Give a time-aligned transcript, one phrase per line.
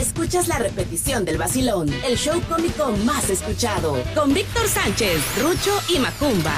[0.00, 5.98] escuchas la repetición del vacilón, el show cómico más escuchado, con Víctor Sánchez, Rucho y
[5.98, 6.54] Macumba.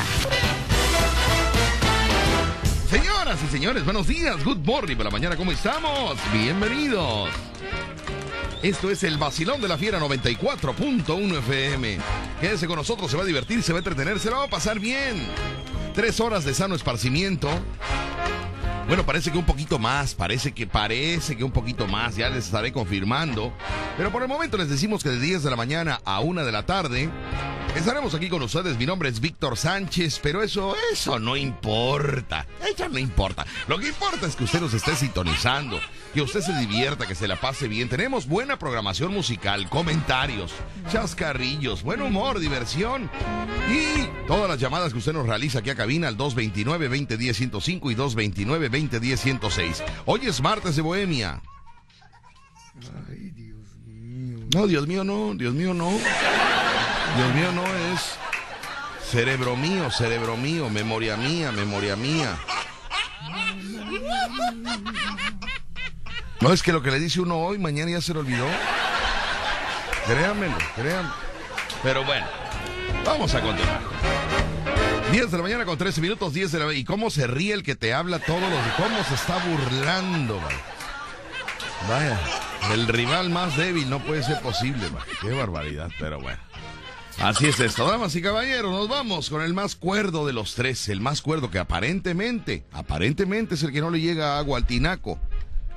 [2.88, 6.16] Señoras y señores, buenos días, good morning por la mañana, ¿cómo estamos?
[6.32, 7.30] Bienvenidos.
[8.62, 11.98] Esto es el vacilón de la fiera 94.1 FM.
[12.40, 14.50] Quédese con nosotros, se va a divertir, se va a entretener, se la va a
[14.50, 15.26] pasar bien.
[15.94, 17.50] Tres horas de sano esparcimiento.
[18.88, 22.46] Bueno, parece que un poquito más, parece que parece que un poquito más, ya les
[22.46, 23.52] estaré confirmando.
[23.96, 26.52] Pero por el momento les decimos que de 10 de la mañana a 1 de
[26.52, 27.08] la tarde
[27.74, 28.78] estaremos aquí con ustedes.
[28.78, 32.46] Mi nombre es Víctor Sánchez, pero eso, eso no importa.
[32.64, 33.46] Eso no importa.
[33.68, 35.80] Lo que importa es que usted nos esté sintonizando,
[36.12, 37.88] que usted se divierta, que se la pase bien.
[37.88, 40.52] Tenemos buena programación musical, comentarios,
[40.90, 43.10] chascarrillos, buen humor, diversión
[43.70, 49.82] y todas las llamadas que usted nos realiza aquí a cabina al 229-2010-105 y 229-2010-106.
[50.06, 51.42] Hoy es martes de Bohemia.
[53.08, 54.38] Ay, Dios mío.
[54.54, 55.90] No, Dios mío, no, Dios mío, no.
[57.16, 58.18] Dios mío, no es.
[59.10, 62.36] Cerebro mío, cerebro mío, memoria mía, memoria mía.
[66.40, 68.46] No es que lo que le dice uno hoy, mañana ya se lo olvidó.
[70.06, 71.14] Créanmelo, créanmelo.
[71.82, 72.26] Pero bueno,
[73.04, 73.80] vamos a continuar.
[75.12, 77.62] 10 de la mañana con 13 minutos, 10 de la ¿Y cómo se ríe el
[77.62, 80.54] que te habla todos los ¿Cómo se está burlando, man?
[81.88, 82.18] Vaya,
[82.72, 85.02] el rival más débil no puede ser posible, man.
[85.20, 86.40] Qué barbaridad, pero bueno.
[87.18, 90.88] Así es esto, damas y caballeros, nos vamos con el más cuerdo de los tres,
[90.88, 95.20] el más cuerdo que aparentemente, aparentemente es el que no le llega agua al tinaco,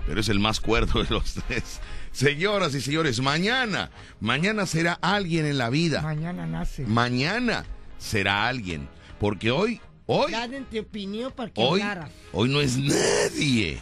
[0.07, 1.81] pero es el más cuerdo de los tres.
[2.11, 6.01] Señoras y señores, mañana, mañana será alguien en la vida.
[6.01, 6.85] Mañana nace.
[6.85, 7.65] Mañana
[7.99, 8.87] será alguien,
[9.19, 10.33] porque hoy, hoy,
[10.71, 12.11] tu opinión para que hoy, hablaras.
[12.31, 13.79] hoy no es nadie.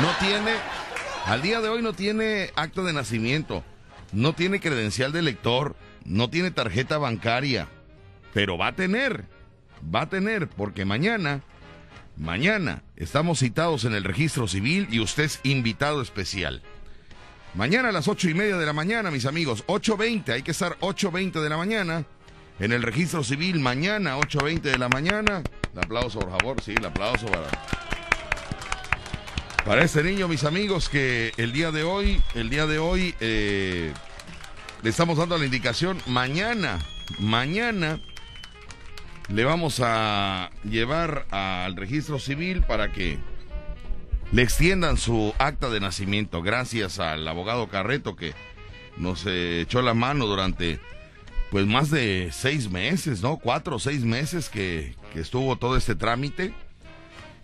[0.00, 0.52] No tiene,
[1.26, 3.62] al día de hoy no tiene acta de nacimiento,
[4.12, 7.68] no tiene credencial de lector, no tiene tarjeta bancaria,
[8.32, 9.24] pero va a tener,
[9.94, 11.42] va a tener, porque mañana,
[12.16, 16.62] mañana estamos citados en el registro civil y usted es invitado especial.
[17.54, 20.78] Mañana a las ocho y media de la mañana, mis amigos, 8.20, hay que estar
[20.78, 22.04] 8.20 de la mañana
[22.60, 25.42] en el registro civil, mañana 8.20 de la mañana.
[25.72, 27.48] El aplauso, por favor, sí, el aplauso para...
[29.64, 33.92] Para este niño, mis amigos, que el día de hoy, el día de hoy, eh,
[34.82, 36.78] le estamos dando la indicación, mañana,
[37.18, 38.00] mañana
[39.28, 43.18] le vamos a llevar al registro civil para que
[44.32, 48.32] le extiendan su acta de nacimiento, gracias al abogado Carreto que
[48.96, 50.80] nos eh, echó la mano durante
[51.50, 53.36] pues más de seis meses, ¿no?
[53.36, 56.54] Cuatro o seis meses que, que estuvo todo este trámite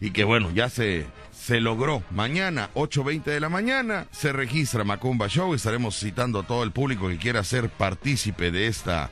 [0.01, 1.07] y que bueno, ya se,
[1.47, 2.03] se logró.
[2.11, 5.55] Mañana, 8.20 de la mañana, se registra Macumba Show.
[5.55, 9.11] Estaremos citando a todo el público que quiera ser partícipe de esta,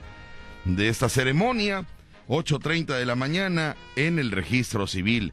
[0.65, 1.87] de esta ceremonia.
[2.27, 5.33] 8.30 de la mañana en el registro civil.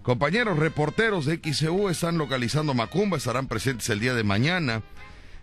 [0.00, 4.80] Compañeros reporteros de XCU están localizando Macumba, estarán presentes el día de mañana.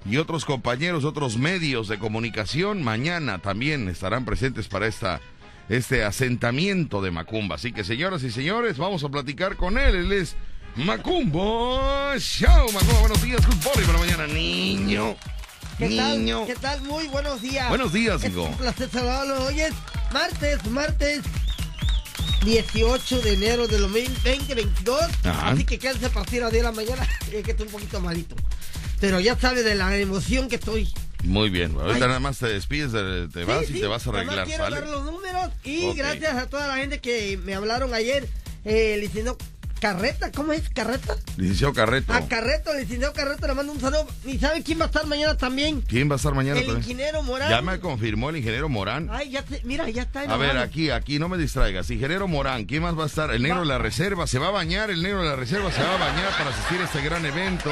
[0.04, 5.22] Y otros compañeros, otros medios de comunicación, mañana también estarán presentes para esta,
[5.70, 7.58] este asentamiento de Macumba.
[7.58, 9.96] Así que, señoras y señores, vamos a platicar con él.
[9.96, 10.36] Él es
[10.78, 12.72] Macumbo Show.
[12.72, 13.44] Macumba, buenos días.
[13.48, 15.16] Good morning por la mañana, niño.
[15.80, 16.20] ¿Qué tal?
[16.20, 16.46] Niño.
[16.46, 16.82] ¿Qué tal?
[16.84, 17.68] Muy buenos días.
[17.70, 18.44] Buenos días, Es hijo.
[18.44, 19.46] un placer saludarlo.
[19.48, 19.74] Hoy es
[20.12, 21.22] martes, martes
[22.46, 25.02] 18 de enero del 2022.
[25.24, 25.48] Ajá.
[25.50, 27.08] Así que quédense para las 10 de la mañana.
[27.32, 28.36] Es que estoy un poquito malito.
[29.00, 30.94] Pero ya sabe de la emoción que estoy.
[31.24, 31.72] Muy bien.
[31.74, 32.02] Ahorita Ay.
[32.02, 34.64] nada más te despides, de- te vas Sí, y sí, te vas a arreglar, quiero
[34.64, 34.80] ¿sale?
[34.82, 35.96] dar los números y Ok.
[35.98, 38.30] gracias a toda la gente que me hablaron ayer.
[38.64, 39.38] Eh, licenciado
[39.80, 40.70] Carreta, ¿cómo es?
[40.70, 41.16] ¿Carreta?
[41.38, 42.12] Licenciado Carreto.
[42.12, 44.08] A Carreto, el licenciado Carreto le mando un saludo.
[44.26, 45.82] ¿Y sabe quién va a estar mañana también?
[45.82, 46.60] ¿Quién va a estar mañana?
[46.60, 46.84] El también?
[46.84, 47.50] ingeniero Morán.
[47.50, 49.08] Ya me confirmó el ingeniero Morán.
[49.12, 50.24] Ay, ya te, mira, ya está.
[50.24, 50.62] en A ver, mano.
[50.62, 51.90] aquí, aquí, no me distraigas.
[51.92, 53.32] Ingeniero Morán, ¿quién más va a estar?
[53.32, 55.84] El negro de la reserva, se va a bañar, el negro de la reserva se
[55.84, 57.70] va a bañar para asistir a este gran evento.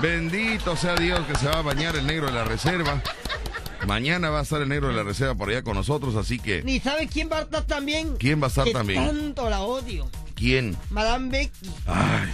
[0.00, 3.02] Bendito sea Dios que se va a bañar el negro de la reserva.
[3.86, 6.62] Mañana va a estar el negro de la reserva por allá con nosotros, así que,
[6.62, 8.16] Ni sabe quién va a estar también.
[8.16, 9.04] ¿quién va a estar Que también?
[9.06, 10.10] Tanto la odio.
[10.44, 10.76] ¿Quién?
[10.90, 11.70] Madame Becky.
[11.86, 12.28] Ay.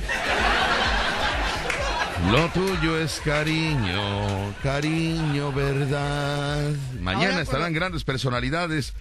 [2.32, 6.72] Lo tuyo es cariño, cariño, verdad.
[7.00, 8.94] Mañana Ahora, estarán por- grandes personalidades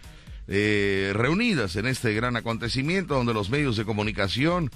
[0.47, 4.69] eh, reunidas en este gran acontecimiento donde los medios de comunicación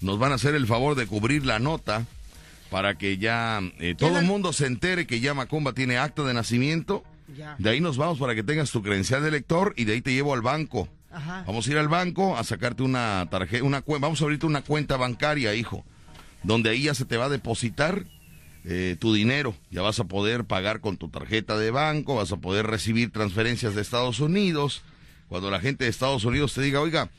[0.00, 2.06] nos van a hacer el favor de cubrir la nota
[2.70, 6.32] para que ya eh, todo el mundo se entere que ya Macumba tiene acta de
[6.32, 7.02] nacimiento.
[7.36, 7.56] Ya.
[7.58, 10.12] De ahí nos vamos para que tengas tu credencial de lector y de ahí te
[10.12, 10.88] llevo al banco.
[11.10, 11.44] Ajá.
[11.46, 14.96] Vamos a ir al banco a sacarte una tarjeta, una vamos a abrirte una cuenta
[14.96, 15.84] bancaria, hijo,
[16.42, 18.04] donde ahí ya se te va a depositar
[18.64, 19.54] eh, tu dinero.
[19.70, 23.74] Ya vas a poder pagar con tu tarjeta de banco, vas a poder recibir transferencias
[23.74, 24.82] de Estados Unidos.
[25.28, 27.10] Cuando la gente de Estados Unidos te diga, oiga,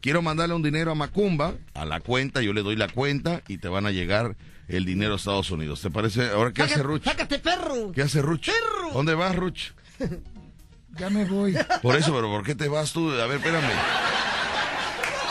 [0.00, 3.58] quiero mandarle un dinero a Macumba, a la cuenta, yo le doy la cuenta y
[3.58, 4.36] te van a llegar
[4.68, 5.80] el dinero a Estados Unidos.
[5.80, 6.30] ¿Te parece?
[6.30, 7.04] Ahora, ¿qué hace Ruch?
[7.04, 7.92] ¡Sácate, perro!
[7.92, 8.46] ¿Qué hace Ruch?
[8.46, 8.92] ¡Perro!
[8.92, 9.72] ¿Dónde vas, Ruch?
[10.96, 11.56] Ya me voy.
[11.82, 13.10] Por eso, pero ¿por qué te vas tú?
[13.10, 13.70] A ver, espérame.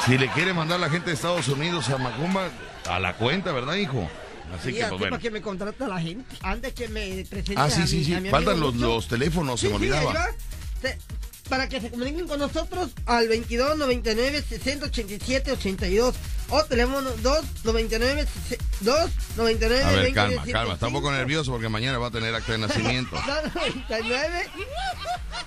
[0.06, 2.50] Si le quiere mandar la gente de Estados Unidos a Macumba,
[2.90, 4.10] a la cuenta, ¿verdad, hijo?
[4.58, 5.10] Así Sí, que, pues, bueno.
[5.12, 6.36] para que me contrata la gente.
[6.42, 8.14] Antes que me presente Ah, a sí, sí, mi- sí.
[8.14, 10.14] a mi Faltan los, los teléfonos, se me olvidaba.
[10.82, 10.98] Se-
[11.48, 16.16] para que se comuniquen con nosotros al 22 99 60 87 82
[16.50, 18.26] o teléfono 2 99
[18.82, 20.52] 2 99 A ver, 20 calma, 105.
[20.58, 20.74] calma.
[20.74, 23.16] Está un poco nervioso porque mañana va a tener acta de nacimiento.
[23.26, 24.50] 299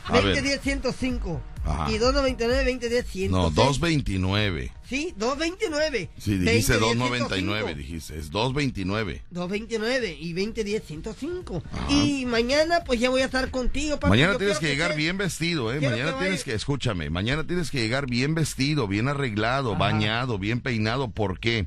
[0.06, 0.25] A ver.
[0.25, 1.91] 20 10 105 Ajá.
[1.91, 3.37] y 299 20 10 105.
[3.37, 4.73] No, 229.
[4.89, 6.11] Sí, 229.
[6.19, 7.75] Sí, dijiste 20 10 299, 105.
[7.79, 8.19] dijiste.
[8.19, 9.23] Es 229.
[9.31, 11.62] 229 y 2010 105.
[11.73, 11.93] Ajá.
[11.93, 14.11] Y mañana pues ya voy a estar contigo, papi.
[14.11, 15.79] Mañana Yo tienes que llegar sea- bien vestido, ¿eh?
[15.79, 19.79] quiero Mañana que tienes que, escúchame, mañana tienes que llegar bien vestido, bien arreglado, Ajá.
[19.79, 21.11] bañado, bien peinado.
[21.11, 21.67] ¿Por qué?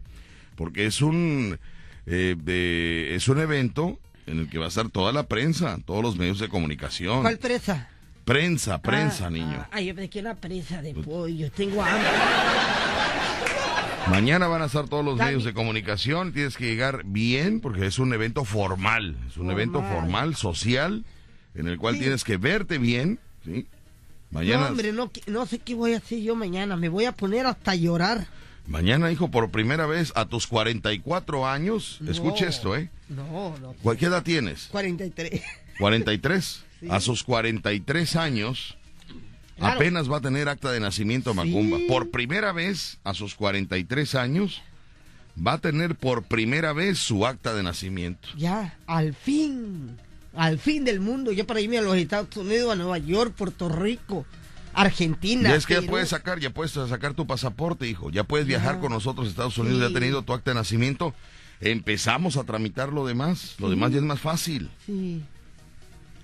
[0.56, 1.60] Porque es un,
[2.06, 6.02] eh, de- es un evento en el que va a estar toda la prensa, todos
[6.02, 7.22] los medios de comunicación.
[7.22, 7.90] ¿Cuál presa?
[8.26, 9.58] Prensa, prensa, Ah, niño.
[9.60, 11.52] ah, Ay, yo pensé era presa de pollo.
[11.52, 12.10] Tengo hambre.
[14.08, 16.34] Mañana van a estar todos los medios de comunicación.
[16.34, 19.18] Tienes que llegar bien porque es un evento formal.
[19.28, 19.52] Es un Formal.
[19.56, 21.04] evento formal, social,
[21.56, 22.02] en el cual Sí.
[22.02, 23.20] tienes que verte bien.
[23.44, 23.66] ¿sí?
[24.32, 26.76] No, Mañana, hombre, no, qui- no sé qué voy a hacer yo mañana.
[26.76, 28.28] Me voy a poner hasta llorar.
[28.66, 31.98] mañana, hijo, por primera vez a tus 44 años.
[32.00, 32.10] No.
[32.48, 32.90] esto, ¿eh?
[33.10, 33.74] No, no.
[33.84, 34.68] ¿Cuál- ¿Qué edad tienes?
[34.72, 35.42] 43.
[35.78, 36.64] 43.
[36.84, 36.90] Sí.
[36.92, 38.78] A sus 43 años.
[39.58, 39.76] Claro.
[39.76, 41.78] Apenas va a tener acta de nacimiento Macumba.
[41.78, 41.86] Sí.
[41.88, 44.62] Por primera vez, a sus 43 años,
[45.36, 48.28] va a tener por primera vez su acta de nacimiento.
[48.36, 49.98] Ya, al fin.
[50.36, 51.32] Al fin del mundo.
[51.32, 54.26] Ya para irme a los Estados Unidos, a Nueva York, Puerto Rico,
[54.74, 55.50] Argentina.
[55.50, 58.10] Ya es que ya puedes sacar, ya puedes sacar tu pasaporte, hijo.
[58.10, 58.82] Ya puedes viajar Ya.
[58.82, 59.78] con nosotros a Estados Unidos.
[59.78, 59.82] Sí.
[59.82, 61.14] Ya has tenido tu acta de nacimiento.
[61.62, 63.56] Empezamos a tramitar lo demás.
[63.60, 64.70] Lo demás ya es más fácil.
[64.86, 65.22] Sí.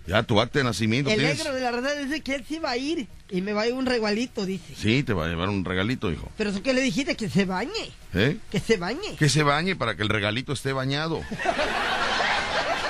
[0.09, 1.37] Ya tu acta de nacimiento El tienes.
[1.37, 3.67] negro de la verdad dice que él sí va a ir y me va a
[3.67, 4.73] ir un regalito, dice.
[4.75, 6.31] Sí, te va a llevar un regalito, hijo.
[6.35, 8.37] Pero eso que le dijiste que se bañe, ¿Eh?
[8.49, 9.15] que se bañe.
[9.19, 11.21] Que se bañe para que el regalito esté bañado.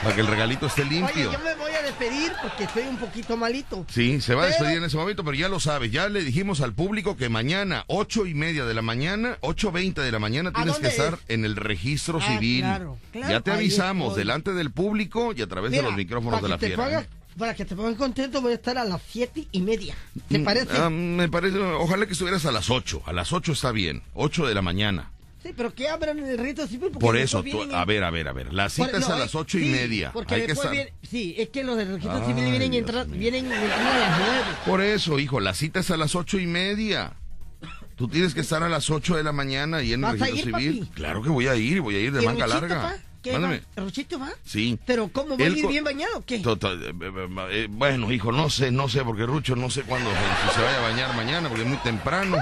[0.01, 1.30] Para que el regalito esté Oye, limpio.
[1.33, 3.86] yo me voy a despedir porque estoy un poquito malito.
[3.89, 5.91] Sí, se va a despedir en ese momento, pero ya lo sabes.
[5.91, 10.01] Ya le dijimos al público que mañana, ocho y media de la mañana, ocho veinte
[10.01, 11.19] de la mañana, tienes que estar es?
[11.36, 12.62] en el registro Ah, civil.
[12.62, 14.21] claro, claro, ya te avisamos, estoy.
[14.21, 17.01] delante del público y a través de los micrófonos de la te fiera.
[17.01, 17.07] ¿eh?
[17.38, 19.95] Para que te pongas contento voy a estar a las siete y media.
[20.27, 20.71] ¿Te Mm, parece?
[20.77, 23.01] ah, me parece, ojalá que estuvieras a las ocho.
[23.06, 25.12] A las ocho está bien, ocho de la mañana.
[25.41, 26.89] Sí, pero que abran el rito civil.
[26.91, 28.53] porque Por eso, tú- a ver, a ver, a ver.
[28.53, 30.12] La cita Por- es a las ocho y media.
[30.12, 30.71] Porque Hay que después estar.
[30.74, 33.19] viene- sí, es que los del registro civil vienen, Dios entra- mío.
[33.19, 34.44] vienen entrando a las nueve.
[34.65, 37.13] Por eso, hijo, la cita es a las ocho y media.
[37.95, 40.25] Tú tienes que estar a las ocho de la mañana y en el ¿Vas a
[40.25, 40.80] registro civil.
[40.80, 40.91] papi?
[40.94, 42.83] Claro que voy a ir, voy a ir de ¿Y manga Ruchito larga.
[42.83, 42.95] va?
[43.21, 43.62] ¿Qué Mándame.
[43.77, 43.83] va?
[43.83, 44.30] ¿Ruchito va?
[44.45, 44.80] Sí.
[44.86, 46.36] Pero ¿cómo va a ir bien bañado o qué?
[46.36, 50.09] Eh, eh, eh, bueno, hijo, no sé, no sé, porque Rucho no sé cuándo
[50.56, 52.38] se vaya a bañar mañana, porque es muy temprano.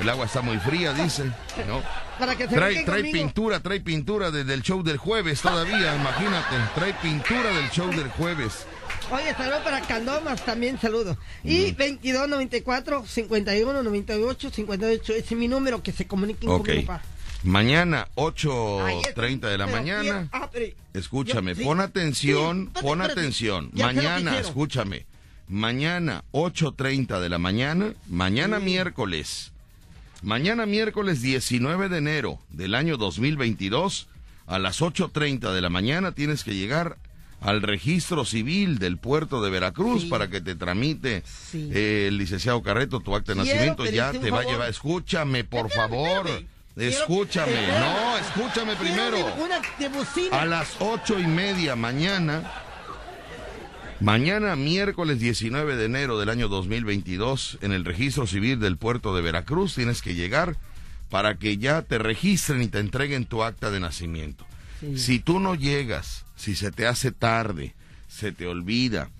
[0.00, 1.24] El agua está muy fría, dice.
[1.66, 1.82] ¿no?
[2.18, 6.56] Para que se Trae, trae pintura, trae pintura desde el show del jueves todavía, imagínate.
[6.74, 8.66] Trae pintura del show del jueves.
[9.10, 11.16] Oye, saludos para Candomas también, saludos.
[11.42, 16.66] Y 2294 51 98 58, ese es mi número que se comuniquen Ok.
[16.66, 17.02] conmigo, pa.
[17.42, 20.28] Mañana, Ahí 8.30 de la Pero mañana.
[20.32, 23.70] ah, pero- Escúchame, yo- pon sí, atención, pon atención.
[23.72, 25.06] Mañana, escúchame.
[25.48, 27.94] Mañana, 8.30 de la mañana.
[28.08, 28.64] Mañana Sí.
[28.64, 29.49] miércoles.
[30.22, 34.08] Mañana miércoles 19 de enero del año 2022.
[34.46, 36.96] A las 8.30 de la mañana tienes que llegar
[37.40, 40.08] al registro civil del puerto de Veracruz Sí.
[40.08, 41.70] para que te tramite Sí.
[41.72, 43.86] eh, el licenciado Carreto tu acta de Quiero nacimiento.
[43.86, 44.68] Ya te va a llevar.
[44.68, 46.26] Escúchame, por Espérame, favor.
[46.28, 46.46] espérame.
[46.76, 47.52] Escúchame.
[47.78, 49.18] No, escúchame primero.
[49.36, 49.60] Una.
[50.38, 52.42] A las ocho y media mañana,
[54.00, 59.22] mañana miércoles 19 de enero del año 2022, en el registro civil del puerto de
[59.22, 60.56] Veracruz, tienes que llegar
[61.10, 64.46] para que ya te registren y te entreguen tu acta de nacimiento.
[64.80, 64.96] Sí.
[64.98, 67.74] Si tú no llegas, si se te hace tarde,
[68.08, 69.10] se te olvida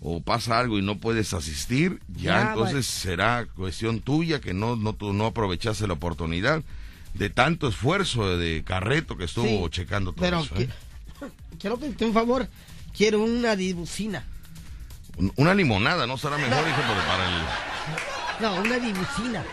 [0.00, 4.76] o pasa algo y no puedes asistir, ya, Ya, entonces será cuestión tuya que no,
[4.76, 6.62] no, tú no aprovechaste la oportunidad
[7.14, 10.54] de tanto esfuerzo de Carreto que estuvo Sí, checando todo Pero eso.
[10.54, 10.68] que- ¿eh?
[11.58, 12.46] quiero pedirte un favor.
[12.96, 13.52] Quiero una.
[15.16, 16.80] Un- Una limonada, ¿no será mejor, hijo?
[16.88, 17.44] Pero para el-
[18.40, 19.44] No, una de bocina.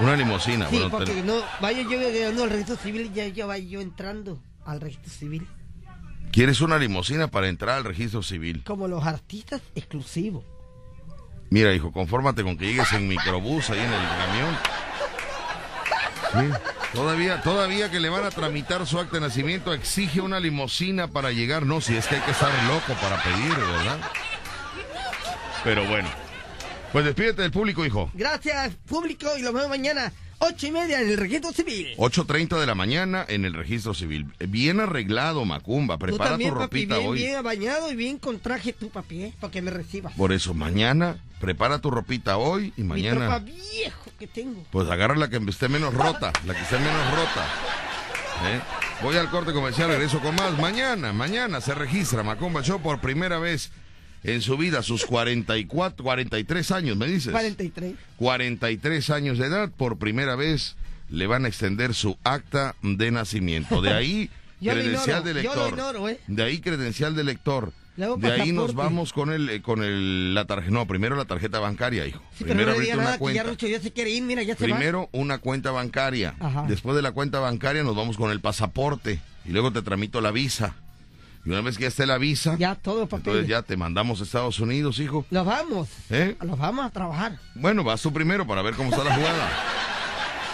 [0.00, 0.68] una limosina.
[0.68, 3.64] Sí, bueno, te- porque no vaya yo llegando al registro civil y ya, ya vaya
[3.68, 5.46] yo entrando al registro civil.
[6.32, 8.62] ¿Quieres una limusina para entrar al registro civil?
[8.64, 10.44] Como los artistas exclusivos.
[11.50, 14.56] Mira, hijo, confórmate con que llegues en microbús ahí en el camión.
[16.32, 16.48] Sí.
[16.94, 21.30] Todavía, todavía que le van a tramitar su acta de nacimiento, exige una limusina para
[21.32, 21.64] llegar.
[21.66, 23.98] No, si es que hay que estar loco para pedir, ¿verdad?
[25.64, 26.08] Pero bueno.
[26.92, 28.10] Pues despídete del público, hijo.
[28.14, 31.94] Gracias, público, y los vemos mañana, ocho y media, en el registro civil.
[31.96, 34.26] 8.30 de la mañana en el registro civil.
[34.40, 35.94] Bien arreglado, Macumba.
[35.94, 37.18] Tú Prepara también, tu papi, ropita bien, hoy.
[37.18, 39.34] bien bañado y bien con traje tú, papi, ¿eh?
[39.40, 40.12] Para que me recibas.
[40.14, 43.38] Por eso, mañana, prepara tu ropita hoy y Mi tropa mañana.
[43.38, 44.64] viejo que tengo.
[44.70, 47.44] Pues agarra la que esté menos rota, la que esté menos rota.
[48.44, 48.60] ¿Eh?
[49.02, 50.56] Voy al corte comercial, regreso con más.
[50.58, 53.72] Mañana, mañana se registra Macumba Show por primera vez
[54.22, 57.32] en su vida, sus 44, 43 años, me dices.
[57.32, 57.94] 43.
[58.16, 60.76] 43 años de edad, por primera vez
[61.10, 63.82] le van a extender su acta de nacimiento.
[63.82, 64.30] De ahí,
[64.62, 66.10] credencial de lector.
[66.10, 66.20] ¿eh?
[66.28, 67.72] De ahí, credencial de lector.
[67.96, 70.72] De ahí nos vamos con el, eh, con el, la tarjeta.
[70.72, 72.22] No, primero la tarjeta bancaria, hijo.
[72.36, 73.42] Sí, pero primero no abrirte nada una que ya cuenta.
[73.44, 74.76] Rucho ya se quiere ir, mira, ya se va.
[74.76, 76.34] Primero una cuenta bancaria.
[76.40, 76.64] Ajá.
[76.68, 79.20] Después de la cuenta bancaria nos vamos con el pasaporte.
[79.44, 80.74] Y luego te tramito la visa.
[81.44, 84.22] Y una vez que ya esté la visa, Ya, todo entonces ya te mandamos a
[84.22, 85.26] Estados Unidos, hijo.
[85.30, 85.88] Los vamos.
[86.08, 86.36] ¿Eh?
[86.40, 87.38] Los vamos a trabajar.
[87.56, 89.50] Bueno, vas tú primero para ver cómo está la jugada.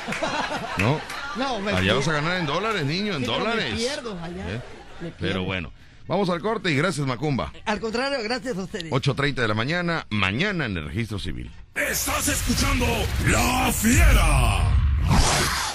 [0.79, 1.01] ¿No?
[1.37, 3.75] No, me Allá vas a ganar en dólares, niño, en Sí, pero me dólares.
[3.75, 4.55] pierdo allá.
[4.55, 4.61] ¿Eh?
[5.03, 5.71] Me Pero bueno,
[6.09, 7.53] vamos al corte y gracias, Macumba.
[7.65, 8.91] Al contrario, gracias a ustedes.
[8.91, 11.51] 8.30 de la mañana, mañana en el registro civil.
[11.77, 12.87] Estás escuchando
[13.29, 14.75] La Fiera.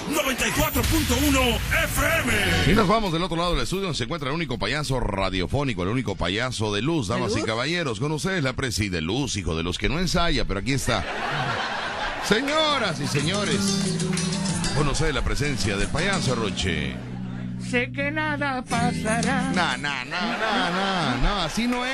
[0.09, 2.71] 94.1 FM.
[2.71, 5.83] Y nos vamos del otro lado del estudio, donde se encuentra el único payaso radiofónico,
[5.83, 7.45] el único payaso de luz, damas y luz?
[7.45, 7.99] caballeros.
[7.99, 11.03] Con ustedes la presi de luz, hijo de los que no ensaya, pero aquí está.
[12.27, 13.59] Señoras y señores,
[14.77, 16.95] con ustedes la presencia del payaso Roche.
[17.69, 19.51] Sé que nada pasará.
[19.55, 21.89] No, no, no, no, no, no, así no Sí,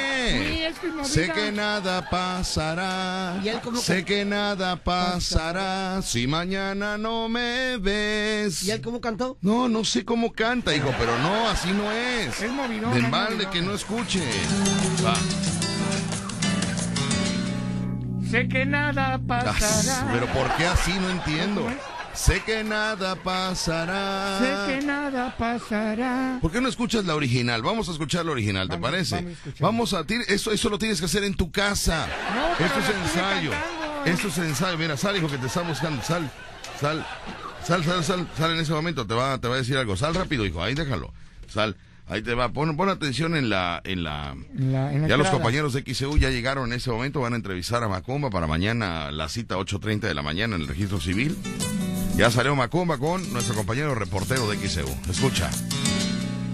[0.64, 0.74] es.
[0.74, 1.04] es que.
[1.06, 3.40] Sé que nada pasará.
[3.44, 8.64] ¿Y él cómo Sé que nada pasará si mañana no me ves.
[8.64, 9.38] ¿Y él cómo cantó?
[9.42, 12.42] No, no sé cómo canta, hijo, pero no, así no es.
[12.42, 13.52] Es movidón, De es movidón.
[13.52, 14.22] que no escuche.
[15.06, 15.14] Va.
[18.30, 20.12] Sé que nada pasará.
[20.12, 20.94] Pero ¿por qué así?
[21.00, 21.68] No entiendo.
[22.14, 24.40] Sé que nada pasará.
[24.40, 26.40] Sé que nada pasará.
[26.42, 27.62] ¿Por qué no escuchas la original?
[27.62, 29.16] Vamos a escuchar la original, ¿te Vamos, parece?
[29.62, 30.04] vamos a.
[30.04, 32.08] Vamos a eso, eso lo tienes que hacer en tu casa.
[32.36, 33.52] No, Esto es ensayo.
[33.52, 34.06] cantando.
[34.12, 34.78] Esto es ensayo.
[34.78, 36.02] Mira, sal, hijo, que te está buscando.
[36.04, 36.30] Sal,
[36.80, 37.06] sal,
[37.64, 39.06] sal, sal, sal, sal en ese momento.
[39.08, 39.96] Te va, te va a decir algo.
[39.96, 40.62] Sal rápido, hijo.
[40.62, 41.14] Ahí déjalo.
[41.48, 41.78] Sal.
[42.08, 42.50] Ahí te va.
[42.52, 44.32] Pon, pon atención en la, en la.
[44.58, 47.22] En la- en la ya los compañeros de XCU ya llegaron en ese momento.
[47.22, 50.68] Van a entrevistar a Macumba para mañana la cita 8.30 de la mañana en el
[50.68, 51.38] registro civil.
[52.20, 54.94] Ya salió Macumba con nuestro compañero reportero de XCU.
[55.10, 55.50] Escucha.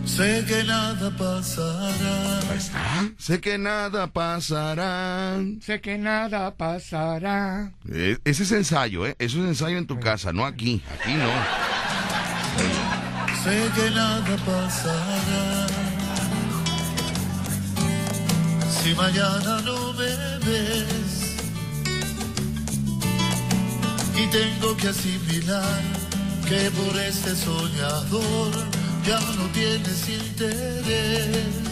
[0.05, 2.39] Sé que nada pasará.
[2.51, 3.09] Ahí está.
[3.17, 5.39] Sé que nada pasará.
[5.61, 7.73] Sé que nada pasará.
[7.91, 9.15] Eh, ese es ensayo, ¿eh?
[9.17, 10.83] Eso es ensayo en tu casa, no aquí.
[10.99, 11.31] Aquí no.
[13.43, 15.65] Sé que nada pasará.
[18.69, 19.84] Si mañana no
[24.17, 25.81] y tengo que asimilar
[26.47, 28.51] que por este soñador
[29.05, 31.65] ya no tienes interés.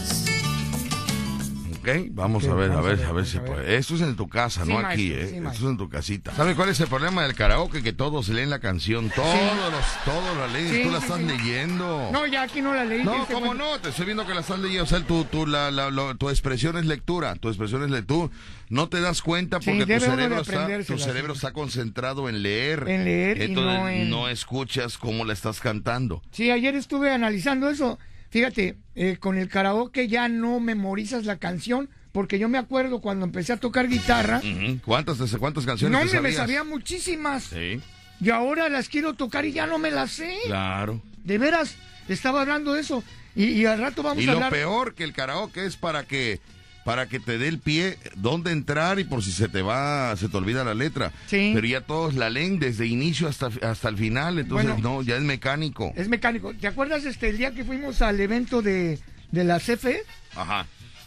[1.84, 2.08] ¿Ok?
[2.12, 3.64] Vamos a ver, a ver, a ver, a ver si vamos a ver.
[3.66, 3.78] puede.
[3.78, 5.38] Esto es en tu casa, Sí, no maestro, aquí, sí, ¿eh?
[5.38, 6.34] Esto es en tu casita.
[6.34, 7.84] ¿Sabe cuál es el problema del karaoke?
[7.84, 9.10] Que todos leen la canción.
[9.10, 9.28] Todos
[9.72, 10.70] los, todos la leen.
[10.74, 11.26] Sí, Tú la sí, estás sí.
[11.26, 12.10] leyendo.
[12.14, 13.04] No, ya aquí no la leí.
[13.04, 13.78] No, ¿cómo no?
[13.80, 14.84] Te estoy viendo que la estás leyendo.
[14.84, 17.36] O sea, tu, tu, la, la- lo- tu expresión es lectura.
[17.36, 18.34] Tu expresión es lectura.
[18.70, 22.88] No te das cuenta Sí, porque tu cerebro, está, tu cerebro está concentrado en leer.
[22.88, 26.22] En leer y Entonces no en- no escuchas cómo la estás cantando.
[26.32, 28.00] Sí, ayer estuve analizando eso.
[28.34, 33.26] Fíjate, eh, con el karaoke ya no memorizas la canción, porque yo me acuerdo cuando
[33.26, 34.42] empecé a tocar guitarra.
[34.84, 37.44] ¿Cuántas, te- cuántas canciones no te me, sabía muchísimas.
[37.44, 37.80] Sí,
[38.20, 40.34] Y ahora las quiero tocar y ya no me las sé.
[40.48, 41.00] claro.
[41.24, 41.76] De veras,
[42.10, 43.04] estaba hablando de eso.
[43.36, 44.52] Y, y al rato vamos Y a lo hablar.
[44.52, 46.40] peor que el karaoke es para que
[46.86, 50.28] para que te dé el pie dónde entrar y por si se te va, se
[50.30, 51.12] te olvida la letra.
[51.28, 51.52] Sí.
[51.54, 54.82] Pero ya todos la leen desde inicio hasta, hasta el final, entonces Bueno.
[54.98, 55.94] no, ya es mecánico.
[55.96, 56.54] Es mecánico.
[56.54, 59.00] ¿Te acuerdas este el día que fuimos al evento de,
[59.32, 60.04] de la CFE?
[60.36, 60.66] Ajá,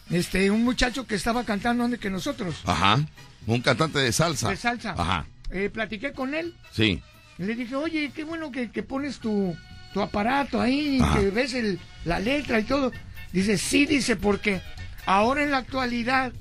[0.09, 2.99] Este, un muchacho que estaba cantando antes que nosotros, ajá.
[3.45, 4.49] Un cantante de salsa.
[4.49, 4.91] de salsa.
[4.97, 6.53] Ajá, Eh, platiqué con él.
[6.71, 7.01] sí.
[7.37, 9.55] Le dije, oye, qué bueno que, que pones tu,
[9.93, 11.19] tu aparato ahí, Ajá.
[11.19, 12.91] que ves el, la letra y todo.
[13.31, 14.59] Dice, sí, dice, porque
[15.07, 16.31] ahora en la actualidad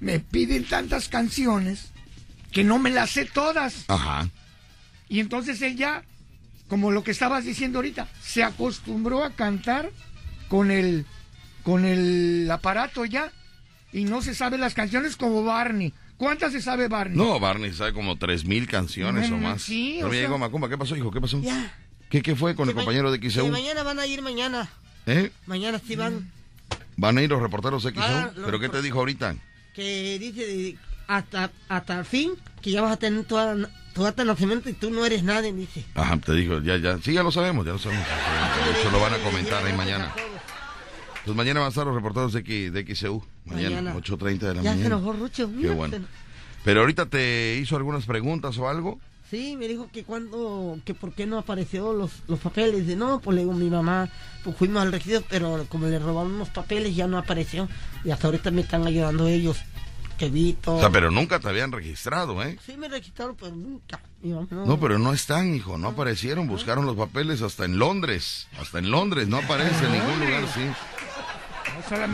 [0.00, 1.92] me piden tantas canciones
[2.52, 3.84] que no me las sé todas.
[3.88, 4.28] Ajá.
[5.08, 6.02] Y entonces él ya,
[6.68, 9.90] como lo que estabas diciendo ahorita, se acostumbró a cantar
[10.48, 11.06] con el
[11.62, 13.32] con el aparato ya
[13.92, 15.94] y no se sabe las canciones como Barney.
[16.18, 17.16] ¿Cuántas se sabe Barney?
[17.16, 19.62] No, Barney sabe como tres mil canciones Mm, o más.
[19.62, 20.68] sí, Pero o sea- llegó Macumba.
[20.68, 21.10] ¿Qué pasó, hijo?
[21.10, 21.40] ¿Qué pasó?
[21.40, 21.72] Ya.
[22.10, 23.48] ¿Qué, qué fue con el Que compañero de que XEU?
[23.48, 24.68] mañana van a ir mañana.
[25.06, 25.32] ¿Eh?
[25.46, 26.30] Mañana sí van.
[26.96, 27.94] ¿Van a ir los reporteros XEU?
[27.98, 29.34] Ah, los ¿Pero qué te dijo ahorita?
[29.74, 30.76] Que dice
[31.08, 32.32] hasta, hasta el fin
[32.62, 33.56] que ya vas a tener toda,
[33.92, 35.84] tu acta de nacimiento y tú no eres nadie, dice.
[35.94, 36.98] Ajá, te dijo, ya, ya.
[36.98, 38.06] Sí, ya lo sabemos, ya lo sabemos.
[38.80, 40.12] Eso lo van a comentar ahí mañana.
[41.24, 43.24] Pues mañana van a estar los reporteros de, X, de XEU.
[43.46, 43.94] Mañana, Mañana.
[43.96, 44.86] 8.30 de la Ya se mañana.
[44.86, 45.50] enojó Rucho.
[45.60, 45.98] Qué bueno.
[46.64, 48.98] Pero ahorita te hizo algunas preguntas o algo.
[49.30, 52.86] Sí, me dijo que cuando, que por qué no apareció los, los papeles.
[52.86, 54.08] De no, pues le digo mi mamá,
[54.44, 57.68] pues fuimos al registro, pero como le robaron unos papeles ya no apareció.
[58.04, 59.58] Y hasta ahorita me están ayudando ellos.
[60.18, 60.76] Que vi todo.
[60.76, 62.56] O sea, pero nunca te habían registrado, ¿eh?
[62.64, 64.00] Sí me registraron, pero nunca.
[64.22, 64.64] Mi mamá no.
[64.64, 68.92] No, pero no están, hijo, no aparecieron, buscaron los papeles hasta en Londres, hasta en
[68.92, 70.60] Londres, no aparece en ningún lugar, sí.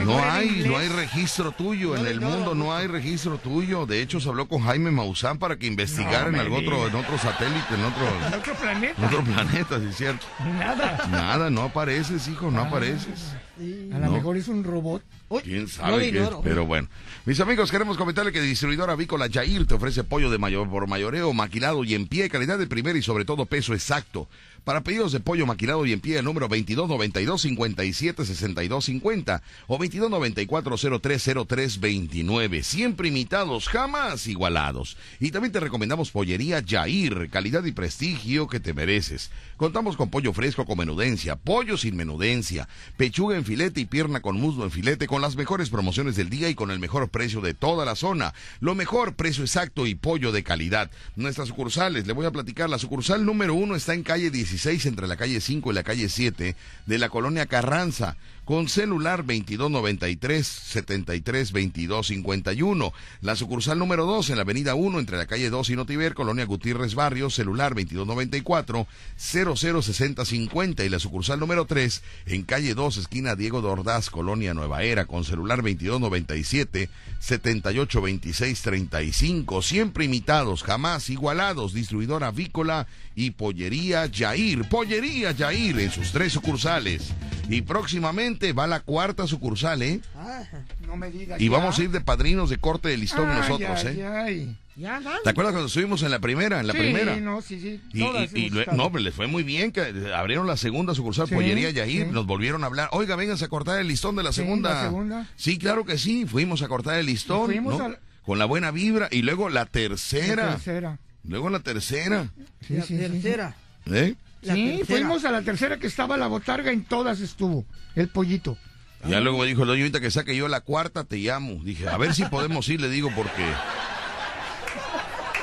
[0.04, 2.74] No hay, no hay registro tuyo, en el no, mundo no.
[2.74, 3.86] hay registro tuyo.
[3.86, 6.94] De hecho, se habló con Jaime Maussan para que investigara No en algún otro, en
[6.94, 8.94] otro satélite, en otro, En otro planeta.
[8.98, 10.26] en otro planeta, sí es cierto.
[10.58, 11.08] Nada.
[11.10, 13.32] Nada, no apareces, hijo, no apareces.
[13.58, 13.90] Sí.
[13.92, 14.12] A lo No.
[14.12, 15.02] mejor es un robot.
[15.28, 16.30] Uy, ¿Quién sabe qué es?
[16.42, 16.88] Pero bueno.
[17.26, 21.32] Mis amigos, queremos comentarle que Distribuidora Avícola Yair te ofrece pollo de mayor por mayoreo,
[21.34, 24.28] maquilado y en pie, calidad de primera y sobre todo peso exacto.
[24.64, 32.62] Para pedidos de pollo maquilado y en pie, el número 2292-576250 o 2294-030329.
[32.62, 34.96] Siempre imitados, jamás igualados.
[35.18, 39.30] Y también te recomendamos Pollería Yair, calidad y prestigio que te mereces.
[39.56, 44.40] Contamos con pollo fresco con menudencia, pollo sin menudencia, pechuga en filete y pierna con
[44.40, 47.54] muslo en filete con las mejores promociones del día y con el mejor precio de
[47.54, 48.34] toda la zona.
[48.60, 50.90] Lo mejor, precio exacto y pollo de calidad.
[51.16, 55.06] Nuestras sucursales, le voy a platicar, la sucursal número uno está en calle 16 entre
[55.06, 58.16] la calle 5 y la calle 7 de la colonia Carranza
[58.50, 62.92] con celular 2293 73 22 51.
[63.20, 66.46] La sucursal número 2 en la avenida 1 entre la calle 2 y Notiver, colonia
[66.46, 73.36] Gutiérrez Barrio, celular 2294 0060 50 y la sucursal número 3 en calle 2 esquina
[73.36, 79.62] Diego de Ordaz, colonia Nueva Era con celular 2297 78 26 35.
[79.62, 81.72] Siempre imitados, jamás igualados.
[81.72, 84.68] Distribuidora avícola y pollería Yair.
[84.68, 87.12] Pollería Yair en sus tres sucursales.
[87.48, 90.00] Y próximamente va la cuarta sucursal, ¿eh?
[90.16, 90.42] Ah,
[90.86, 91.40] No me digas.
[91.40, 91.50] Y ya.
[91.52, 94.06] vamos a ir de padrinos de corte de listón Ay, nosotros, ay, ¿eh?
[94.06, 94.56] ay.
[94.76, 95.18] ya van.
[95.22, 96.60] ¿Te acuerdas cuando estuvimos en la primera?
[96.60, 97.16] En la Sí, primera.
[97.16, 97.80] no, sí, sí.
[97.92, 99.82] Y, no, pero les fue muy bien que
[100.14, 102.12] abrieron la segunda sucursal Sí, Pollería Yair, sí.
[102.12, 104.70] nos volvieron a hablar, oiga, vénganse a cortar el listón de la Sí, segunda.
[104.74, 105.26] la segunda.
[105.36, 107.84] Sí, claro que sí, fuimos a cortar el listón, Fuimos ¿no?
[107.84, 110.98] a la- con la buena vibra, y luego la tercera, La tercera.
[111.24, 112.28] luego la tercera,
[112.66, 112.98] Sí, la sí, sí, sí.
[113.10, 113.54] tercera.
[113.86, 114.14] ¿eh?
[114.42, 114.98] La sí, tercera.
[115.00, 117.64] fuimos a la tercera que estaba la botarga, en todas estuvo.
[117.94, 118.56] El pollito.
[119.04, 121.62] Y Ya luego me dijo el doño, ahorita que saque yo la cuarta, te llamo.
[121.64, 123.44] Dije, a ver si podemos ir, le digo, porque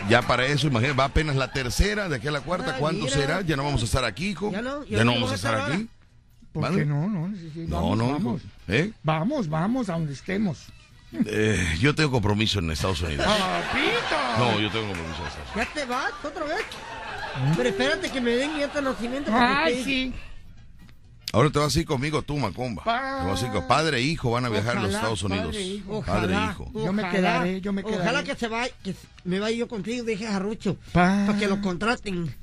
[0.10, 3.05] ya para eso, imagínate, va apenas la tercera, de aquí a la cuarta, Ah, ¿cuánto
[3.05, 3.15] mira.
[3.15, 3.41] será?
[3.41, 4.51] Ya no vamos a estar aquí, hijo.
[4.51, 5.88] Ya no, ya ya no no vamos a estar aquí.
[6.53, 6.77] ¿Por ¿Vale?
[6.77, 7.07] qué no?
[7.07, 8.41] No, sí, sí, No, vamos, no, vamos.
[8.67, 8.91] ¿Eh?
[9.03, 10.65] Vamos, vamos, a donde estemos.
[11.25, 13.25] Eh, yo tengo compromiso en Estados Unidos.
[13.25, 14.38] ¡Papito!
[14.39, 15.67] No, yo tengo compromiso en Estados Unidos.
[15.67, 16.65] ¿Ya te vas otra vez?
[17.56, 19.32] Pero espérate que me den de nacimiento.
[19.34, 20.13] Ay, sí.
[21.34, 22.84] Ahora te vas a ir conmigo tú, Macomba.
[22.84, 24.98] Pa- Te vas a ir con padre e hijo, van a viajar a los Ojalá,
[24.98, 25.48] Estados Unidos.
[25.48, 26.02] padre e hijo.
[26.04, 26.72] Padre e Ojalá, hijo.
[26.74, 28.24] Yo me ojalá, quedaré, yo me Ojalá quedaré.
[28.24, 30.78] que se vaya, que me vaya yo contigo, deje a Rucho.
[30.94, 32.34] Pa- Para que lo contraten.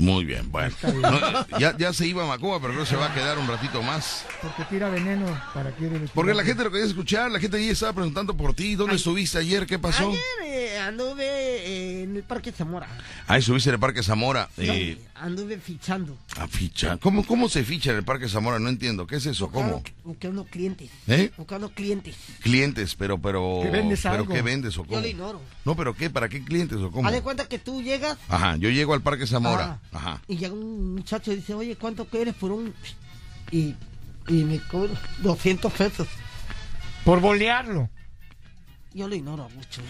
[0.00, 0.74] Muy bien, bueno.
[0.82, 1.00] Bien.
[1.02, 3.82] No, ya, ya se iba Macomba, pero creo que se va a quedar un ratito
[3.82, 4.24] más.
[4.42, 7.92] Porque tira veneno para que Porque la gente lo quería escuchar, la gente ahí estaba
[7.92, 8.74] preguntando por ti.
[8.74, 9.66] ¿Dónde estuviste ayer?
[9.66, 10.08] ¿Qué pasó?
[10.08, 12.88] Ayer eh, anduve eh, en el Parque Zamora.
[13.26, 14.48] Ah, estuviste en el Parque Zamora.
[14.56, 16.16] Eh, Anduve fichando.
[16.38, 16.98] a fichar.
[16.98, 18.58] ¿Cómo, ¿Cómo se ficha en el Parque Zamora?
[18.58, 19.06] No entiendo.
[19.06, 19.50] ¿Qué es eso?
[19.50, 19.82] ¿Cómo?
[20.02, 20.88] Buscando, clientes.
[21.06, 21.30] ¿Eh?
[21.36, 22.16] Buscando clientes.
[22.40, 23.60] Clientes, pero, pero.
[23.62, 24.32] ¿Que vendes ¿Pero algo?
[24.32, 25.00] qué vendes o Yo cómo?
[25.02, 25.42] lo ignoro.
[25.66, 26.08] No, pero ¿qué?
[26.08, 27.06] ¿Para qué clientes o cómo?
[27.06, 28.16] Haz de cuenta que tú llegas.
[28.30, 29.78] Ajá, yo llego al Parque Zamora.
[29.89, 30.20] ah, Ajá.
[30.28, 32.74] Y llega un muchacho y dice, oye, ¿cuánto quieres por un...?
[33.50, 33.74] Y,
[34.28, 36.06] y me cobro 200 pesos.
[37.04, 37.88] Por bolearlo.
[38.92, 39.82] Yo lo ignoro mucho.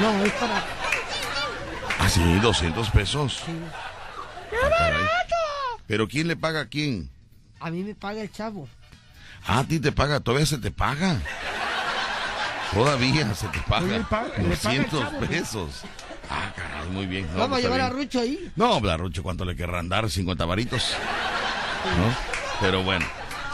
[0.00, 0.64] No, es para...
[1.98, 3.42] Ah, sí, 200 pesos.
[3.46, 3.52] sí.
[4.64, 5.04] Ah, caray.
[5.86, 7.10] ¿Pero quién le paga a quién?
[7.60, 8.68] A mí me paga el chavo.
[9.46, 11.20] Ah, a ti te paga, todavía se te paga.
[12.72, 13.86] Todavía se te paga.
[13.86, 15.84] Oye, pa- le paga el 200 chavo, pues.
[16.30, 17.26] Ah, caray, muy bien.
[17.32, 17.90] No, Vamos pues a llevar a.
[17.90, 18.50] Rucho ahí.
[18.56, 20.08] No, Blarrucho, ¿cuánto le querrán dar?
[20.08, 20.94] 50 varitos.
[21.98, 22.16] ¿No?
[22.60, 23.04] Pero bueno.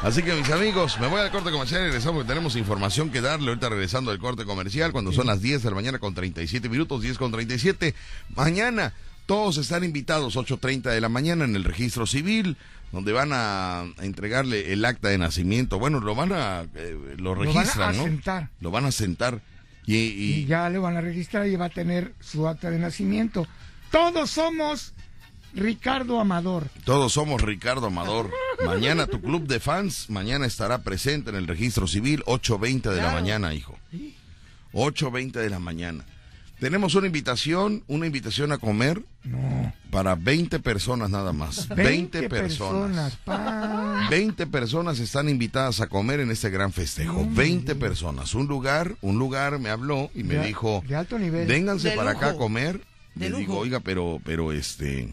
[0.03, 3.23] Así que mis amigos, me voy al corte comercial y regresamos porque tenemos información que
[3.23, 6.69] darle ahorita regresando del corte comercial cuando son las 10 de la mañana con 37
[6.69, 7.95] minutos, 10 con 37.
[8.35, 8.93] Mañana
[9.25, 12.57] todos están invitados, 8.30 de la mañana en el registro civil.
[12.93, 15.79] donde van a entregarle el acta de nacimiento.
[15.79, 18.03] Bueno, lo van a, eh, lo van a registran, ¿no?
[18.03, 18.49] asentar.
[18.61, 19.41] Lo van a sentar.
[19.87, 22.79] Y, y- Y ya le van a registrar y va a tener su acta de
[22.79, 23.47] nacimiento.
[23.91, 24.93] Todos somos
[25.55, 26.69] Ricardo Amador.
[26.85, 28.31] todos somos Ricardo Amador.
[28.65, 33.13] Mañana tu club de fans, mañana estará presente en el registro civil, 8.20 de la
[33.13, 33.79] mañana, hijo.
[34.73, 36.05] 8.20 de la mañana.
[36.59, 39.75] Tenemos una invitación, una invitación a comer No.
[39.91, 41.69] para 20 personas nada más.
[41.69, 43.17] 20, personas.
[43.17, 44.07] pa.
[44.09, 47.27] 20 personas están invitadas a comer en este gran festejo.
[47.31, 48.35] 20 personas.
[48.35, 51.47] Un lugar, un lugar me habló y me De- dijo, de alto nivel.
[51.47, 52.81] vénganse De para acá a comer.
[53.15, 55.13] De Le digo, oiga, pero, pero este,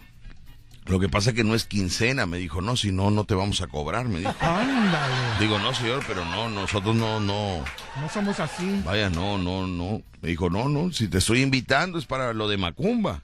[0.85, 2.25] lo que pasa es que no es quincena.
[2.25, 4.07] Me dijo, no, si no, no te vamos a cobrar.
[4.07, 4.33] Me dijo.
[4.41, 5.13] Ándale.
[5.39, 7.63] Digo, no, señor, pero no, nosotros no, no.
[7.99, 8.81] No somos así.
[8.85, 10.01] Vaya, no, no, no.
[10.21, 13.21] Me dijo, no, no, si te estoy invitando es para lo de Macumba.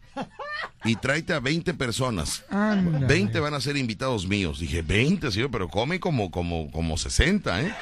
[0.84, 2.44] Y tráete a 20 personas.
[2.50, 3.06] Ándale.
[3.06, 4.60] 20 van a ser invitados míos.
[4.60, 7.74] Dije, 20, señor, pero come como, como, como 60, ¿eh?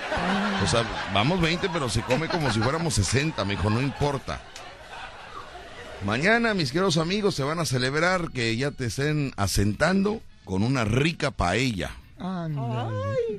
[0.63, 3.43] O sea, vamos 20, pero se come como si fuéramos 60.
[3.45, 4.41] Me dijo, no importa.
[6.05, 10.85] Mañana, mis queridos amigos, se van a celebrar que ya te estén asentando con una
[10.85, 11.91] rica paella.
[12.19, 12.51] ¡Ay,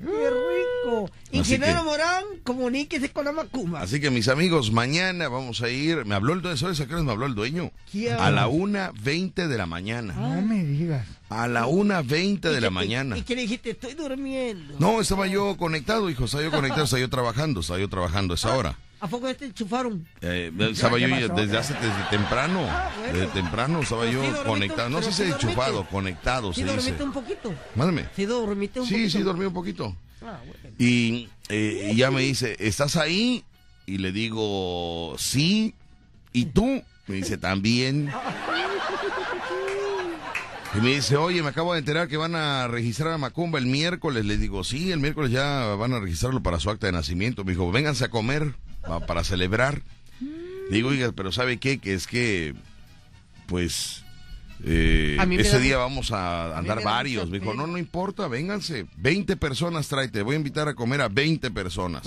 [0.00, 1.10] qué rico!
[1.32, 3.80] Ingeniero que- Morán, comuníquese con la Macumba.
[3.80, 6.04] Así que, mis amigos, mañana vamos a ir.
[6.04, 7.70] Me habló el dueño, ¿sabes a qué hora me habló el dueño?
[7.90, 8.14] ¿Quién?
[8.14, 10.14] A la 1.20 de la mañana.
[10.14, 11.06] No me digas.
[11.30, 13.16] A la 1.20 de ¿Y la mañana.
[13.18, 13.70] ¿Y qué le dijiste?
[13.70, 14.74] Estoy durmiendo.
[14.78, 18.36] No, estaba yo conectado, hijo, estaba yo conectado, estaba yo trabajando, estaba yo trabajando a
[18.36, 18.78] esa hora.
[19.00, 20.06] ¿A poco te enchufaron?
[20.20, 23.12] Eh, estaba yo desde hace desde temprano, Ah, bueno.
[23.18, 26.76] desde temprano estaba yo sí conectado, no sé si sí enchufado, conectado ¿Sí se dice.
[26.76, 27.54] dormiste un poquito?
[27.76, 28.06] Mándame.
[28.16, 29.10] ¿Sí dormiste un Sí, poquito?
[29.18, 29.96] sí, dormí un poquito.
[30.22, 30.76] Ah, bueno.
[30.78, 33.44] Y, eh, ya me dice, ¿estás ahí?
[33.86, 35.74] Y le digo, sí.
[36.32, 36.82] ¿Y tú?
[37.06, 38.10] Me dice, también.
[40.76, 43.64] Y me dice, oye, me acabo de enterar que van a registrar a Macumba el
[43.66, 44.26] miércoles.
[44.26, 47.42] Le digo, sí, el miércoles ya van a registrarlo para su acta de nacimiento.
[47.42, 48.54] Me dijo, vénganse a comer
[49.06, 49.82] para celebrar.
[50.70, 51.78] Digo, oiga, pero ¿sabe qué?
[51.78, 52.54] Que es que,
[53.46, 54.04] pues,
[54.64, 57.30] eh, ese da día vamos a andar varios.
[57.30, 58.86] Me dijo, no, no importa, vénganse.
[58.96, 60.22] 20 personas tráete.
[60.22, 62.06] Voy a invitar a comer a 20 personas.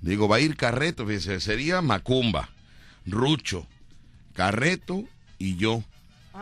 [0.00, 2.50] Digo, va a ir Carreto, fíjese, sería Macumba,
[3.06, 3.66] Rucho,
[4.34, 5.04] Carreto
[5.38, 5.82] y yo.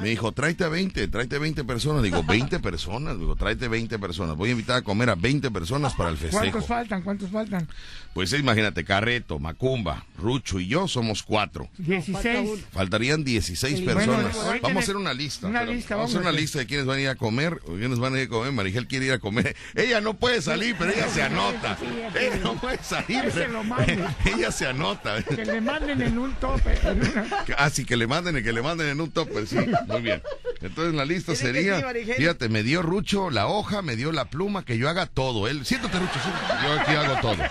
[0.01, 2.03] Me dijo, tráete a 20, tráete 20 personas.
[2.03, 3.19] Digo, 20 personas.
[3.19, 4.37] Digo, tráete 20 personas.
[4.37, 6.41] Voy a invitar a comer a 20 personas para el festejo.
[6.41, 7.03] ¿Cuántos faltan?
[7.03, 7.69] ¿Cuántos faltan?
[8.15, 11.69] Pues imagínate, Carreto, Macumba, Rucho y yo somos cuatro.
[11.79, 12.65] 16.
[12.71, 14.37] Faltarían 16 Bueno, personas.
[14.37, 15.47] ahorita vamos a hacer una lista.
[15.47, 17.75] una lista, vamos a hacer una lista de quiénes van a ir a comer o
[17.77, 18.53] quiénes van a ir a comer.
[18.53, 19.57] Marigel quiere ir a comer.
[19.75, 21.79] Ella no puede salir, pero ella se anota.
[22.19, 23.25] Ella no puede salir.
[23.33, 23.63] Pero-.
[24.37, 25.23] Ella se anota.
[25.23, 26.79] Que le manden en un tope.
[26.83, 27.27] en una-
[27.59, 30.23] Así que le manden, que le manden en un topper, sí, muy bien.
[30.61, 34.65] Entonces la lista sería, sí, fíjate, me dio Rucho la hoja, me dio la pluma,
[34.65, 35.49] que yo haga todo.
[35.49, 37.43] Él, siéntate Rucho, siéntate, yo aquí hago todo.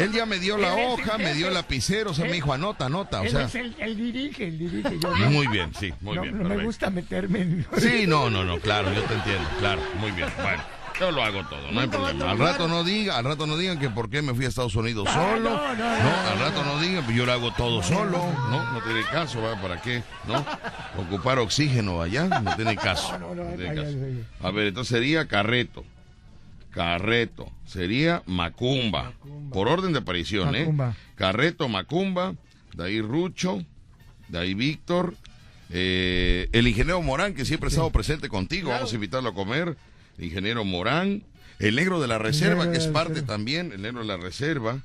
[0.00, 2.52] Él ya me dio la el hoja, me dio el lapicero, o sea, me dijo,
[2.52, 3.42] anota, anota, o Él sea.
[3.42, 4.98] es el, el dirige, el dirige.
[5.00, 6.42] Yo no, Muy bien, sí, muy no- bien.
[6.42, 7.66] no me gusta meterme en...
[7.78, 10.28] Sí, no, no, no, claro, yo te entiendo, claro, muy bien.
[10.40, 10.62] Bueno,
[11.00, 12.30] yo lo hago todo, no hay problema.
[12.30, 14.74] Al rato no diga, al rato no digan que por qué me fui a Estados
[14.76, 15.50] Unidos Ah, solo.
[15.50, 18.18] no, no, no, al rato no digan, pues yo lo hago todo solo.
[18.50, 19.60] No, no tiene caso, ¿va?
[19.60, 20.02] ¿para qué?
[20.26, 20.44] ¿No?
[21.02, 23.18] Ocupar oxígeno allá, no tiene caso.
[23.18, 23.96] No, tiene caso.
[24.42, 25.84] A ver, entonces sería Carreto.
[26.70, 27.50] Carreto.
[27.66, 29.12] Sería Macumba.
[29.52, 30.60] Por orden de aparición, ¿eh?
[30.60, 30.94] Macumba.
[31.14, 32.34] Carreto, Macumba.
[32.74, 33.64] De ahí Rucho.
[34.28, 35.14] De ahí Víctor.
[35.70, 38.70] eh, el ingeniero Morán, que siempre ha estado presente contigo.
[38.70, 39.76] Vamos a invitarlo a comer.
[40.18, 41.22] El ingeniero Morán.
[41.58, 43.26] El negro de la reserva, negro que es parte reserva.
[43.34, 43.72] también.
[43.72, 44.78] El negro de la reserva.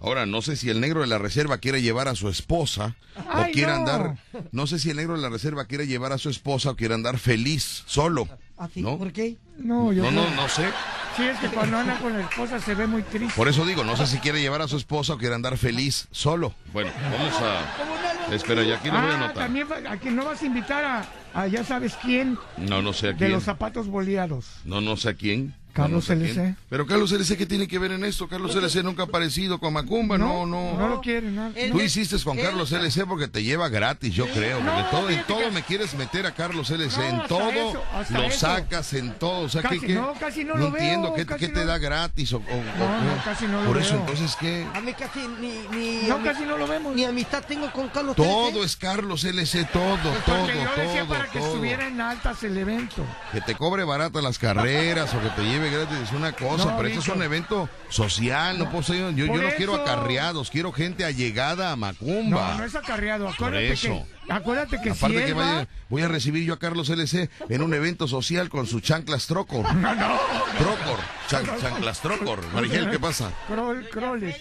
[0.00, 3.42] Ahora, no sé si el negro de la reserva quiere llevar a su esposa o
[3.52, 3.78] quiere no.
[3.78, 4.16] andar.
[4.52, 6.94] No sé si el negro de la reserva quiere llevar a su esposa o quiere
[6.94, 8.28] andar feliz, solo.
[8.56, 8.80] ¿Así?
[8.80, 8.96] ¿No?
[8.96, 9.36] ¿Por qué?
[9.58, 10.68] No, yo No, no, no sé.
[11.16, 13.34] Sí, es que cuando anda con la esposa se ve muy triste.
[13.36, 16.06] Por eso digo, no sé si quiere llevar a su esposa o quiere andar feliz
[16.12, 16.54] solo.
[16.72, 18.32] Bueno, vamos a.
[18.34, 19.34] Espera, ya aquí lo voy a Ah, anotar.
[19.34, 21.04] también va- a quien no vas a invitar a,
[21.34, 23.32] a ya sabes quién No, no sé a de quién.
[23.32, 24.46] los zapatos boleados.
[24.64, 25.54] No, no sé a quién.
[25.82, 26.24] Carlos No, no.
[26.24, 26.54] LC.
[26.68, 28.28] Pero Carlos LC, ¿qué tiene que ver en esto?
[28.28, 30.74] Carlos LC nunca ha aparecido con Macumba, no, no.
[30.78, 31.28] No lo quiere.
[31.56, 34.58] Él- Tú hiciste con él- Carlos LC porque te lleva gratis, yo creo.
[34.58, 36.98] Porque no, todo, en todo que- me quieres meter a Carlos LC.
[37.12, 38.38] No, en todo eso, lo eso.
[38.38, 39.40] sacas, en todo.
[39.40, 41.14] O sea, no, casi no lo veo, entiendo.
[41.14, 41.66] ¿Qué, casi qué te no.
[41.66, 42.32] da gratis?
[42.32, 44.00] O, o- no, casi no lo Por eso, veo.
[44.00, 44.66] entonces, ¿qué?
[44.74, 46.94] A mí casi ni, ni, No, casi no lo vemos.
[46.94, 51.00] ni amistad tengo con Carlos Todo es Carlos LC, todo, Pues todo, porque yo decía
[51.04, 53.04] todo, para que estuviera en altas el evento.
[53.32, 56.76] Que te cobre barato las carreras o que te lleve gratis es una cosa, No,
[56.76, 60.72] pero esto es un evento social, no puedo ser- yo, yo no quiero acarreados, quiero
[60.72, 62.50] gente allegada a Macumba.
[62.52, 63.28] No, no es acarreado.
[63.28, 64.04] Acuérdate eso.
[64.26, 65.68] que, acuérdate que Aparte si que vaya- va...
[65.88, 69.64] voy a recibir yo a Carlos LC en un evento social con sus chanclas Trocor.
[70.58, 72.40] Trocor, chan- chanclas Trocor.
[72.52, 73.32] Marigel, ¿qué pasa?
[73.48, 74.36] Crol- croles.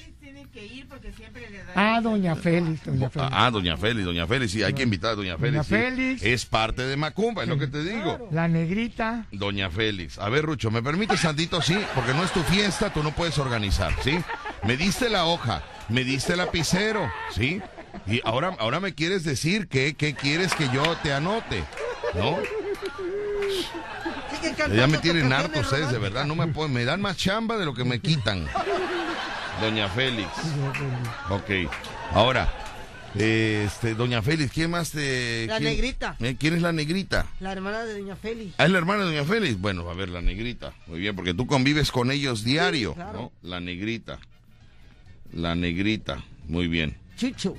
[0.58, 1.74] Que ir porque siempre le da.
[1.76, 3.32] Ah, doña Félix, doña Félix.
[3.32, 5.68] Ah, doña Félix, doña Félix, sí, hay que invitar a doña Félix.
[5.68, 5.76] sí.
[5.76, 6.24] Félix.
[6.24, 8.28] Es parte de Macumba, es lo que te digo.
[8.32, 9.26] La negrita.
[9.32, 10.18] Doña Félix.
[10.18, 11.62] A ver, Rucho, ¿me permites tantito?
[11.62, 14.18] Sí, porque no es tu fiesta, tú no puedes organizar, ¿sí?
[14.64, 17.62] Me diste la hoja, me diste el lapicero, ¿sí?
[18.08, 21.64] Y ahora, ahora me quieres decir que, que quieres que yo te anote,
[22.16, 22.38] ¿no?
[24.76, 27.66] Ya me tienen harto ustedes, de verdad, no me pueden, me dan más chamba de
[27.66, 28.48] lo que me quitan.
[29.62, 30.30] Doña Félix.
[31.30, 31.50] Ok.
[32.14, 32.52] Ahora,
[33.16, 35.48] este, Doña Félix, ¿quién más te.
[35.48, 36.16] La quién- negrita.
[36.20, 37.26] eh, ¿Quién es la negrita?
[37.40, 38.54] La hermana de Doña Félix.
[38.58, 39.60] Ah, es la hermana de Doña Félix.
[39.60, 40.74] Bueno, a ver, la negrita.
[40.88, 43.32] Muy bien, porque tú convives con ellos diario, claro.
[43.44, 43.50] ¿no?
[43.50, 44.20] La negrita.
[45.34, 46.24] La negrita.
[46.48, 46.98] Muy bien.
[47.18, 47.56] Chucho.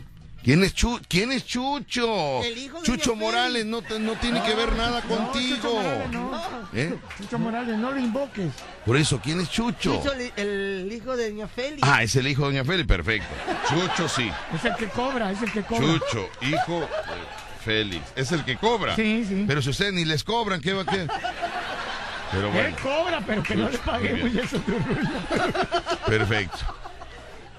[0.49, 2.43] ¿Quién es, Chu- ¿Quién es Chucho?
[2.43, 5.57] El hijo de Chucho Doña Morales no, te- no tiene que ver nada No, contigo.
[5.57, 6.69] Chucho Morales, no.
[6.73, 6.99] ¿Eh?
[7.19, 8.51] Chucho Morales, no lo invoques.
[8.87, 9.97] Por eso, ¿quién es Chucho?
[9.99, 11.83] Chucho, el, el hijo de Doña Félix.
[11.87, 13.29] Ah, es el hijo de Doña Félix, perfecto.
[13.69, 14.31] Chucho sí.
[14.55, 15.85] Es el que cobra, es el que cobra.
[15.87, 16.87] Chucho, hijo de
[17.63, 18.07] Félix.
[18.17, 18.97] Es el que cobra.
[18.97, 19.45] Sí, sí.
[19.47, 21.07] Pero si ustedes ni les cobran, ¿qué va a qué?
[22.33, 25.99] Pero Él cobra, pero que no le paguemos muy y eso rollo.
[26.07, 26.59] perfecto.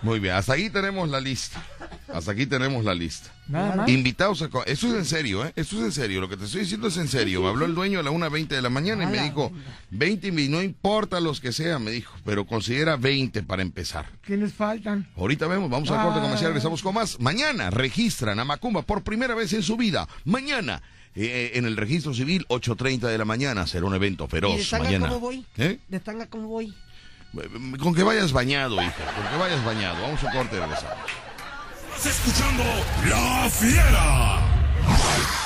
[0.02, 1.62] Muy bien, hasta ahí tenemos la lista.
[2.13, 3.32] Hasta aquí tenemos la lista.
[3.48, 3.89] Nada más.
[3.89, 4.45] Invitados a...
[4.65, 5.54] Esto es en serio, ¿eh?
[5.56, 6.22] Esto es en serio.
[6.22, 7.41] Lo que te estoy diciendo es en serio.
[7.41, 9.52] Me habló el dueño a la 1.20 de la mañana y me dijo,
[9.91, 14.08] 20, y no importa los que sean, me dijo, pero considera 20 para empezar.
[14.22, 15.08] ¿Quiénes faltan?
[15.17, 16.24] Ahorita vemos, vamos al corte Ah.
[16.24, 17.19] comercial, regresamos con más.
[17.19, 20.08] Mañana registran a Macumba por primera vez en su vida.
[20.26, 20.82] Mañana,
[21.15, 24.69] eh, en el registro civil, 8.30 de la mañana, será un evento ¿Y de feroz.
[24.69, 25.08] tanga Mañana.
[25.08, 25.45] cómo voy?
[25.58, 25.80] ¿Eh?
[25.88, 26.74] ¿De tanga cómo voy?
[27.80, 30.02] Con que vayas bañado, hija, con que vayas bañado.
[30.02, 30.98] Vamos a un corte y regresamos.
[32.00, 32.64] Estás escuchando
[33.10, 34.40] La Fiera.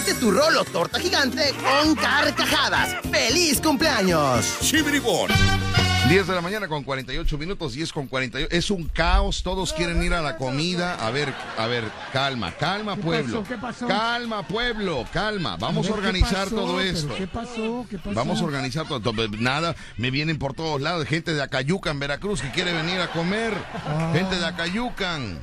[0.00, 2.96] Tu rolo torta gigante con carcajadas.
[3.10, 4.46] ¡Feliz cumpleaños!
[6.08, 8.48] 10 de la mañana con 48 minutos, 10 con 48.
[8.50, 10.94] Es un caos, todos quieren ir a la comida.
[10.94, 11.84] A ver, a ver,
[12.14, 13.42] calma, calma, ¿Qué pueblo.
[13.42, 13.54] pasó?
[13.54, 13.86] ¿Qué pasó?
[13.86, 15.56] Calma, pueblo, calma.
[15.58, 16.56] Vamos a ver, ¿qué organizar pasó?
[16.56, 17.14] todo ¿Pero esto.
[17.16, 17.86] ¿Qué pasó?
[17.88, 18.14] ¿Qué pasó?
[18.14, 19.00] Vamos a organizar todo.
[19.00, 19.28] todo.
[19.38, 21.06] Nada, me vienen por todos lados.
[21.06, 23.52] Gente de Acayucan, Veracruz, que quiere venir a comer.
[23.86, 24.12] Ah.
[24.14, 25.38] Gente de Acayucan.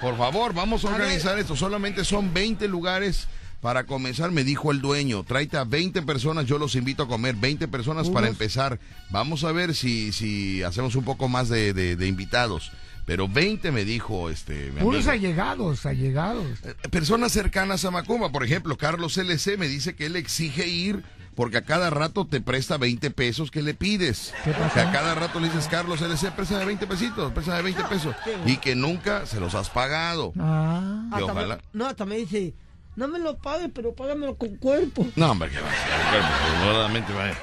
[0.00, 1.56] Por favor, vamos a organizar esto.
[1.56, 3.26] Solamente son 20 lugares
[3.64, 5.24] para comenzar, me dijo el dueño.
[5.24, 7.34] Tráete a 20 personas, yo los invito a comer.
[7.34, 8.78] 20 personas para empezar.
[9.08, 12.72] Vamos a ver si, si hacemos un poco más de, de- de invitados.
[13.06, 14.70] Pero 20 me dijo este.
[14.70, 15.12] mi Puros amigo.
[15.12, 16.44] allegados, allegados.
[16.62, 21.02] Eh, Personas cercanas a Macumba, por ejemplo, Carlos LC me dice que él exige ir
[21.34, 24.34] porque a cada rato te presta 20 pesos que le pides.
[24.44, 24.74] ¿Qué pasó?
[24.74, 28.14] Que a cada rato le dices, Carlos LC, préstame 20 pesitos, préstame 20 pesos.
[28.44, 30.34] Y que nunca se los has pagado.
[30.38, 31.06] Ah.
[31.10, 31.56] Y Hasta ojalá.
[31.56, 32.54] me- no, hasta me dice,
[32.96, 35.06] no me lo pagues, pero págamelo con cuerpo.
[35.16, 37.38] No, hombre, que va a ser, vaya.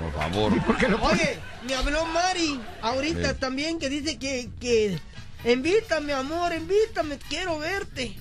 [0.00, 0.64] Por favor.
[0.64, 1.20] ¿Por qué lo pones?
[1.20, 3.36] Oye, me habló Mari ahorita Sí.
[3.40, 4.98] también que dice que, que
[5.44, 8.16] invítame, amor, invítame, quiero verte.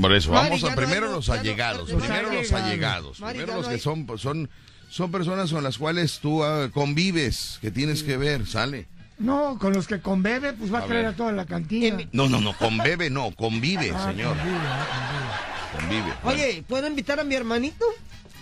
[0.00, 3.20] Por eso, Mari, vamos a no primero hay- los no- allegados, no- primero los allegados.
[3.20, 4.50] Mari, primero los no que son, son,
[4.90, 8.86] son personas con las cuales tú ah, convives, que tienes que ver, sale.
[9.20, 11.12] No, con los que conbebe, pues va a, A traer ver.
[11.14, 11.96] a toda la cantina.
[12.12, 15.40] No, no, no, convive no, convive, Ah, señor, convive, ah,
[15.78, 16.12] convive.
[16.24, 17.84] Oye, ¿puedo invitar a mi hermanito?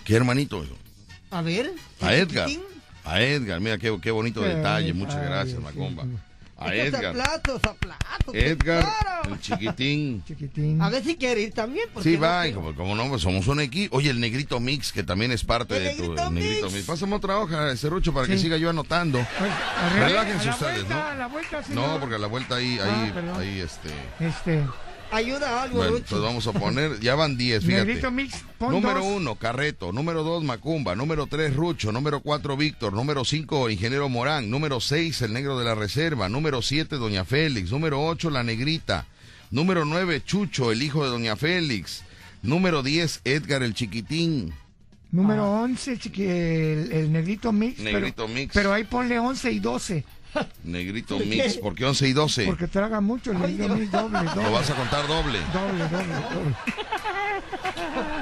[0.05, 0.65] ¿Qué hermanito?
[1.31, 1.71] A ver.
[2.01, 2.47] A Edgar.
[2.47, 2.65] chiquitín.
[3.03, 4.93] A Edgar, mira qué, qué bonito Qué detalle.
[4.93, 6.03] Muchas Ay, gracias, sí, Macomba.
[6.03, 6.09] sí.
[6.61, 7.15] A Edgar.
[7.15, 7.61] zaplatos,
[8.33, 9.33] Edgar, claro.
[9.33, 10.23] el chiquitín.
[10.27, 10.81] Chiquitín.
[10.81, 11.87] A ver si quiere ir también.
[12.03, 12.61] Sí, no va, y quiero.
[12.61, 13.95] como, como no, pues somos un equipo.
[13.97, 16.73] Oye, el negrito mix, que también es parte El de tu Negrito el negrito Mix.
[16.75, 16.85] mix.
[16.85, 18.43] Pásame otra hoja, Cerrucho, para que Sí.
[18.43, 19.19] siga yo anotando.
[19.37, 19.51] Pues,
[19.99, 21.01] Relájense a la ustedes, vuelta, ¿no?
[21.07, 21.99] a la vuelta, No, señor.
[21.99, 23.39] porque a la vuelta ahí, Ah, ahí, perdón.
[23.41, 23.89] ahí, este.
[24.19, 24.63] Este,
[25.11, 28.11] Ayuda a algo, Bueno, entonces vamos a poner, ya van 10, fíjate.
[28.11, 29.03] Mix, Número dos.
[29.05, 29.91] uno, Carreto.
[29.91, 30.95] Número dos, Macumba.
[30.95, 31.91] Número tres, Rucho.
[31.91, 32.93] Número cuatro, Víctor.
[32.93, 34.51] Número cinco, Ingeniero Morán.
[34.51, 36.29] Número seis, el Negro de la Reserva.
[36.29, 37.71] Número siete, Doña Félix.
[37.71, 39.07] Número ocho, La Negrita.
[39.49, 42.03] Número nueve, Chucho, el hijo de Doña Félix.
[42.43, 44.53] Número diez, Edgar el Chiquitín.
[45.11, 45.61] Número Ah.
[45.63, 47.79] 11, chiqui- el, el negrito mix.
[47.79, 48.53] Negrito pero, mix.
[48.53, 50.03] Pero ahí ponle 11 y 12.
[50.63, 52.45] Negrito Mix, ¿por qué 11 y 12?
[52.45, 54.49] Porque traga mucho el negrito mix doble, Lo doble.
[54.51, 55.39] vas a contar doble.
[55.53, 56.55] Doble, doble, doble.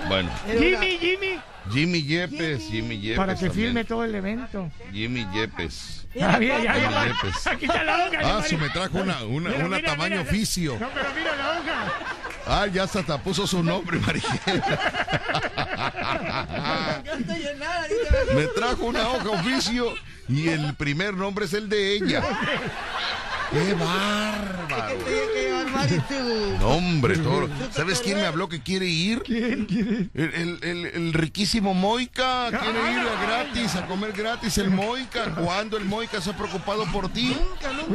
[0.07, 1.39] Bueno, Jimmy, Jimmy.
[1.69, 3.17] Jimmy Yepes, Jimmy Yepes.
[3.17, 3.67] Para que también.
[3.67, 4.71] firme todo el evento.
[4.93, 6.07] Jimmy Yepes.
[6.21, 7.05] Ah, ya, ya.
[7.07, 7.47] Yepes.
[7.47, 8.19] Aquí está la hoja.
[8.23, 8.57] Ah, Mari.
[8.57, 10.77] me trajo una, una, Pero una mira, tamaño mira, oficio.
[10.79, 11.93] No, pero mira la hoja.
[12.47, 14.63] Ah, ya hasta puso su nombre, Mariquel.
[17.05, 17.87] Yo estoy en nada.
[18.35, 19.93] Me trajo una hoja oficio
[20.27, 22.23] y el primer nombre es el de ella.
[23.51, 24.97] ¡Qué bárbaro!
[25.67, 27.47] Su- No, hombre, todo.
[27.71, 29.21] ¿Sabes quién me habló que quiere ir?
[29.23, 30.09] ¿Quién quiere?
[30.13, 35.35] El, el- el- el riquísimo Moica quiere ir a gratis, a comer gratis el Moica.
[35.35, 37.35] ¿Cuándo el Moica se ha preocupado por ti?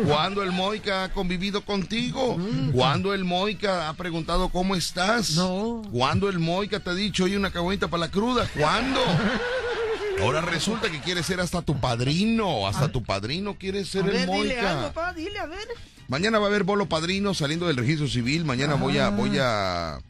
[0.07, 2.37] ¿Cuándo el Moica ha convivido contigo?
[2.73, 5.33] ¿Cuándo el Moica ha preguntado cómo estás?
[5.37, 5.83] No.
[5.91, 8.47] ¿Cuándo el Moica te ha dicho, oye, una caguamita para la cruda?
[8.59, 9.01] ¿Cuándo?
[10.21, 14.13] Ahora resulta que quiere ser hasta tu padrino, hasta tu padrino quiere ser A el
[14.13, 14.93] ver, dile algo, Moica.
[14.95, 15.67] pa, dile, a ver.
[16.13, 18.45] Mañana va a haber bolo padrino saliendo del registro civil.
[18.45, 20.01] Mañana voy a voy a, a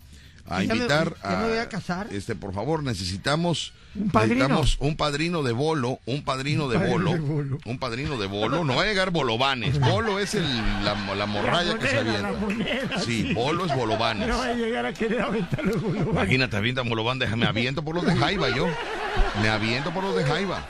[0.49, 2.09] Ya me- invitar ya me voy a casar.
[2.11, 4.35] Este, por favor, necesitamos Un padrino.
[4.49, 7.59] necesitamos un padrino de bolo, un padrino de padrino bolo, de bolo.
[7.67, 8.65] un padrino de bolo.
[8.65, 9.79] No va a llegar bolovanes.
[9.93, 10.43] Bolo es el,
[10.85, 12.33] la, la morralla La que se avienta.
[12.33, 14.27] moneda, Sí, bolo es bolovanes.
[14.27, 16.09] No va a llegar a querer aventar los bolovanes.
[16.15, 18.67] Imagínate, avienta bolobán, deja- me aviento por los de Jaiba yo.
[19.41, 20.67] Me aviento por los de Jaiba.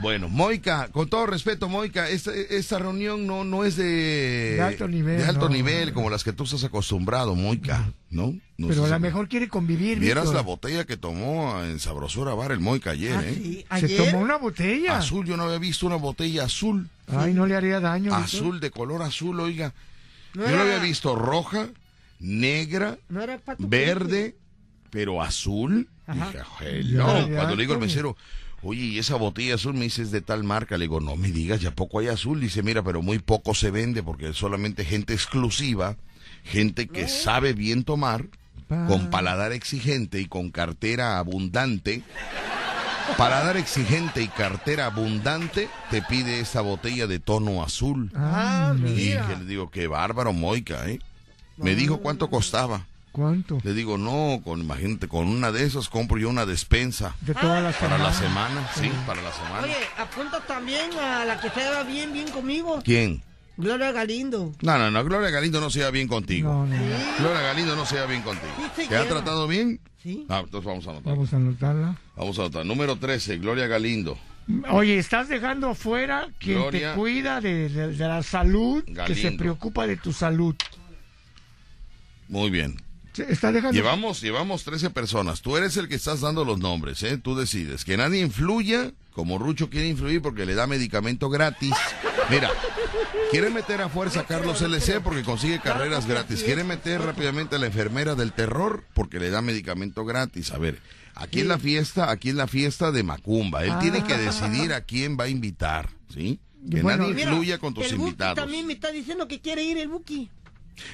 [0.00, 4.88] Bueno, Moica, con todo respeto, Moica, esta, esta reunión no, no es de, De alto
[4.88, 5.54] nivel, de alto no.
[5.54, 8.34] nivel, como las que tú estás acostumbrado, Moica, ¿no?
[8.56, 9.98] No Pero a lo mejor quiere convivir.
[9.98, 10.36] Vieras Víctor.
[10.36, 13.34] la botella que tomó en Sabrosura Bar el Moica ayer, Ah, ¿eh?
[13.34, 13.64] sí.
[13.88, 14.96] Se tomó una botella.
[14.98, 16.88] Azul, yo no había visto una botella azul.
[17.08, 18.04] Ay, no le haría daño.
[18.16, 18.22] Víctor.
[18.24, 19.74] Azul, de color azul, oiga.
[20.34, 21.68] No yo no era- había visto roja,
[22.20, 23.20] negra, No
[23.58, 24.36] verde,
[24.90, 25.88] pero azul.
[26.06, 26.26] Ajá.
[26.32, 26.44] Dije,
[26.80, 27.28] hello.
[27.28, 28.16] Ya, Cuando le digo al mesero,
[28.62, 30.76] oye, ¿y esa botella azul me dices de tal marca?
[30.76, 32.40] Le digo, no me digas, ya poco hay azul.
[32.40, 35.96] Dice, mira, pero muy poco se vende porque es solamente gente exclusiva,
[36.44, 38.26] gente que sabe bien tomar,
[38.86, 42.02] con paladar exigente y con cartera abundante.
[43.16, 48.12] Paladar exigente y cartera abundante te pide esa botella de tono azul.
[48.14, 49.26] Ah, Y mira.
[49.26, 51.00] que le digo, qué bárbaro, Moica, ¿eh?
[51.56, 52.86] Me dijo cuánto costaba.
[53.12, 53.58] ¿Cuánto?
[53.64, 57.16] Le digo, no, con, imagínate, con una de esas compro yo una despensa.
[57.22, 59.62] De todas las Para la semana, sí, para la semana.
[59.64, 62.80] Oye, apunta también a la que se va bien, bien conmigo.
[62.84, 63.22] ¿Quién?
[63.56, 64.54] Gloria Galindo.
[64.62, 66.48] No, no, no, Gloria Galindo no se va bien contigo.
[66.48, 66.96] No, no, no.
[67.18, 68.52] Gloria Galindo no se va bien contigo.
[68.76, 69.80] Sí ¿Te ha tratado bien?
[70.02, 70.24] Sí.
[70.30, 71.12] Ah, entonces vamos a anotar.
[71.12, 71.96] Vamos a anotarla.
[72.16, 72.64] Vamos a anotar.
[72.64, 74.16] Número 13, Gloria Galindo.
[74.70, 79.32] Oye, estás dejando fuera quien Gloria te cuida de, de- de la salud, que se
[79.32, 80.54] preocupa de tu salud.
[82.28, 82.80] Muy bien.
[83.26, 83.74] Se- Está dejando.
[83.74, 85.40] Llevamos, llevamos 13 personas.
[85.42, 87.18] Tú eres el que estás dando los nombres, ¿eh?
[87.18, 87.84] Tú decides.
[87.84, 91.72] Que nadie influya, como Rucho quiere influir porque le da medicamento gratis.
[92.30, 92.50] Mira,
[93.30, 96.42] quiere meter a fuerza a Carlos LC porque consigue carreras gratis.
[96.42, 100.50] Quiere meter rápidamente a la enfermera del terror porque le da medicamento gratis.
[100.52, 100.78] A ver,
[101.14, 103.64] aquí en la fiesta, aquí en la fiesta de Macumba.
[103.64, 106.40] Él tiene que decidir a quién va a invitar, ¿sí?
[106.70, 108.36] Que Bueno, nadie influya con tus el Buki invitados.
[108.36, 110.28] también me está diciendo que quiere ir el Buki.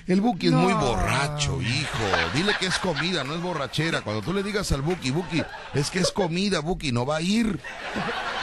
[0.07, 2.05] El Buki es muy borracho, hijo.
[2.35, 4.03] Dile que es comida, no es borrachera.
[4.03, 5.43] Cuando tú le digas al Buki, Buki,
[5.75, 7.59] es que es comida, Buki, no va a ir.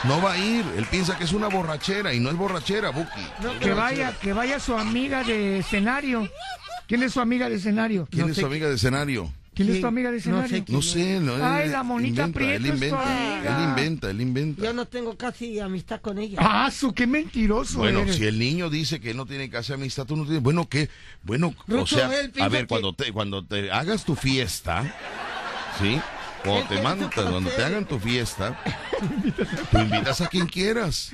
[0.04, 0.64] No va a ir.
[0.76, 3.20] Él piensa que es una borrachera y no es borrachera, Buki.
[3.42, 3.74] No Que borrachera.
[3.74, 6.28] vaya, que vaya su amiga de escenario.
[6.86, 8.06] ¿Quién es su amiga de escenario?
[8.10, 9.32] ¿Quién no es su amiga de escenario?
[9.54, 10.64] ¿Quién es tu amiga de no sé escenario?
[10.68, 11.34] No sé, no.
[11.44, 13.56] Ay, la monita inventa, Prieto Él es tu inventa, amiga.
[13.58, 14.62] él inventa, él inventa.
[14.64, 16.38] Yo no tengo casi amistad con ella.
[16.40, 18.16] Ah, su qué mentiroso Bueno, eres.
[18.16, 20.42] si el niño dice que no tiene casi amistad, tú no tienes.
[20.42, 20.88] Bueno, ¿qué?
[21.22, 24.94] Bueno, o sea, a ver, que- cuando te, cuando te hagas tu fiesta,
[25.80, 26.00] ¿sí?
[26.42, 28.60] Cuando te, mandan, cuando te hagan tu fiesta,
[29.70, 31.12] tú invitas a quien quieras.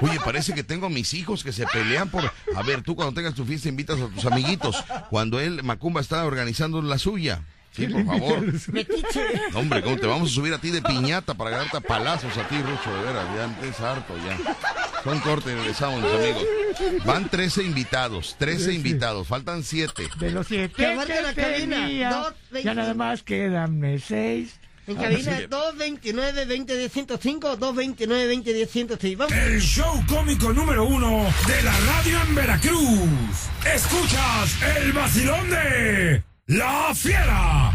[0.00, 2.24] Oye, parece que tengo a mis hijos que se pelean por...
[2.56, 4.82] A ver, tú cuando tengas tu fiesta invitas a tus amiguitos.
[5.10, 7.42] Cuando él, Macumba, está organizando la suya.
[7.72, 8.42] Sí, por favor.
[9.52, 12.36] No, hombre, ¿cómo te vamos a subir a ti de piñata para ganarte a palazos
[12.36, 12.92] a ti, Rucho?
[12.92, 14.56] De veras, ya es harto, ya.
[15.04, 16.44] Son cortes, regresamos, mis amigos.
[17.04, 20.08] Van 13 invitados, 13 invitados, faltan 7.
[20.18, 22.74] De los siete Que marque la que cabina, tenía, dos, ya veinte.
[22.74, 24.58] nada más quedan seis.
[24.90, 25.46] En Ah, cabina sí.
[25.48, 29.32] 229 20 105 229 20 106 Vamos.
[29.36, 33.08] El show cómico número uno de la radio en Veracruz.
[33.74, 37.72] Escuchas el vacilón de La Fiera.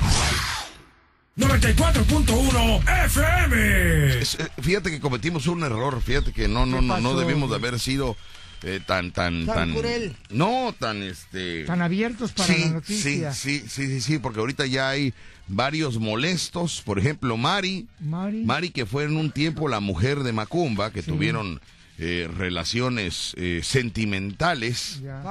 [1.38, 4.20] 94.1 FM.
[4.22, 7.50] Es, eh, Fíjate que cometimos un error, fíjate que no, no, ¿Qué no, no debimos
[7.50, 8.16] de haber sido
[8.64, 10.16] eh, tan, tan, Tan tan, cruel.
[10.30, 13.34] no, tan, este, Tan abiertos para la sí, sí, noticia.
[13.34, 15.14] sí, sí, sí, sí, porque ahorita ya hay
[15.48, 18.44] varios molestos, por ejemplo, Mari, Mari.
[18.44, 21.62] Mari que fue en un tiempo la mujer de Macumba, que tuvieron
[22.00, 25.22] eh, relaciones eh, sentimentales, Ya.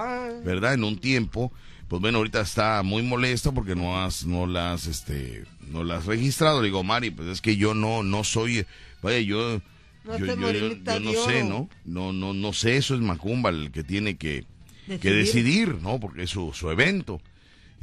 [0.44, 0.74] ¿verdad?
[0.74, 1.52] En un tiempo,
[1.88, 6.06] pues bueno, ahorita está muy molesta porque no has, no las, este, no las has
[6.06, 6.60] registrado.
[6.60, 8.64] Le digo, Mari, pues es que yo no, no soy,
[9.02, 9.60] vaya, yo,
[10.04, 10.52] No yo, yo-
[10.82, 11.44] yo- no sé.
[11.44, 11.68] ¿no?
[11.84, 14.44] No, no, no sé, eso es Macumba el que tiene que,
[14.86, 15.14] que Decidir.
[15.14, 15.98] decidir, ¿no?
[15.98, 17.20] Porque es su, su evento.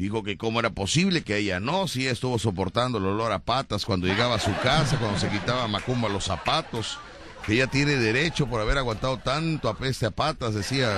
[0.01, 3.85] Dijo que cómo era posible que ella no, sí estuvo soportando el olor a patas
[3.85, 6.97] cuando llegaba a su casa, cuando se quitaba Macumba los zapatos,
[7.45, 10.89] que ella tiene derecho por haber aguantado tanto apeste a patas, decía.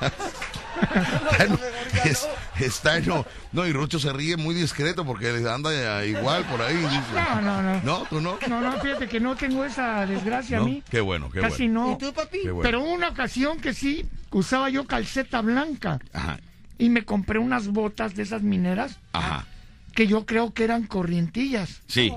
[1.30, 1.58] Está en-
[2.04, 2.28] es-
[2.60, 6.76] está en- no, no, y Rucho se ríe muy discreto porque anda igual por ahí.
[6.76, 6.90] dice.
[7.14, 7.82] No, no, no.
[7.82, 8.38] No, tú no.
[8.48, 10.64] No, no, fíjate que no tengo esa desgracia ¿No?
[10.64, 10.82] a mí.
[10.90, 11.86] Qué bueno, qué Casi bueno.
[11.88, 11.92] no.
[11.94, 12.38] ¿Y tú, papi?
[12.42, 12.62] Qué bueno.
[12.62, 16.38] Pero una ocasión que sí usaba yo calceta blanca Ajá,
[16.78, 19.46] y me compré unas botas de esas mineras ajá.
[19.94, 21.80] que yo creo que eran corrientillas.
[21.86, 22.12] Sí,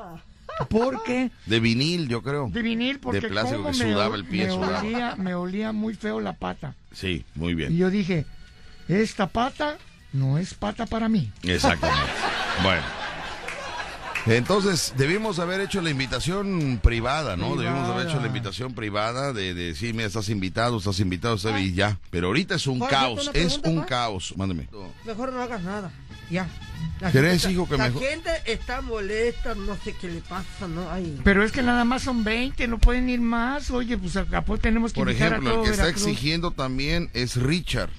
[0.70, 2.49] Porque de vinil, yo creo.
[2.51, 4.80] de vinil, porque De plástico que sudaba el pie, me sudaba.
[4.82, 6.76] olía, me olía muy feo la pata.
[6.91, 7.78] Sí, muy Y bien.
[7.78, 8.26] yo dije,
[8.89, 9.77] esta pata
[10.11, 11.31] no es pata para mí.
[11.43, 12.11] Exactamente.
[12.63, 12.81] Bueno.
[14.25, 17.55] Entonces, debimos haber hecho la invitación privada, ¿no?
[17.55, 21.57] Debimos haber hecho la invitación privada de, de decir, mira, estás invitado, estás invitado, usted
[21.57, 21.97] y ya.
[22.11, 24.33] Pero ahorita es un caos, ¿yo tengo una es un caos.
[24.35, 24.67] Mándeme.
[25.05, 25.91] Mejor no hagas nada.
[26.29, 26.47] Ya.
[26.99, 30.67] La ¿Crees, gente- hijo, que la mejor- gente está molesta, no sé qué le pasa,
[30.67, 30.91] ¿no?
[30.91, 31.17] Ay.
[31.23, 33.71] Pero es que nada más son 20, no pueden ir más.
[33.71, 37.37] Oye, pues acá pues tenemos que Por ejemplo, a el que está exigiendo también es
[37.37, 37.89] Richard.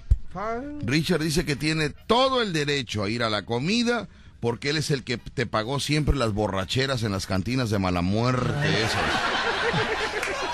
[0.85, 4.09] Richard dice que tiene todo el derecho a ir a la comida
[4.41, 8.01] porque él es el que te pagó siempre las borracheras en las cantinas de mala
[8.01, 9.03] muerte esas.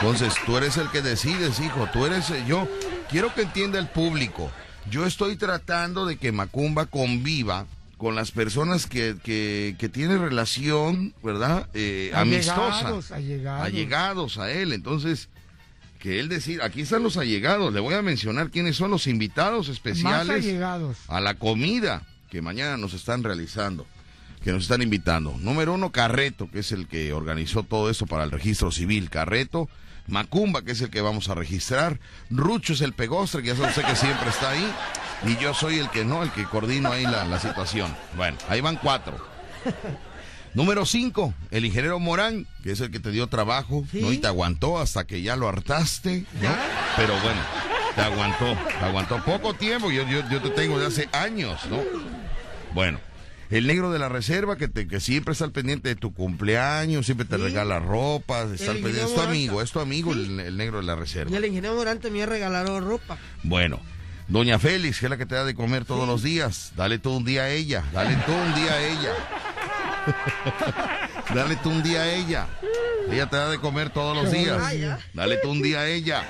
[0.00, 2.68] Entonces, tú eres el que decides, hijo, tú eres eh, yo
[3.08, 4.50] quiero que entienda el público.
[4.90, 7.66] Yo estoy tratando de que Macumba conviva
[7.96, 11.68] con las personas que, que, que tienen relación, ¿verdad?
[11.72, 12.92] Eh, amistosa.
[13.62, 14.72] Allegados a él.
[14.72, 15.28] Entonces,
[16.06, 19.68] que él decida, aquí están los allegados, le voy a mencionar quiénes son los invitados
[19.68, 20.98] especiales allegados.
[21.08, 23.88] a la comida que mañana nos están realizando,
[24.44, 25.34] que nos están invitando.
[25.40, 29.10] Número uno, Carreto, que es el que organizó todo esto para el registro civil.
[29.10, 29.68] Carreto,
[30.06, 31.98] Macumba, que es el que vamos a registrar.
[32.30, 34.72] Rucho es el pegostre, que ya sabe usted que siempre está ahí.
[35.24, 37.92] Y yo soy el que no, el que coordino ahí la, la situación.
[38.16, 39.18] Bueno, ahí van cuatro.
[40.56, 44.00] Número cinco, el ingeniero Morán, que es el que te dio trabajo, Sí.
[44.00, 44.10] ¿no?
[44.10, 46.48] Y te aguantó hasta que ya lo hartaste, ¿no?
[46.96, 47.40] Pero bueno,
[47.94, 51.82] te aguantó, te aguantó poco tiempo, yo, yo, yo te tengo de hace años, ¿no?
[52.72, 52.98] Bueno,
[53.50, 57.04] el negro de la reserva, que, te, que siempre está al pendiente de tu cumpleaños,
[57.04, 57.42] siempre te Sí.
[57.42, 59.64] regala ropa, está al pendiente, es tu amigo, Morán.
[59.66, 61.36] es tu amigo el, el negro de la Y reserva.
[61.36, 63.18] el ingeniero Morante me ha regalado ropa.
[63.42, 63.78] Bueno,
[64.26, 67.12] doña Félix, que es la que te da de comer todos los días, dale tú
[67.14, 69.12] un día a ella, dale tú un día a ella.
[71.34, 72.46] Dale tú un día a ella.
[73.10, 74.60] Ella te da de comer todos los días.
[75.12, 76.24] Dale tú un día a ella.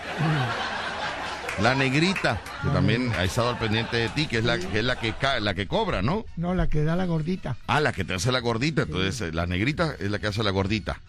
[1.60, 4.84] La negrita, que también ha estado al pendiente de ti, que es la que, es
[4.84, 6.26] la que, la que cobra, ¿no?
[6.36, 7.56] No, la que da la gordita.
[7.66, 8.82] Ah, la que te hace la gordita.
[8.82, 11.00] Entonces, eh, la negrita es la que hace la gordita.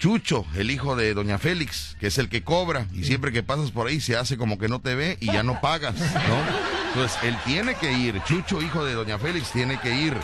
[0.00, 2.86] Chucho, el hijo de Doña Félix, que es el que cobra.
[2.92, 5.44] Y siempre que pasas por ahí se hace como que no te ve y ya
[5.44, 6.04] no pagas, ¿no?
[6.88, 8.20] Entonces, él tiene que ir.
[8.24, 10.14] Chucho, hijo de Doña Félix, tiene que ir.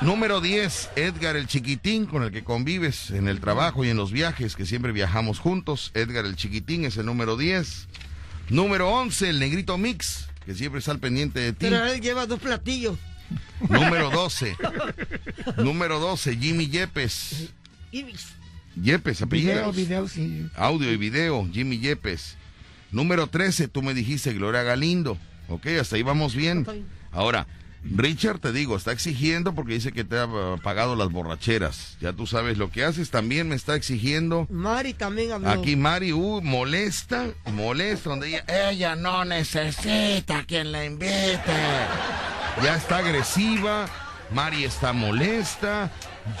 [0.00, 4.12] Número 10, Edgar el chiquitín, con el que convives en el trabajo y en los
[4.12, 5.92] viajes, que siempre viajamos juntos.
[5.94, 7.88] Edgar el chiquitín es el número 10.
[8.50, 11.66] Número 11, el negrito mix, que siempre está al pendiente de ti.
[11.70, 12.98] Pero él lleva dos platillos.
[13.68, 14.56] Número 12.
[15.56, 17.48] Número 12, Jimmy Yepes.
[17.90, 19.76] Yepes, Video, apellidos.
[19.76, 20.46] video, sí.
[20.56, 22.36] Audio y video, Jimmy Yepes.
[22.90, 25.16] Número 13, tú me dijiste Gloria Galindo.
[25.48, 26.66] Ok, hasta ahí vamos bien.
[27.12, 27.46] Ahora,
[27.84, 31.96] Richard, te digo, está exigiendo porque dice que te ha eh, pagado las borracheras.
[32.00, 33.10] Ya tú sabes lo que haces.
[33.10, 34.46] También me está exigiendo.
[34.50, 35.50] Mari también habló.
[35.50, 41.40] Aquí Mari, uh, molesta, molesta, donde ella, ella no necesita quien la invite.
[42.62, 43.86] Ya está agresiva,
[44.32, 45.90] Mari está molesta.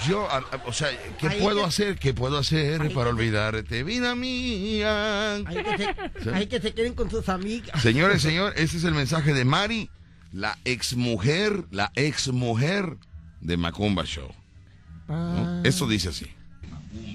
[0.06, 0.88] Yo, a- a- o sea,
[1.18, 1.98] ¿qué Ahí puedo hacer?
[1.98, 5.34] ¿Qué puedo hacer para te- olvidarte, vida mía?
[5.34, 5.76] Hay que,
[6.22, 7.82] se, hay que se queden con sus amigas.
[7.82, 9.90] Señores, señor, ese es el mensaje de Mari,
[10.34, 12.96] la exmujer, la exmujer
[13.40, 14.28] de Macumba Show.
[15.06, 15.14] ¿no?
[15.14, 16.26] Ah, Eso dice así.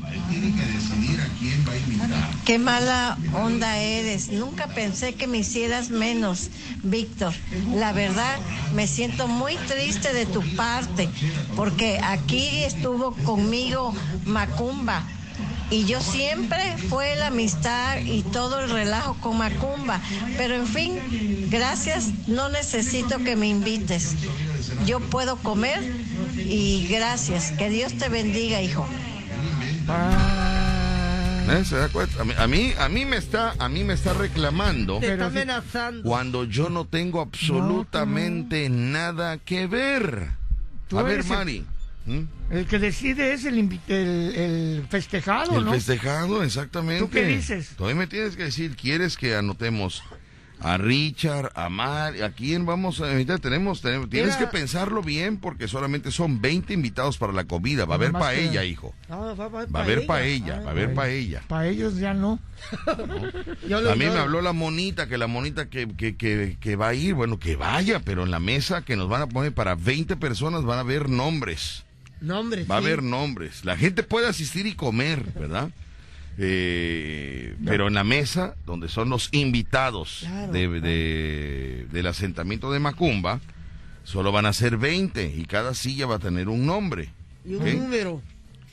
[0.09, 2.29] Él tiene que decidir a quién va a invitar.
[2.45, 4.29] Qué mala onda eres.
[4.29, 6.49] Nunca pensé que me hicieras menos,
[6.81, 7.33] Víctor.
[7.75, 8.39] La verdad,
[8.73, 11.09] me siento muy triste de tu parte,
[11.57, 13.93] porque aquí estuvo conmigo
[14.25, 15.03] Macumba.
[15.71, 20.01] Y yo siempre fue la amistad y todo el relajo con Macumba.
[20.37, 24.15] Pero en fin, gracias, no necesito que me invites.
[24.85, 25.79] yo puedo comer
[26.37, 27.51] y gracias.
[27.51, 28.87] Que Dios te bendiga, hijo.
[31.51, 31.65] ¿Eh?
[31.65, 32.21] ¿Se da cuenta?
[32.21, 35.27] A mí, a mí, a mí me está, a mí me está reclamando Te está
[35.27, 36.03] amenazando.
[36.07, 40.29] cuando yo no tengo absolutamente nada que ver.
[40.87, 41.65] Tú A ver, el- Mari.
[42.09, 42.27] ¿Mm?
[42.51, 45.71] El que decide es el, el, el festejado, El ¿no?
[45.73, 47.03] festejado, exactamente.
[47.03, 47.73] ¿Tú qué dices?
[47.77, 50.01] Todavía me tienes que decir, ¿quieres que anotemos
[50.61, 53.39] a Richard, a Mar, a quién vamos a invitar?
[53.39, 57.85] Tenemos, tenemos- tienes que pensarlo bien porque solamente son 20 invitados para la comida.
[57.85, 58.93] Va a haber paella, que- hijo.
[59.07, 61.43] Ah, va, Va a haber paella, va a haber paella.
[61.47, 62.39] Para ellos ya no.
[62.89, 66.93] A mí me habló la monita, que la monita que, que, que, que va a
[66.95, 70.17] ir, bueno, que vaya, pero en la mesa que nos van a poner para 20
[70.17, 71.85] personas van a haber nombres.
[72.21, 72.85] Va a sí.
[72.85, 73.63] haber nombres.
[73.65, 75.69] La gente puede asistir y comer, ¿verdad?
[76.41, 80.81] Eh, pero en la mesa, donde son los invitados Claro, de, claro.
[80.81, 83.41] de- del asentamiento de Macumba,
[84.03, 87.09] solo van a ser 20 y cada silla va a tener un nombre
[87.45, 88.21] Y un número.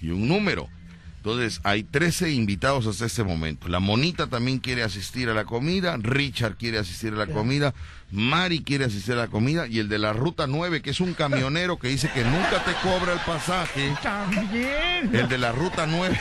[0.00, 0.68] y un número.
[1.16, 3.66] Entonces, hay 13 invitados hasta este momento.
[3.68, 7.74] La monita también quiere asistir a la comida, Richard quiere asistir a la comida,
[8.10, 11.14] Mari quiere asistir a la comida y el de la ruta 9, que es un
[11.14, 13.94] camionero que dice que nunca te cobra el pasaje.
[14.02, 15.14] También.
[15.14, 16.18] El de la ruta 9.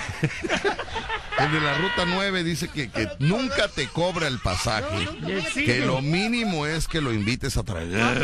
[1.38, 5.08] El de la ruta 9 dice que, que nunca te cobra el pasaje.
[5.54, 8.18] Que lo mínimo es que lo invites a tragar.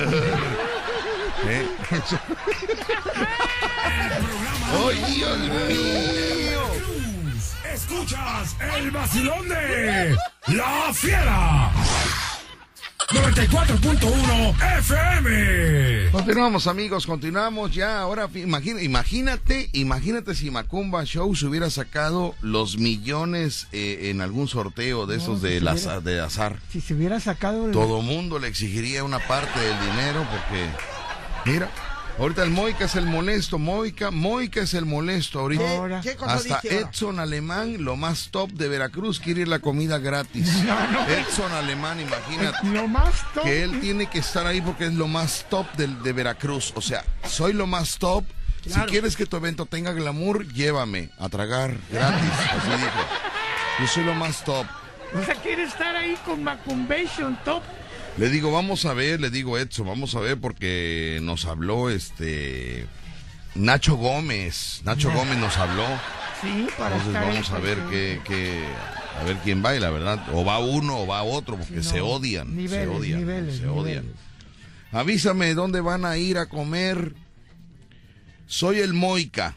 [1.46, 1.68] ¿Eh?
[4.74, 6.62] ¡Ay, Dios mío!
[7.74, 10.16] Escuchas el vacilón de
[10.48, 11.72] La Fiera.
[13.12, 16.12] 94.1 FM.
[16.12, 18.00] Continuamos amigos, continuamos ya.
[18.00, 24.48] Ahora imagina- imagínate, imagínate si Macumba Show se hubiera sacado los millones eh, en algún
[24.48, 26.60] sorteo de esos si de, la- hubiera- de azar.
[26.72, 27.72] Si se hubiera sacado el...
[27.74, 30.66] Todo mundo le exigiría una parte del dinero porque,
[31.52, 31.70] mira,
[32.22, 35.64] ahorita el Moica es el molesto, Moica, Moica es el molesto ahorita.
[35.64, 36.02] ¿Qué, Ahora.
[36.02, 36.90] qué cosa Hasta dice ahora?
[36.90, 40.50] Edson Alemán, lo más top de Veracruz, quiere ir la comida gratis.
[41.10, 42.68] Edson Alemán, imagínate.
[42.68, 43.44] Lo más top.
[43.44, 46.72] Que él tiene que estar ahí porque es lo más top de Veracruz.
[46.76, 48.24] O sea, soy lo más top.
[48.66, 52.30] Si quieres que tu evento tenga glamour, llévame a tragar gratis.
[52.52, 53.00] Así dijo.
[53.80, 54.68] Yo soy lo más top.
[55.20, 57.64] O sea, quiere estar ahí con Macumbation Top.
[58.18, 62.86] Le digo, vamos a ver, le digo Edson, vamos a ver porque nos habló este
[63.56, 64.82] Nacho Gómez.
[64.84, 65.86] Nacho Gómez nos habló.
[66.42, 68.66] Sí, para Entonces vamos a ver qué, qué-
[69.20, 70.24] a ver quién baila, ¿verdad?
[70.34, 74.04] O va uno o va otro, porque se odian, Niveles, se odian, niveles, se odian.
[74.06, 74.22] niveles.
[74.92, 77.14] Avísame dónde van a ir a comer.
[78.48, 79.56] Soy el Moica.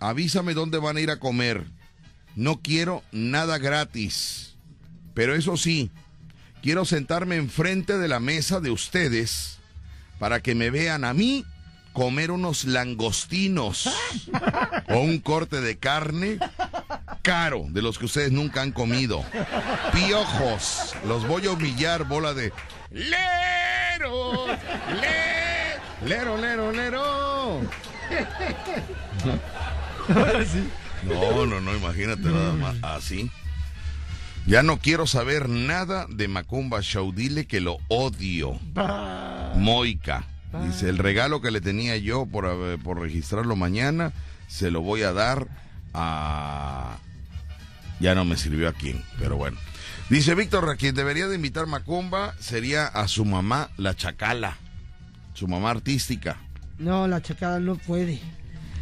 [0.00, 1.64] Avísame dónde van a ir a comer.
[2.36, 4.54] No quiero nada gratis.
[5.14, 5.90] Pero eso sí,
[6.62, 9.58] quiero sentarme enfrente de la mesa de ustedes
[10.18, 11.44] para que me vean a mí
[11.92, 13.88] comer unos langostinos
[14.88, 16.38] o un corte de carne
[17.22, 19.24] caro de los que ustedes nunca han comido.
[19.92, 22.52] Piojos, los voy a humillar, bola de
[22.90, 24.46] lero,
[25.00, 27.60] le- lero, lero, lero.
[31.04, 33.30] No, no, no, imagínate nada más así.
[34.46, 37.12] Ya no quiero saber nada de Macumba Show.
[37.12, 38.58] Dile que lo odio.
[39.54, 40.24] Moica.
[40.66, 44.12] Dice, el regalo que le tenía yo por, por registrarlo mañana,
[44.48, 45.46] se lo voy a dar
[45.94, 46.98] a...
[48.00, 49.58] Ya no me sirvió a quién, pero bueno.
[50.08, 54.56] Dice Víctor, a quien debería de invitar Macumba sería a su mamá, la Chacala.
[55.34, 56.36] Su mamá artística.
[56.78, 58.20] No, la chacada no puede.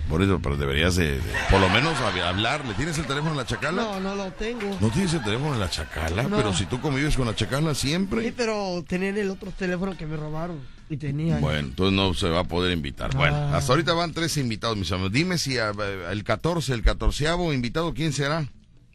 [0.09, 2.73] Por eso, pero deberías de, de- por lo menos hab- hablarle.
[2.75, 3.83] ¿Tienes el teléfono de la Chacala?
[3.83, 4.77] No, no lo tengo.
[4.81, 6.23] ¿No tienes el teléfono de la Chacala?
[6.23, 6.37] No.
[6.37, 8.33] Pero si tú convives con la Chacala Sí, siempre.
[8.37, 10.61] pero tener el otro teléfono que me robaron.
[10.91, 11.37] Y tenía.
[11.39, 13.15] Bueno, entonces no se va a poder invitar.
[13.15, 13.59] Bueno, Ah.
[13.59, 15.13] hasta ahorita van tres invitados, mis amigos.
[15.13, 15.73] Dime si ah,
[16.11, 18.47] el 14, el 14 invitado, ¿quién será?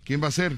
[0.03, 0.57] ¿Quién va a ser?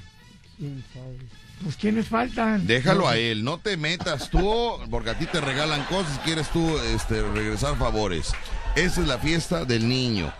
[0.57, 1.17] ¿Quién sabe?
[1.63, 2.65] Pues, ¿quiénes faltan?
[2.67, 6.77] Déjalo a él, no te metas tú, porque a ti te regalan cosas, quieres tú
[6.93, 8.31] este, regresar favores.
[8.75, 10.33] Esa es la fiesta del niño.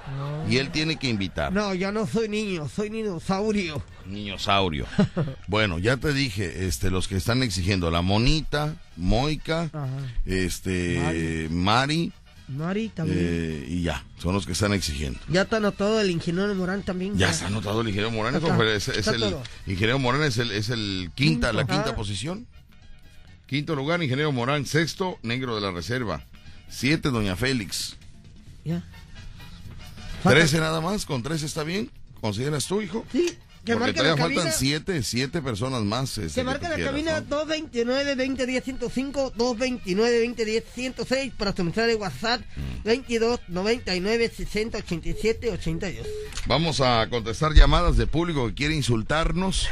[0.49, 1.53] Y él tiene que invitar.
[1.53, 3.81] No, yo no soy niño, soy dinosaurio.
[4.05, 4.85] Niño saurio.
[5.47, 9.87] Bueno, ya te dije, este, los que están exigiendo, la monita, Moica, Ajá.
[10.25, 12.11] este, Mari,
[12.47, 13.17] Mari también.
[13.21, 15.19] eh, y ya, son los que están exigiendo.
[15.29, 17.15] Ya está anotado el ingeniero Morán también.
[17.17, 19.43] Ya está anotado el ingeniero Morán, Está, eso fue- es, es está el todo.
[19.65, 21.95] ingeniero Morán es el, es el quinta, la quinta Ah.
[21.95, 22.47] posición.
[23.47, 26.23] Quinto lugar, ingeniero Morán, sexto, negro de la reserva.
[26.67, 27.95] Siete, doña Félix.
[28.65, 28.83] Ya.
[30.23, 31.89] Falta- Trece nada más, con trece está bien.
[32.19, 33.05] ¿Consideras tú, hijo?
[33.11, 34.51] Sí, Que Porque marque la todavía faltan cabina.
[34.59, 36.09] siete, siete personas más.
[36.19, 37.25] este, Se que marca la quieras, cabina ¿no?
[37.45, 42.83] 229 2010 105 229 2010 106 para tu mensaje de WhatsApp Mm.
[42.83, 46.05] 22 99 60 87 82.
[46.45, 49.67] Vamos a contestar llamadas de público que quiere insultarnos.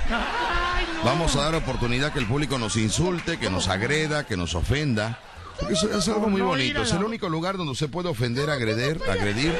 [1.03, 5.19] Vamos a dar oportunidad que el público nos insulte, que nos agreda, que nos ofenda.
[5.63, 6.81] Porque eso es algo muy bonito.
[6.81, 9.53] Es el único lugar donde se puede ofender, agreder, agredir,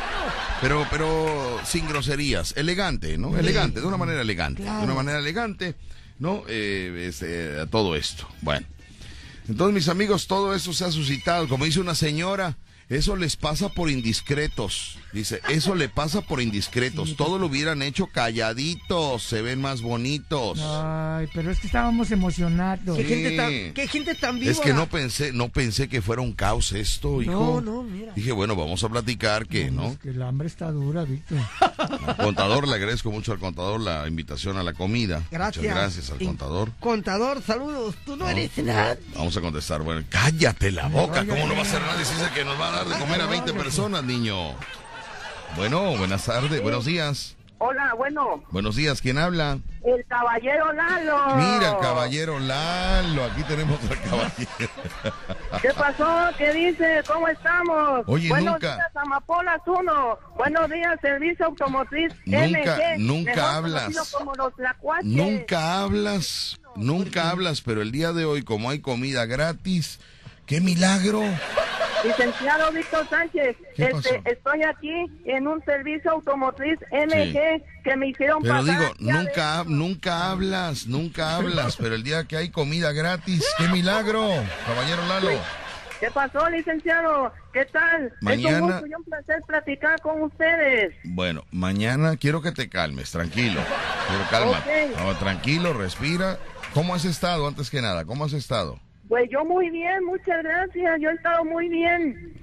[0.61, 2.53] pero, pero sin groserías.
[2.57, 3.37] Elegante, ¿no?
[3.37, 4.63] Elegante, de una manera elegante.
[4.63, 5.75] De una manera elegante,
[6.19, 6.43] ¿no?
[6.47, 8.27] Eh, este, todo esto.
[8.41, 8.67] Bueno.
[9.47, 11.47] Entonces, mis amigos, todo esto se ha suscitado.
[11.47, 12.57] Como dice una señora,
[12.89, 14.97] eso les pasa por indiscretos.
[15.13, 17.15] Dice, eso le pasa por indiscretos.
[17.15, 20.59] Todo lo hubieran hecho calladitos, se ven más bonitos.
[20.61, 22.97] Ay, pero es que estábamos emocionados.
[22.97, 23.09] ¿Qué, Sí.
[23.09, 24.51] gente tan, ¿Qué gente tan viva?
[24.51, 27.31] Es que no pensé, no pensé que fuera un caos esto, hijo.
[27.31, 28.13] No, no, mira.
[28.15, 29.91] Dije, bueno, vamos a platicar que, ¿no?
[29.91, 31.37] Es que el hambre está dura, Víctor.
[32.07, 35.21] Al contador, le agradezco mucho al contador la invitación a la comida.
[35.31, 35.63] Gracias.
[35.63, 36.71] Muchas gracias al Y- contador.
[36.79, 37.95] Contador, saludos.
[38.05, 38.97] Tú no, eres nada.
[39.15, 39.81] Vamos a contestar.
[39.83, 41.25] Bueno, cállate la boca.
[41.25, 43.21] ¿Cómo no va a ser nadie si dice que nos va a dar de comer
[43.21, 44.35] a 20 personas, niño?
[45.55, 47.35] Bueno, buenas tardes, buenos días.
[47.59, 49.57] Hola, bueno, Buenos días, ¿quién habla?
[49.85, 51.35] el caballero Lalo.
[51.35, 54.71] Mira, el caballero Lalo, aquí tenemos al caballero.
[55.61, 56.29] ¿Qué pasó?
[56.37, 57.01] ¿Qué dice?
[57.07, 58.03] ¿Cómo estamos?
[58.07, 60.19] Oye, Buenos nunca- días, Amapolas 1.
[60.35, 62.97] Buenos días, Servicio Automotriz Nunca- MG.
[62.99, 64.11] nunca hablas.
[64.11, 64.53] como los.
[65.03, 69.99] Nunca hablas, nunca hablas, pero el día de hoy, como hay comida gratis,
[70.45, 71.21] ¡qué milagro!
[72.03, 78.41] Licenciado Víctor Sánchez, ¿Qué este, estoy aquí en un servicio automotriz MG que me hicieron
[78.41, 78.65] Pero pasar.
[78.79, 83.45] digo, ya de- nunca, nunca hablas, nunca hablas, pero el día que hay comida gratis,
[83.57, 84.27] ¡qué milagro!
[84.65, 85.29] Caballero Lalo.
[85.99, 87.31] ¿Qué pasó, licenciado?
[87.53, 88.07] ¿Qué tal?
[88.07, 90.93] Es Mañana- un gusto y un placer platicar con ustedes.
[91.05, 93.61] Bueno, mañana quiero que te calmes, tranquilo.
[94.09, 94.61] Quiero calma.
[95.19, 96.37] Tranquilo, respira.
[96.73, 98.03] ¿Cómo has estado antes que nada?
[98.03, 98.79] ¿Cómo has estado?
[99.13, 100.99] Pues yo muy bien, muchas gracias.
[100.99, 102.33] Yo he estado muy bien.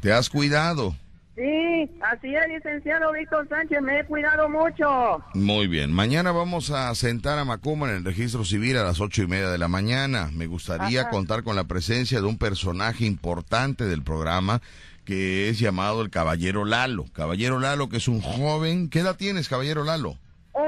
[0.00, 0.94] ¿Te has cuidado?
[1.34, 3.82] Sí, así es, licenciado Víctor Sánchez.
[3.82, 5.24] Me he cuidado mucho.
[5.34, 5.90] Muy bien.
[5.90, 9.48] Mañana vamos a sentar a Macuma en el registro civil a las ocho y media
[9.48, 10.30] de la mañana.
[10.32, 11.10] Me gustaría Ajá.
[11.10, 14.60] contar con la presencia de un personaje importante del programa
[15.04, 17.06] que es llamado el Caballero Lalo.
[17.12, 18.88] Caballero Lalo, que es un joven.
[18.88, 20.14] ¿Qué edad tienes, Caballero Lalo?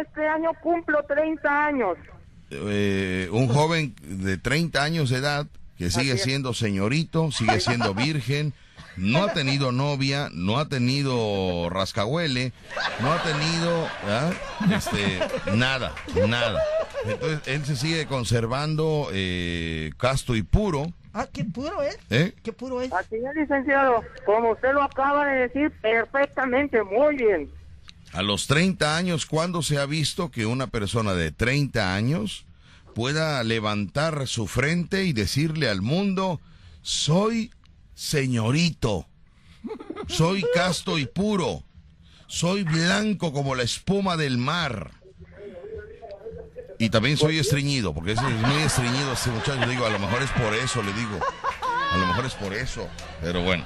[0.00, 1.96] Este año cumplo 30 años.
[2.53, 5.46] Eh, un joven de 30 años de edad
[5.78, 8.55] que sigue siendo señorito, sigue siendo virgen,
[8.96, 12.53] no ha tenido novia, no ha tenido rascahuele,
[13.00, 14.34] no ha tenido ¿verdad?
[14.70, 15.94] este, nada,
[16.28, 16.62] nada.
[17.05, 20.92] Entonces él se sigue conservando eh, casto y puro.
[21.14, 21.98] Ah, qué puro es.
[22.11, 22.32] ¿eh?
[22.42, 22.92] Qué puro es.
[22.92, 24.03] Así es, licenciado.
[24.24, 27.50] Como usted lo acaba de decir perfectamente, muy bien.
[28.12, 32.44] A los 30 años, ¿cuándo se ha visto que una persona de 30 años
[32.94, 36.38] pueda levantar su frente y decirle al mundo,
[36.82, 37.50] soy
[37.94, 39.06] señorito,
[40.08, 41.62] soy casto y puro,
[42.26, 44.90] soy blanco como la espuma del mar?
[46.78, 49.70] Y también soy estreñido, porque es muy estreñido ese muchacho.
[49.70, 51.18] Digo, a lo mejor es por eso, le digo.
[51.92, 52.88] A lo mejor es por eso.
[53.20, 53.64] Pero bueno.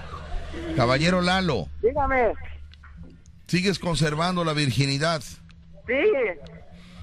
[0.77, 2.35] Caballero Lalo, Dígame.
[3.47, 5.23] ¿Sigues conservando la virginidad?
[5.87, 5.95] Sí,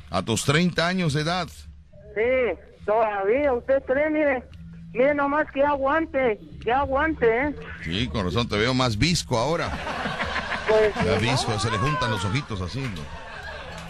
[0.10, 1.48] A tus 30 años de edad.
[2.16, 2.60] sí.
[2.86, 4.44] Todavía, usted cree, mire.
[4.92, 7.56] Mire nomás que aguante, que aguante, ¿eh?
[7.84, 9.72] Sí, con razón te veo más visco ahora.
[10.68, 12.82] Pues Ya visco, se le juntan los ojitos así.
[12.82, 13.33] ¿no?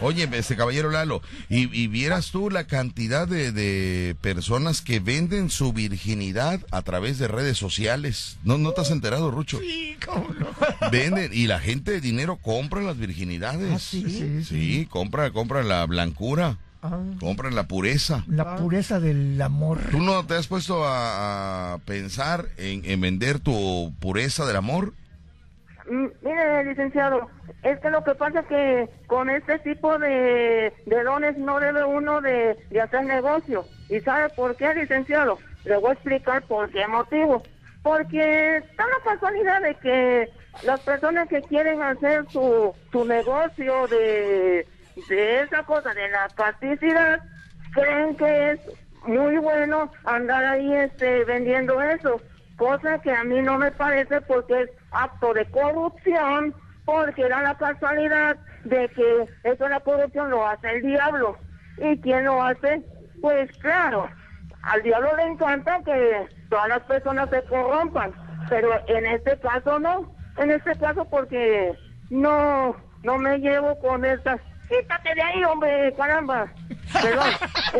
[0.00, 5.50] Oye, este caballero Lalo, y, y vieras tú la cantidad de, de personas que venden
[5.50, 8.36] su virginidad a través de redes sociales.
[8.44, 9.58] ¿No, no te has enterado, Rucho?
[9.60, 10.48] Sí, cómo no.
[10.90, 13.72] Venden y la gente de dinero compra las virginidades.
[13.72, 14.04] ¿Ah, sí?
[14.08, 16.98] Sí, Sí, compra, compra la blancura, Ah.
[17.18, 18.24] compra la pureza.
[18.28, 19.80] La pureza del amor.
[19.90, 24.92] ¿Tú no te has puesto a, a pensar en, en vender tu pureza del amor?
[25.88, 27.28] Mm, Mire, licenciado,
[27.62, 31.84] es que lo que pasa es que con este tipo de, de dones no debe
[31.84, 33.64] uno de, hacer negocio.
[33.88, 35.38] ¿Y sabe por qué, licenciado?
[35.64, 37.42] Le voy a explicar por qué motivo.
[37.82, 40.28] Porque está la casualidad de que
[40.62, 44.66] las personas que quieren hacer su, su negocio de,
[45.08, 47.20] de esa cosa, de la casticidad,
[47.74, 48.60] creen que es
[49.06, 52.20] muy bueno andar ahí este vendiendo eso,
[52.56, 57.56] cosa que a mí no me parece porque es acto de corrupción, porque da la
[57.56, 61.36] casualidad de que eso la corrupción lo hace el diablo.
[61.78, 62.82] ¿Y quién lo hace?
[63.20, 64.08] Pues claro,
[64.62, 68.12] al diablo le encanta que todas las personas se corrompan,
[68.48, 71.76] pero en este caso no, en este caso porque
[72.10, 76.52] no no me llevo con estas quítate de ahí, hombre, caramba.
[76.92, 77.30] Perdón.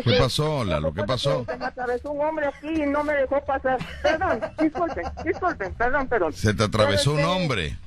[0.05, 0.93] ¿Qué pasó, Lalo?
[0.93, 1.45] ¿Qué pasó?
[1.45, 3.79] Se me atravesó un hombre aquí y no me dejó pasar.
[4.03, 6.33] Perdón, disculpen, disculpen, perdón, perdón.
[6.33, 7.79] Se te atravesó un Pero, hombre.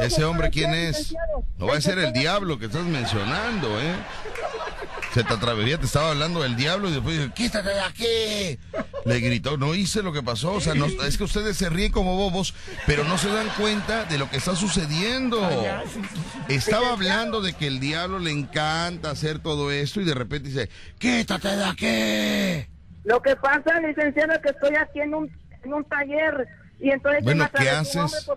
[0.00, 1.14] ¿Ese hombre quién es?
[1.58, 3.94] No va a ser el diablo que estás mencionando, ¿eh?
[5.14, 8.58] Se te atravesó, te estaba hablando del diablo y después dice, quítate de aquí.
[9.04, 10.52] Le gritó, no hice lo que pasó.
[10.52, 12.54] O sea, no- es que ustedes se ríen como bobos,
[12.86, 15.38] pero no se dan cuenta de lo que está sucediendo.
[16.48, 20.70] Estaba hablando de que el diablo le encanta hacer todo esto y de repente dice,
[20.98, 22.68] quítate de aquí.
[23.04, 25.30] Lo que pasa, licenciado, es que estoy aquí en un,
[25.64, 26.46] en un taller
[26.80, 28.30] y entonces Bueno, me ¿qué haces?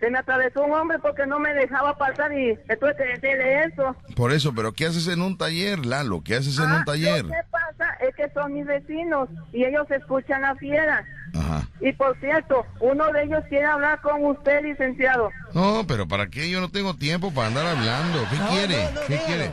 [0.00, 3.96] Se me atravesó un hombre porque no me dejaba pasar y tuve que decirle eso.
[4.14, 6.22] Por eso, pero ¿qué haces en un taller, Lalo?
[6.22, 7.24] ¿Qué haces en Ah, un taller?
[7.24, 11.04] Lo que pasa es que son mis vecinos y ellos escuchan la fiera.
[11.34, 11.66] Ajá.
[11.80, 15.30] Y por cierto, uno de ellos quiere hablar con usted, licenciado.
[15.54, 16.48] No, pero ¿para qué?
[16.50, 18.20] Yo no tengo tiempo para andar hablando.
[18.30, 18.88] ¿Qué quiere?
[19.06, 19.50] ¿Qué quiere?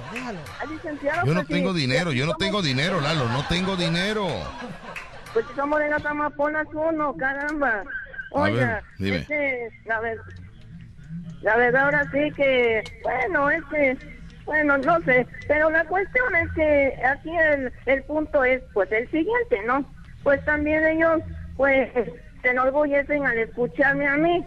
[0.62, 3.76] Ah, licenciado, Yo no pues, tengo sí, dinero, yo no tengo dinero, Lalo, no tengo
[3.76, 4.28] dinero.
[5.34, 7.84] Pues si somos de amapolas uno, caramba.
[8.34, 9.18] A Oiga, ver, dime.
[9.18, 10.18] es que, la, ver-
[11.42, 13.98] la verdad ahora sí que, bueno, es que,
[14.46, 19.06] bueno, no sé, pero la cuestión es que aquí el, el punto es, pues, el
[19.12, 19.86] siguiente, ¿no?
[20.24, 21.22] Pues también ellos,
[21.56, 21.90] pues,
[22.42, 24.46] se enorgullecen al escucharme a mí.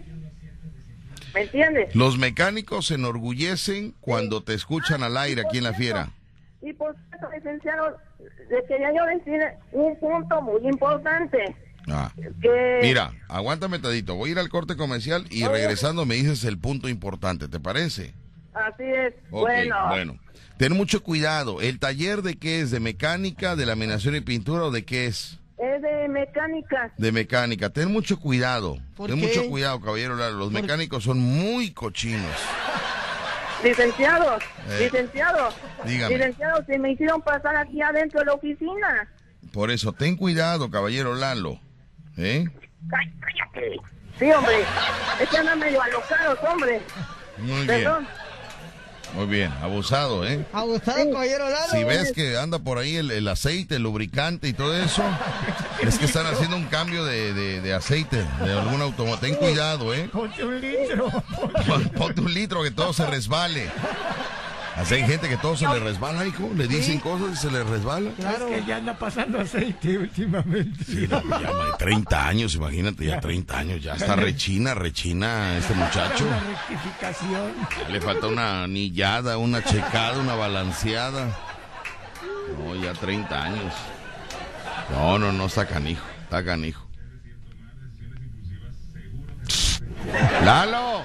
[1.35, 1.95] ¿Me entiendes?
[1.95, 6.09] Los mecánicos se enorgullecen cuando te escuchan al aire aquí en la fiera.
[6.63, 7.97] Y por cierto, licenciado,
[8.51, 9.41] le quería yo decir
[9.73, 11.55] un punto muy importante.
[11.89, 12.13] Ah.
[12.41, 16.59] Que Mira, aguántame tadito, voy a ir al corte comercial y regresando me dices el
[16.59, 18.13] punto importante, ¿te parece?
[18.55, 19.15] Así es.
[19.31, 20.19] Bueno, bueno.
[20.59, 21.61] Ten mucho cuidado.
[21.61, 22.71] ¿El taller de qué es?
[22.71, 25.39] ¿De mecánica, de laminación y pintura o de qué es?
[25.59, 26.93] es de mecánica.
[26.99, 27.71] De mecánica.
[27.71, 28.79] Ten mucho cuidado.
[28.97, 29.27] ¿Por Ten qué?
[29.27, 30.17] mucho cuidado, caballero.
[30.17, 30.37] Lalo.
[30.39, 32.31] Los mecánicos son muy cochinos.
[33.65, 34.39] Licenciado,
[34.71, 35.49] Eh, licenciado.
[35.87, 36.17] dígame.
[36.19, 39.09] Licenciado, se me hicieron pasar aquí adentro de la oficina.
[39.53, 41.59] Por eso, ten cuidado, caballero Lalo.
[42.17, 42.45] ¿Eh?
[42.89, 43.77] Cá- Cállate.
[44.19, 44.65] Sí, hombre.
[45.21, 46.81] Es que andan medio alocados, hombre.
[47.39, 47.67] Muy bien.
[47.67, 48.07] Perdón.
[49.15, 49.53] Muy bien.
[49.63, 50.45] Abusado, ¿eh?
[50.53, 51.71] Abusado, caballero Lalo.
[51.71, 55.03] Si ves que anda por ahí el, el aceite, el lubricante y todo eso,
[55.83, 59.21] es que están haciendo un cambio de, de- de aceite de algún automóvil.
[59.21, 60.09] Ten cuidado, ¿eh?
[60.13, 61.09] Ponte un litro.
[61.67, 63.71] Pon- Ponte un litro que todo se resbale.
[64.77, 66.51] Así hay gente que todo se le resbala, hijo.
[66.55, 68.11] Le dicen cosas y se le resbala.
[68.13, 68.49] Claro.
[68.49, 70.85] Es que ya anda pasando aceite últimamente.
[70.85, 73.83] Sí, no, ya ma- 30 años, imagínate, ya 30 años.
[73.83, 76.25] Ya está rechina, rechina este muchacho.
[76.27, 77.53] Una rectificación.
[77.91, 81.35] Le falta una anillada, una checada, una balanceada.
[82.59, 83.73] No, ya 30 años.
[84.91, 86.87] No, no, no, está canijo, está canijo.
[90.45, 91.03] ¡Lalo!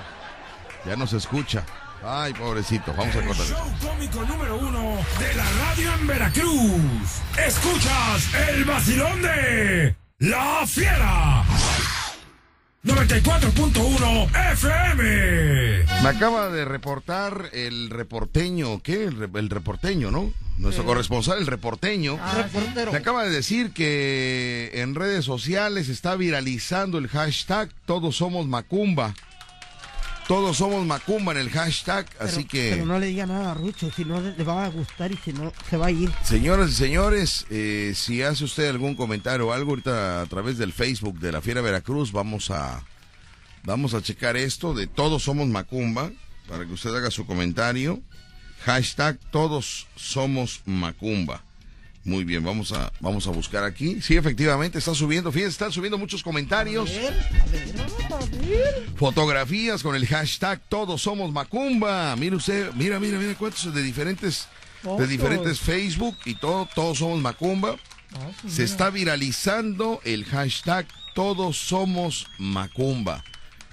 [0.86, 1.63] Ya no se escucha.
[2.04, 3.45] Ay, pobrecito, vamos a El cortar.
[3.45, 6.82] show cómico número uno de la radio en Veracruz.
[7.45, 11.43] Escuchas el vacilón de La Fiera.
[12.84, 15.04] 94.1 FM.
[16.02, 19.04] Me acaba de reportar el reporteño, ¿qué?
[19.04, 20.34] El, re- el reporteño, ¿no?
[20.58, 22.18] Nuestro corresponsal, el reporteño.
[22.36, 22.91] Reportero.
[22.91, 29.14] Me acaba de decir que en redes sociales está viralizando el hashtag Todos somos Macumba.
[30.28, 32.72] Todos somos Macumba en el hashtag, así que...
[32.72, 35.17] Pero no le diga nada a Rucho, si no le le va a gustar y
[35.17, 36.11] si no, se va a ir.
[36.24, 40.74] Señoras y señores, eh, si hace usted algún comentario o algo ahorita a través del
[40.74, 42.84] Facebook de la Fiera Veracruz, vamos a
[43.63, 46.11] vamos a checar esto de Todos Somos Macumba
[46.47, 48.01] para que usted haga su comentario.
[48.65, 51.43] Hashtag Todos Somos Macumba.
[52.04, 54.02] Muy bien, vamos a vamos a buscar aquí.
[54.02, 55.32] Sí, efectivamente está subiendo.
[55.32, 56.91] Fíjense, están subiendo muchos comentarios.
[58.95, 62.16] Fotografías con el hashtag Todos Somos Macumba.
[62.16, 64.47] Mire usted, mira, mira, mira cuántos de diferentes
[64.97, 67.76] de diferentes Facebook y todo, todos somos Macumba.
[68.47, 73.24] Se está viralizando el hashtag Todos somos Macumba.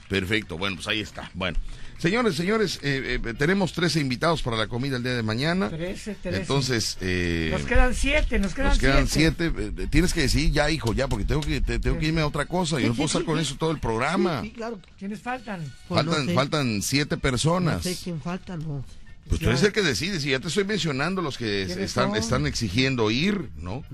[0.08, 1.30] Perfecto, bueno, pues ahí está.
[1.34, 1.58] Bueno,
[1.98, 5.68] señores, señores, eh, eh, tenemos 13 invitados para la comida el día de mañana.
[5.68, 6.40] 13, 13.
[6.40, 9.50] Entonces, eh, Nos quedan siete, nos quedan nos quedan siete.
[9.52, 9.82] siete.
[9.82, 12.26] Eh, Tienes que decir ya, hijo, ya, porque tengo que, te- tengo que irme a
[12.26, 12.80] otra cosa.
[12.80, 14.42] Yo no puedo estar con eso todo el programa.
[14.42, 14.80] Sí, claro.
[14.98, 15.60] ¿Quiénes faltan?
[15.88, 16.34] Pues no Faltan, sé.
[16.34, 17.82] faltan siete No personas.
[17.82, 18.84] sé quién falta, no.
[19.28, 22.08] Pues tú eres el que decides y ya te estoy mencionando los que ¿Quiénes están,
[22.08, 22.16] son?
[22.16, 23.84] están exigiendo ir, ¿no?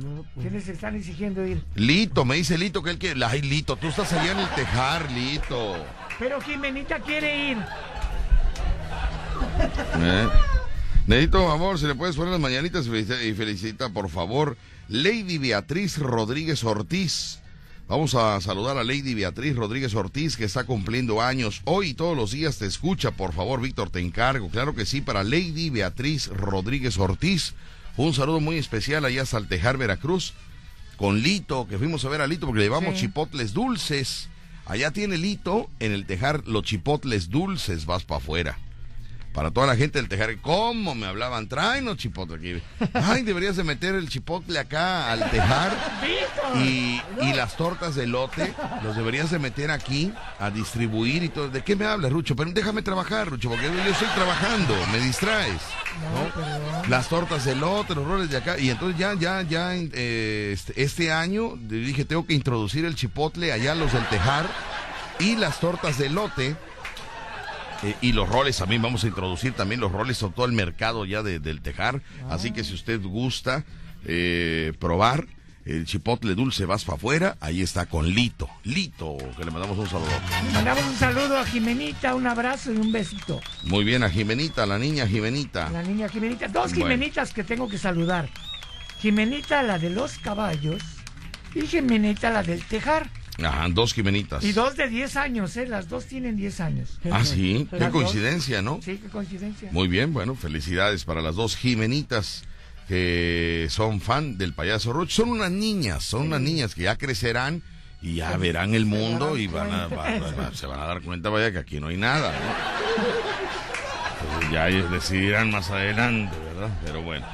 [0.40, 1.60] ¿Quiénes están exigiendo ir?
[1.74, 3.16] Lito, me dice Lito que él que...
[3.26, 5.84] Ay, Lito, tú estás allá en el tejar, Lito.
[6.20, 7.58] Pero Jimenita quiere ir.
[10.00, 10.28] ¿Eh?
[11.06, 14.56] Necesito, amor, si le puedes poner las mañanitas y felicita, y felicita, por favor,
[14.88, 17.40] Lady Beatriz Rodríguez Ortiz.
[17.86, 21.60] Vamos a saludar a Lady Beatriz Rodríguez Ortiz, que está cumpliendo años.
[21.64, 24.48] Hoy y todos los días te escucha, por favor, Víctor, te encargo.
[24.48, 27.52] Claro que sí, para Lady Beatriz Rodríguez Ortiz.
[27.98, 30.32] Un saludo muy especial allá a Saltejar, Veracruz,
[30.96, 33.02] con Lito, que fuimos a ver a Lito porque le llevamos Sí.
[33.02, 34.28] chipotles dulces.
[34.64, 38.58] Allá tiene Lito, en el Tejar, los chipotles dulces, vas para afuera.
[39.34, 41.48] Para toda la gente del Tejar, ¿cómo me hablaban?
[41.48, 42.62] Tráenos chipotle aquí.
[42.94, 45.72] Ay, deberías de meter el chipotle acá al Tejar.
[46.54, 48.54] Y, y las tortas de lote
[48.84, 51.48] los deberías de meter aquí a distribuir y todo.
[51.48, 52.36] ¿De qué me hablas, Rucho?
[52.36, 55.60] Pero déjame trabajar, Rucho, porque yo estoy trabajando, me distraes.
[56.14, 56.88] ¿no?
[56.88, 58.56] Las tortas de lote, los roles de acá.
[58.56, 63.52] Y entonces ya, ya, ya, eh, este, este año dije, tengo que introducir el chipotle
[63.52, 64.46] allá, los del Tejar,
[65.18, 66.54] y las tortas de lote.
[67.84, 71.04] Eh, y los roles también, vamos a introducir también los roles a todo el mercado
[71.04, 72.02] ya de- del Tejar.
[72.30, 73.64] Así que si usted gusta
[74.06, 75.26] eh, probar
[75.64, 78.48] el chipotle dulce, vas para afuera, ahí está con Lito.
[78.64, 80.10] Lito, que le mandamos un saludo.
[80.52, 83.40] Mandamos un saludo a Jimenita, un abrazo y un besito.
[83.64, 85.70] Muy bien, a Jimenita, la niña Jimenita.
[85.70, 86.48] La niña Jimenita.
[86.48, 86.76] Dos Bueno.
[86.86, 88.28] Jimenitas que tengo que saludar.
[89.00, 90.82] Jimenita, la de los caballos.
[91.54, 93.08] Y Jimenita, la del tejar.
[93.42, 94.44] Ajá, dos Jimenitas.
[94.44, 95.66] Y dos de 10 años, ¿eh?
[95.66, 96.98] Las dos tienen 10 años.
[97.10, 97.88] Ah, sí, qué dos.
[97.90, 98.80] coincidencia, ¿no?
[98.82, 99.68] Sí, qué coincidencia.
[99.72, 102.44] Muy bien, bueno, felicidades para las dos Jimenitas
[102.88, 105.10] que son fan del payaso Roach.
[105.10, 107.62] Son unas niñas, son unas niñas que ya crecerán
[108.02, 111.30] y ya verán el mundo y van a, va- va- se van a dar cuenta,
[111.30, 113.04] vaya, que aquí no hay nada, ¿no?
[114.28, 116.68] Entonces ya ellos decidirán más adelante, ¿verdad?
[116.84, 117.26] Pero bueno.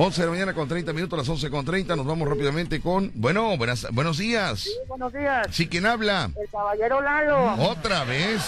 [0.00, 3.10] 11 de la mañana con 30 minutos, las 11 con 30, nos vamos rápidamente con...
[3.16, 4.68] Bueno, buenas, buenos días.
[4.86, 5.48] Buenos días.
[5.50, 6.30] ¿Sí quién habla?
[6.40, 7.54] El caballero Lalo.
[7.64, 8.40] ¿Otra vez?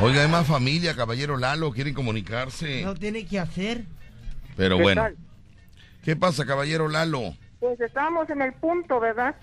[0.00, 2.82] Oiga, hay más familia, caballero Lalo, quieren comunicarse.
[2.84, 3.82] No tiene que hacer.
[4.56, 5.02] Pero ¿Qué bueno.
[5.02, 5.16] tal?
[6.04, 7.34] ¿Qué pasa, caballero Lalo?
[7.58, 9.34] Pues estamos en el punto, ¿verdad?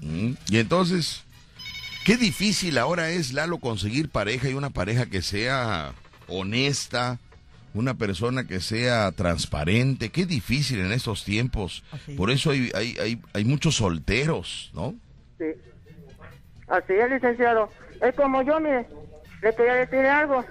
[0.00, 1.24] Mm, Y entonces,
[2.04, 5.92] qué difícil ahora es, Lalo, conseguir pareja y una pareja que sea
[6.28, 7.18] honesta,
[7.78, 10.10] una persona que sea transparente.
[10.10, 11.84] Qué difícil en estos tiempos.
[11.92, 12.14] Así.
[12.14, 14.94] Por eso hay, hay, hay, hay muchos solteros, ¿no?
[15.38, 15.46] Sí.
[16.68, 17.70] Así es, licenciado.
[18.02, 18.86] Es como yo, mire,
[19.42, 20.44] le quería decir algo.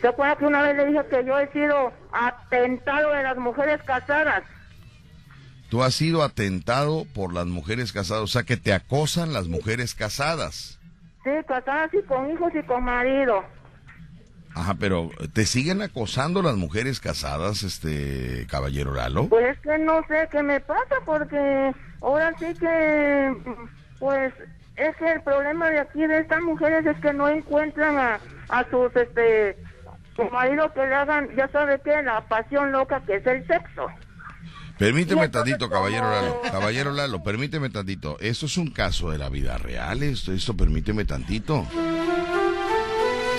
[0.00, 3.80] ¿Se acuerda que una vez le dije que yo he sido atentado de las mujeres
[3.84, 4.42] casadas?
[5.68, 9.94] Tú has sido atentado por las mujeres casadas, o sea que te acosan las mujeres
[9.94, 10.78] casadas.
[11.24, 13.44] Sí, casadas y con hijos y con marido.
[14.54, 19.28] Ajá, pero ¿te siguen acosando las mujeres casadas, este caballero Lalo?
[19.28, 21.72] Pues es que no sé qué me pasa porque
[22.02, 23.34] ahora sí que,
[23.98, 24.32] pues,
[24.76, 28.68] es que el problema de aquí de estas mujeres es que no encuentran a, a
[28.70, 29.56] sus, este,
[30.16, 33.88] su marido que le hagan, ya sabe qué, la pasión loca que es el sexo.
[34.78, 36.40] Permíteme tantito, caballero Lalo.
[36.42, 38.18] Caballero Lalo, permíteme tantito.
[38.20, 41.66] Esto es un caso de la vida real, esto, esto permíteme tantito.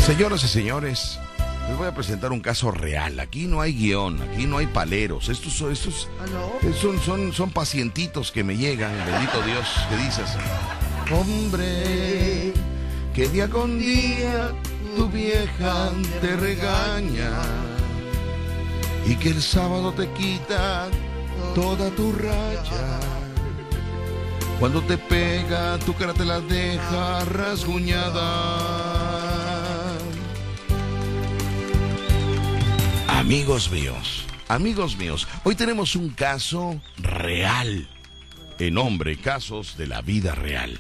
[0.06, 1.18] Señoras y señores,
[1.68, 3.20] les voy a presentar un caso real.
[3.20, 5.30] Aquí no hay guion, aquí no hay paleros.
[5.30, 6.74] Estos, son- estos no.
[6.74, 10.30] son, son, son pacientitos que me llegan, bendito Dios, que dices,
[11.12, 12.54] hombre,
[13.16, 14.52] que día con día
[14.98, 15.90] tu vieja
[16.22, 17.32] te regaña
[19.06, 20.90] y que el sábado te quita
[21.56, 23.00] toda tu raya.
[24.60, 28.82] Cuando te pega, tu cara te la deja rasguñada.
[33.24, 37.88] Amigos míos, amigos míos, hoy tenemos un caso real.
[38.60, 40.78] En nombre, casos de la vida real.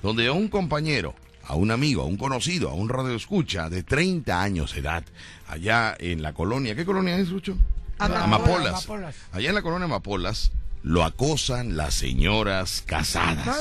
[0.00, 4.40] Donde a un compañero, a un amigo, a un conocido, a un radioescucha de 30
[4.40, 5.02] años de edad,
[5.48, 7.56] allá en la colonia, ¿qué colonia es, Lucho?
[7.98, 8.24] Amapolas.
[8.24, 8.68] Amapolas.
[8.68, 9.16] Amapolas.
[9.32, 10.52] Allá en la colonia Amapolas
[10.84, 13.58] lo acosan las señoras casadas.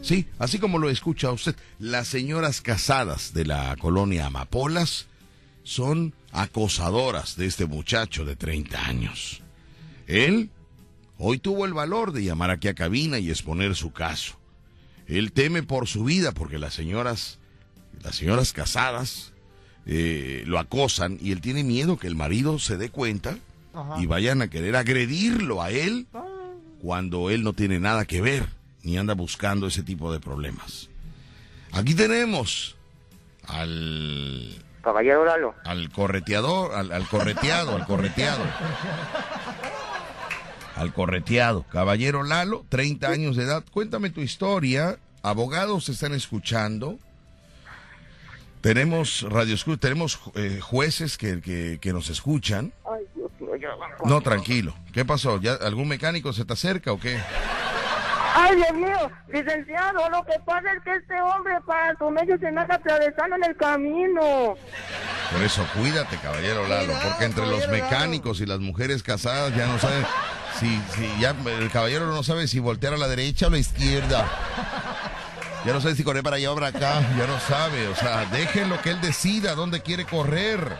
[0.00, 5.08] Sí, así como lo escucha usted, las señoras casadas de la colonia Amapolas
[5.64, 9.42] son acosadoras de este muchacho de 30 años.
[10.06, 10.50] Él
[11.18, 14.38] hoy tuvo el valor de llamar aquí a cabina y exponer su caso.
[15.06, 17.38] Él teme por su vida porque las señoras,
[18.02, 19.32] las señoras casadas
[19.86, 23.38] eh, lo acosan y él tiene miedo que el marido se dé cuenta
[23.74, 24.00] Ajá.
[24.00, 26.06] y vayan a querer agredirlo a él
[26.80, 28.48] cuando él no tiene nada que ver
[28.82, 30.90] ni anda buscando ese tipo de problemas.
[31.72, 32.76] Aquí tenemos
[33.46, 35.54] al, Caballero Lalo.
[35.64, 38.44] al correteador, al, al correteado, al correteado.
[40.76, 41.64] Al correteado.
[41.70, 43.64] Caballero Lalo, 30 años de edad.
[43.72, 44.98] Cuéntame tu historia.
[45.22, 46.98] Abogados están escuchando.
[48.60, 52.72] Tenemos radio tenemos eh, jueces que, que, que nos escuchan.
[52.90, 53.68] Ay, Dios mío, yo.
[54.04, 54.74] No, tranquilo.
[54.92, 55.38] ¿Qué pasó?
[55.40, 57.18] ¿Ya algún mecánico se te acerca o qué?
[58.36, 62.50] Ay, Dios mío, licenciado, lo que pasa es que este hombre para su medio se
[62.50, 64.56] me anda atravesando en el camino.
[65.32, 69.78] Por eso, cuídate, caballero Lalo, porque entre los mecánicos y las mujeres casadas ya no
[69.78, 70.04] saben
[70.58, 70.66] si,
[70.96, 71.30] si ya
[71.60, 74.28] el caballero no sabe si voltear a la derecha o a la izquierda.
[75.64, 78.26] Ya no sabe si correr para allá o para acá, ya no sabe, o sea,
[78.26, 80.76] déjenlo que él decida dónde quiere correr.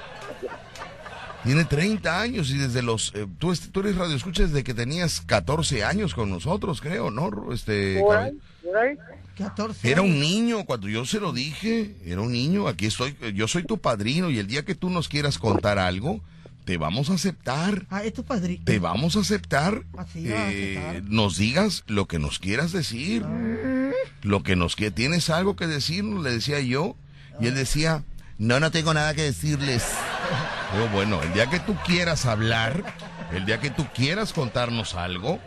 [1.44, 3.12] Tiene 30 años y desde los...
[3.14, 7.52] eh, tú, tú eres radio escuchas desde que tenías 14 años con nosotros, creo, ¿no?
[7.52, 8.32] Este, Por ahí,
[8.62, 8.96] por ahí.
[9.36, 13.48] 14 Era un niño, cuando yo se lo dije, era un niño, aquí estoy, yo
[13.48, 16.20] soy tu padrino y el día que tú nos quieras contar algo,
[16.64, 18.62] te vamos a aceptar, Ah, es tu padrino.
[18.64, 21.10] te vamos a aceptar, Así va a eh, aceptar.
[21.10, 23.22] nos digas lo que nos quieras decir,
[24.22, 26.96] lo que nos que tienes algo que decirnos, le decía yo,
[27.40, 28.02] y él decía,
[28.38, 29.84] no, no tengo nada que decirles.
[30.74, 32.82] Pero bueno, el día que tú quieras hablar,
[33.32, 35.38] el día que tú quieras contarnos algo,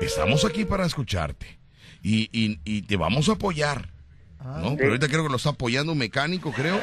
[0.00, 1.58] estamos aquí para escucharte.
[2.02, 3.90] Y, y, y te vamos a apoyar.
[4.62, 4.76] ¿no?
[4.76, 6.80] Pero ahorita creo que lo está apoyando un mecánico, creo.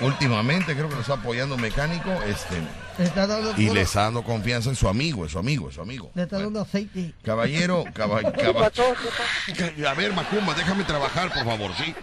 [0.00, 2.10] Últimamente creo que lo está apoyando un mecánico.
[2.26, 2.56] Este,
[2.98, 5.72] Le está dando, y le está dando confianza en su amigo, en su amigo, en
[5.72, 6.10] su amigo.
[6.14, 7.12] le está dando aceite.
[7.22, 8.82] Caballero, caba- ¿Qué caba- pasó?
[9.46, 9.88] ¿Qué pasó?
[9.88, 11.94] a ver, Macumba, déjame trabajar, por favor, ¿sí?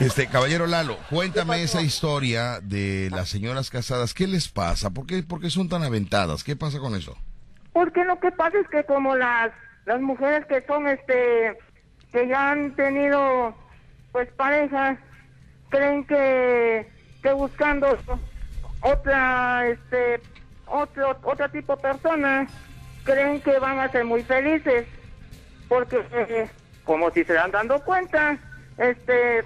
[0.00, 4.12] Este, caballero Lalo, cuéntame esa historia de las señoras casadas.
[4.12, 4.90] ¿Qué les pasa?
[4.90, 6.42] ¿Por qué, por qué son tan aventadas?
[6.42, 7.16] ¿Qué pasa con eso?
[7.72, 9.52] Porque lo que pasa es que como las
[9.86, 11.58] las mujeres que son este
[12.12, 13.54] que ya han tenido
[14.12, 14.98] pues parejas
[15.68, 16.88] creen que
[17.22, 17.98] que buscando
[18.80, 20.20] otra este
[20.66, 22.46] otro otro tipo de persona
[23.04, 24.86] creen que van a ser muy felices
[25.68, 26.48] porque eh,
[26.84, 28.38] como si se dan dando cuenta
[28.78, 29.44] este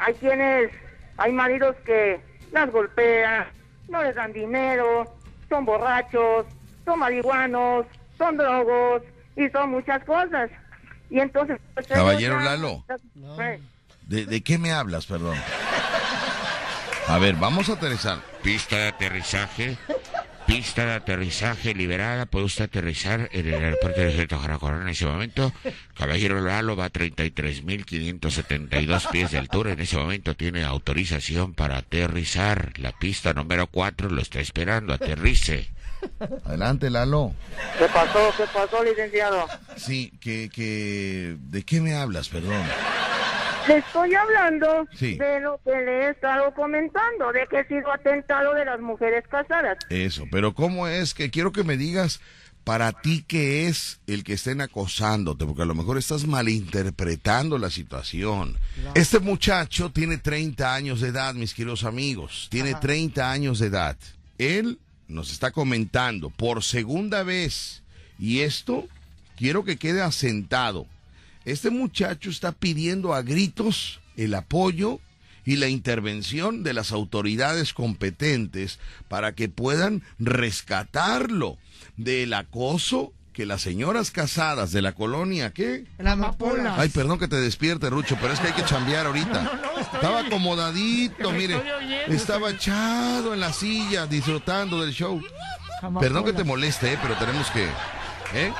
[0.00, 0.70] hay quienes
[1.16, 2.20] hay maridos que
[2.52, 3.46] las golpean
[3.88, 5.04] no les dan dinero
[5.48, 6.46] son borrachos
[6.84, 7.86] son marihuanos
[8.18, 9.02] son drogos
[9.36, 10.50] y son muchas cosas
[11.10, 12.84] y entonces pues, Caballero ellos Lalo.
[14.06, 15.36] ¿De, de qué me hablas, perdón?
[17.08, 18.18] A ver, vamos a aterrizar.
[18.42, 19.76] Pista de aterrizaje.
[20.50, 22.26] Pista de aterrizaje liberada.
[22.26, 25.52] Puede usted aterrizar en el aeropuerto de Gerto Jaracorán en ese momento.
[25.94, 29.70] Caballero Lalo va a 33.572 pies de altura.
[29.70, 32.72] En ese momento tiene autorización para aterrizar.
[32.78, 34.92] La pista número 4 lo está esperando.
[34.92, 35.70] Aterrice.
[36.44, 37.32] Adelante, Lalo.
[37.78, 38.34] ¿Qué pasó?
[38.36, 39.46] ¿Qué pasó, licenciado?
[39.76, 41.36] Sí, que, que...
[41.38, 42.60] ¿De qué me hablas, perdón?
[43.70, 45.14] Le estoy hablando Sí.
[45.16, 49.22] de lo que le he estado comentando, de que he sido atentado de las mujeres
[49.28, 49.78] casadas.
[49.90, 52.20] Eso, pero ¿cómo es que quiero que me digas
[52.64, 55.44] para ti qué es el que estén acosándote?
[55.46, 58.58] Porque a lo mejor estás malinterpretando la situación.
[58.96, 62.48] Este muchacho tiene 30 años de edad, mis queridos amigos.
[62.50, 63.96] Tiene 30 años de edad.
[64.38, 67.84] Él nos está comentando por segunda vez.
[68.18, 68.88] Y esto
[69.36, 70.86] quiero que quede asentado.
[71.44, 75.00] Este muchacho está pidiendo a gritos el apoyo
[75.44, 78.78] y la intervención de las autoridades competentes
[79.08, 81.56] para que puedan rescatarlo
[81.96, 85.86] del acoso que las señoras casadas de la colonia, ¿qué?
[85.98, 86.74] La amapola.
[86.76, 89.60] Ay, perdón que te despierte, Rucho, pero es que hay que chambear ahorita.
[89.94, 91.60] Estaba acomodadito, mire.
[92.08, 95.22] Estaba echado en la silla disfrutando del show.
[96.00, 97.64] Perdón que te moleste, eh, pero tenemos que...
[98.34, 98.52] ¿eh?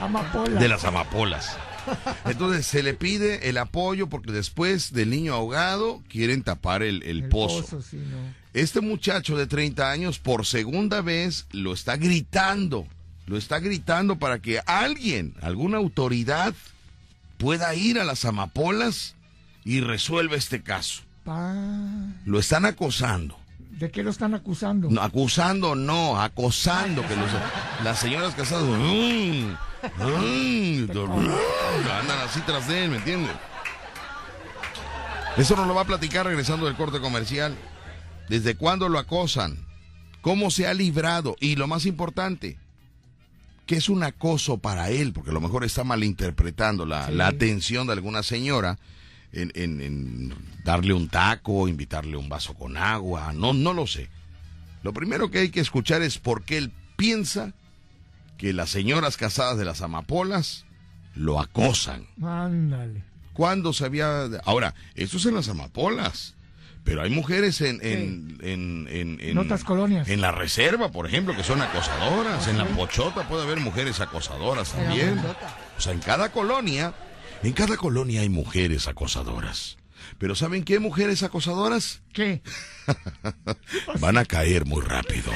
[0.00, 0.58] Amapola.
[0.58, 1.56] de las amapolas.
[2.24, 7.24] Entonces se le pide el apoyo porque después del niño ahogado quieren tapar el, el
[7.24, 7.60] El pozo.
[7.62, 8.34] pozo, sí, no.
[8.52, 12.86] Este muchacho de 30 años por segunda vez lo está gritando,
[13.26, 16.54] lo está gritando para que alguien, alguna autoridad
[17.38, 19.14] pueda ir a las amapolas
[19.64, 21.02] y resuelva este caso.
[21.24, 21.54] Pa-
[22.26, 23.38] Lo están acosando.
[23.78, 24.88] ¿De qué lo están acusando?
[24.88, 27.28] No, acusando no, acosando que los,
[27.82, 29.48] las señoras casadas mm,
[29.98, 33.32] mm, andan así tras de él, ¿me entiendes?
[35.36, 37.56] Eso nos lo va a platicar regresando del corte comercial.
[38.28, 39.66] ¿Desde cuándo lo acosan?
[40.20, 41.34] ¿Cómo se ha librado?
[41.40, 42.56] Y lo más importante,
[43.66, 45.12] ¿qué es un acoso para él?
[45.12, 48.78] Porque a lo mejor está malinterpretando la, la atención de alguna señora
[49.34, 54.08] en, en- en darle un taco, invitarle un vaso con agua, no, no lo sé.
[54.82, 57.52] Lo primero que hay que escuchar es por qué él piensa
[58.38, 60.64] que las señoras casadas de las amapolas
[61.14, 62.06] lo acosan.
[62.22, 63.02] Ándale.
[63.32, 64.24] ¿Cuándo se había...?
[64.44, 66.34] Ahora, eso es en las amapolas.
[66.84, 67.80] Pero hay mujeres en...
[67.82, 70.06] en, en, en- en- En otras colonias.
[70.08, 72.46] En la reserva, por ejemplo, que son acosadoras.
[72.48, 75.18] En la pochota puede haber mujeres acosadoras también.
[75.78, 76.92] O sea, en cada colonia,
[77.46, 79.76] en cada colonia hay mujeres acosadoras.
[80.18, 82.03] Pero ¿saben qué mujeres acosadoras?
[82.14, 82.42] ¿Qué?
[84.00, 85.32] Van a caer muy rápido.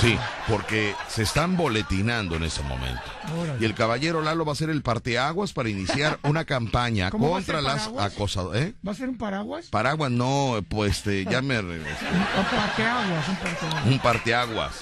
[0.00, 0.16] Sí,
[0.48, 3.00] porque se están boletinando en ese momento.
[3.36, 3.58] Órale.
[3.60, 7.38] Y el caballero Lalo va a ser el parteaguas para iniciar una campaña ¿Cómo va
[7.38, 8.62] a contra las acosadoras.
[8.62, 8.74] ¿Eh?
[8.86, 9.66] ¿Va a ser un paraguas?
[9.66, 12.06] Paraguas no, pues este, ya me regresé.
[12.38, 13.86] Un parteaguas, un parteaguas.
[13.86, 14.74] Un parteaguas.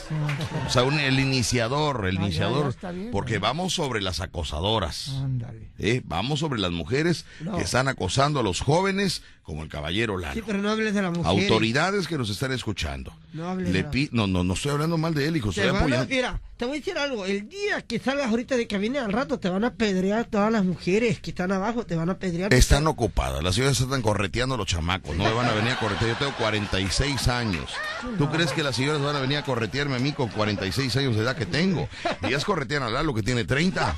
[0.67, 2.65] O sea, un- el iniciador, el Ah, iniciador.
[2.65, 5.09] ya, está bien, porque vamos sobre las acosadoras.
[5.23, 5.71] Ándale.
[5.79, 6.03] ¿eh?
[6.05, 7.57] Vamos sobre las mujeres No.
[7.57, 10.35] que están acosando a los jóvenes, como el caballero Lalo.
[10.35, 11.27] Sí, pero no hables de la mujer.
[11.27, 13.15] Autoridades que nos están escuchando.
[13.33, 15.51] No hables Le pi- no, no, no estoy hablando mal de él, hijo.
[15.53, 16.07] Te Estoy van a- apoyando.
[16.15, 17.25] mira, te voy a decir algo.
[17.25, 20.67] El día que salgas ahorita de cabina al rato, te van a apedrear todas las
[20.67, 22.53] mujeres que están abajo, te van a apedrear.
[22.53, 25.79] Están ocupadas, las señoras están correteando a los chamacos, no me van a venir a
[25.81, 27.71] corretear, yo tengo 46 años.
[28.19, 31.17] ¿Tú crees que las señoras van a venir a corretearme a mí con 46 años
[31.17, 31.89] de edad que tengo?
[32.23, 33.97] Ellas corretean a Lalo que tiene 30.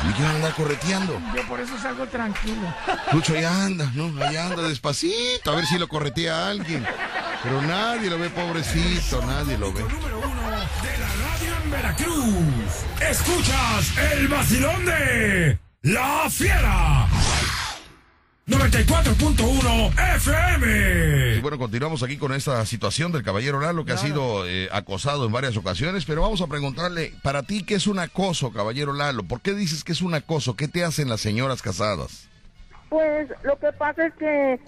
[0.00, 1.20] ¿A mí qué van a andar correteando?
[1.34, 2.74] Yo por eso salgo tranquilo.
[3.12, 4.10] Lucho allá anda, ¿no?
[4.24, 6.86] Allá anda despacito, a ver si lo corretea a alguien.
[7.42, 9.82] Pero nadie lo ve, pobrecito, nadie lo ve.
[9.82, 12.84] Número uno de la radio en Veracruz.
[13.00, 17.06] Escuchas el vacilón de La Fiera.
[18.50, 21.40] 94.1 Y FM.
[21.40, 25.32] bueno, continuamos aquí con esta situación del caballero Lalo que ha sido eh, acosado en
[25.32, 29.22] varias ocasiones, pero vamos a preguntarle, para ti, ¿qué es un acoso, caballero Lalo?
[29.22, 30.56] ¿Por qué dices que es un acoso?
[30.56, 32.28] ¿Qué te hacen las señoras casadas?
[32.88, 34.58] Pues lo que pasa es que,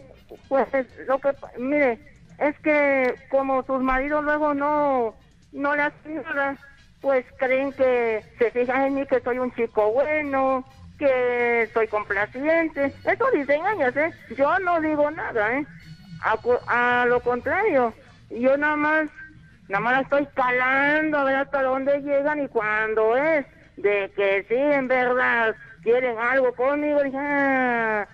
[0.48, 0.68] pues
[1.08, 1.98] lo que, mire,
[2.38, 5.14] es que como sus maridos luego no,
[5.52, 6.56] no le hacen nada,
[7.00, 10.64] pues creen que se fijan en mí que soy un chico bueno,
[11.02, 12.94] que soy complaciente.
[13.04, 14.12] Eso dicen ellas, ¿eh?
[14.36, 15.66] Yo no digo nada, ¿eh?
[16.68, 17.92] A, lo contrario,
[18.30, 19.08] yo nada más,
[19.68, 23.44] nada más estoy calando a ver hasta dónde llegan y cuando es
[23.76, 28.06] de que sí, en verdad, quieren algo conmigo, dije, ah,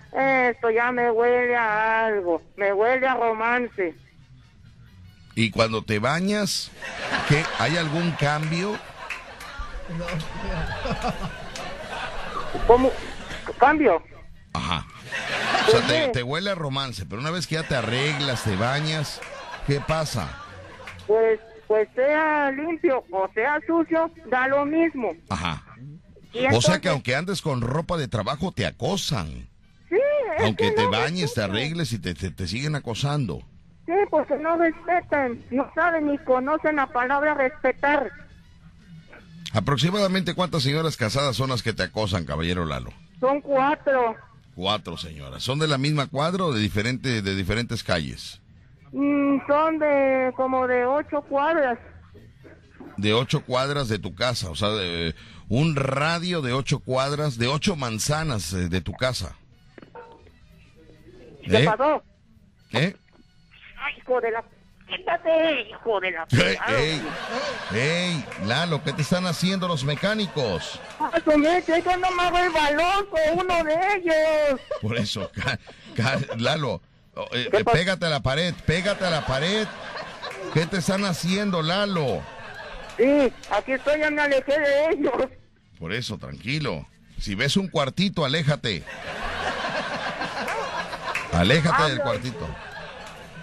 [0.49, 3.93] esto ya me huele a algo, me huele a romance.
[5.35, 6.71] Y cuando te bañas,
[7.27, 7.43] ¿qué?
[7.59, 8.75] ¿Hay algún cambio?
[12.67, 12.91] ¿Cómo?
[13.59, 14.01] ¿Cambio?
[14.53, 14.85] Ajá.
[15.67, 18.55] O sea, te, te huele a romance, pero una vez que ya te arreglas, te
[18.55, 19.21] bañas,
[19.67, 20.29] ¿qué pasa?
[21.07, 25.13] Pues, pues sea limpio o sea sucio, da lo mismo.
[25.29, 25.63] Ajá.
[26.53, 29.47] O sea que aunque andes con ropa de trabajo, te acosan.
[29.89, 29.97] Sí,
[30.37, 33.41] es Aunque que te no bañes, te arregles y te, te, te siguen acosando.
[33.87, 38.11] Sí, porque no respetan, no saben ni conocen la palabra respetar.
[39.53, 42.91] Aproximadamente cuántas señoras casadas son las que te acosan, caballero Lalo.
[43.19, 44.15] Son cuatro.
[44.55, 45.41] Cuatro señoras.
[45.43, 48.41] ¿Son de la misma cuadra o de, diferente, de diferentes calles?
[48.91, 51.79] Mm, son de como de ocho cuadras.
[52.97, 54.49] De ocho cuadras de tu casa.
[54.49, 55.15] O sea, de,
[55.47, 59.35] un radio de ocho cuadras, de ocho manzanas eh, de tu casa.
[61.43, 61.65] ¿Qué ¿Eh?
[61.65, 62.03] pasó?
[62.73, 62.95] ¿Eh?
[63.77, 64.43] Ay, hijo de la...
[64.89, 66.27] Quítate, hijo de la...
[66.31, 67.01] ¡Ey, ey!
[67.73, 68.25] ¡Ey!
[68.45, 70.79] Lalo, ¿qué te están haciendo los mecánicos?
[70.99, 74.59] Ah, su mecha, es que no me hago el baloso, uno de ellos.
[74.81, 75.59] Por eso, ca-
[75.95, 76.81] ca- Lalo,
[77.15, 79.67] oh, eh, ¿Qué eh, pégate a la pared, pégate a la pared.
[80.53, 82.21] ¿Qué te están haciendo, Lalo?
[82.97, 85.13] Sí, aquí estoy, ya me alejé de ellos.
[85.79, 86.87] Por eso, tranquilo.
[87.19, 88.83] Si ves un cuartito, aléjate.
[91.33, 92.47] Aléjate del cuartito.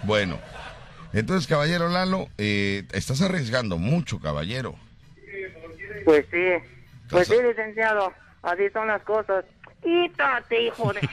[0.03, 0.37] Bueno,
[1.19, 4.75] entonces, caballero Lalo, eh, estás arriesgando mucho, caballero.
[6.05, 6.47] Pues sí,
[7.09, 8.13] pues sí, licenciado,
[8.43, 9.43] así son las cosas.
[9.83, 11.01] Quítate, hijo de...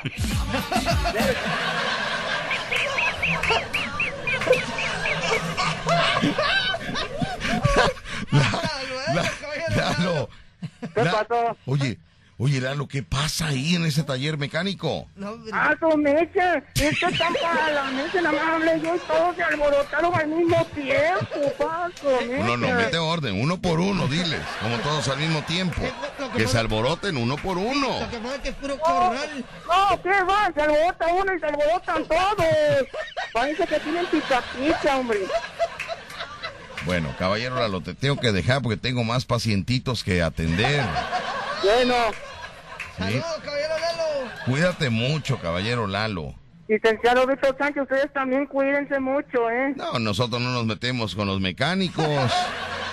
[8.33, 9.31] La-
[9.77, 10.29] Lalo.
[10.95, 11.57] ¿Qué La- pasó?
[11.67, 11.99] Oye,
[12.39, 15.07] oye, Lalo, ¿qué pasa ahí en ese taller mecánico?
[15.53, 19.43] Ah, su mecha, esto está para la mecha, nada más hablé yo y todos se
[19.43, 25.09] alborotaron al mismo tiempo, paso, No, no, mete orden, uno por uno, diles, como todos
[25.09, 25.82] al mismo tiempo.
[26.36, 28.01] Que se alboroten uno por uno.
[28.01, 29.44] Lo que pasa es que es puro corral.
[29.66, 30.52] No, ¿qué va?
[30.55, 32.89] Se alborota uno y se alborotan todos.
[33.32, 35.20] Parece que tienen pica pica, hombre.
[36.85, 40.85] Bueno, caballero Lalo, te tengo que dejar porque tengo más pacientitos que atender.
[41.65, 41.95] Bueno,
[42.99, 43.20] ¿sí?
[44.47, 46.35] Cuídate mucho, caballero Lalo.
[46.69, 49.73] licenciado Víctor Sánchez, ustedes también cuídense mucho, ¿eh?
[49.77, 52.07] No, nosotros no nos metemos con los mecánicos.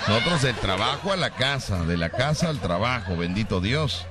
[0.07, 4.05] Nosotros del trabajo a la casa, de la casa al trabajo, bendito Dios.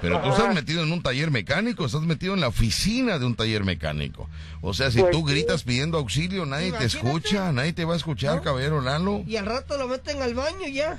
[0.00, 3.34] Pero tú estás metido en un taller mecánico, estás metido en la oficina de un
[3.36, 4.28] taller mecánico.
[4.62, 5.34] O sea, si Pues tú sí.
[5.34, 9.22] gritas pidiendo auxilio, nadie te escucha, nadie te va a escuchar, caballero Lalo.
[9.26, 10.98] Y al rato lo meten al baño ya.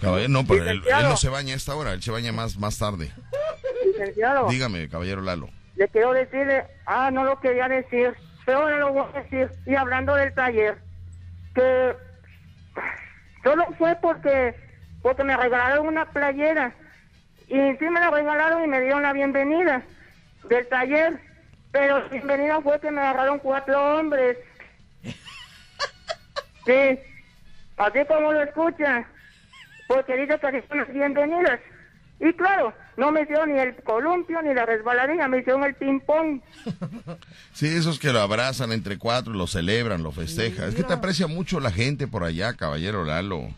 [0.00, 2.78] Caballero, no, pero él, no se baña a esta hora, él se baña más, más
[2.78, 3.10] tarde.
[3.86, 5.48] Licenciado, Dígame, caballero Lalo.
[5.76, 9.50] le quiero decirle, ah, no lo quería decir, pero ahora lo voy a decir.
[9.66, 10.78] Y hablando del taller,
[11.54, 11.96] que
[13.42, 14.54] solo fue porque,
[15.02, 16.74] porque me regalaron una playera.
[17.48, 19.82] Y sí me la regalaron y me dieron la bienvenida
[20.48, 21.20] del taller.
[21.72, 24.36] Pero la bienvenida fue que me agarraron cuatro hombres.
[26.66, 26.98] Sí,
[27.78, 29.06] así como lo escuchan.
[29.88, 31.58] Porque dice que son las bienvenidas.
[32.20, 36.40] Y claro, no me hicieron ni el columpio ni la resbaladilla, me hicieron el ping-pong.
[37.52, 40.68] Sí, esos que lo abrazan entre cuatro, lo celebran, lo festejan.
[40.68, 43.48] Es que te aprecia mucho la gente por allá, caballero Lalo.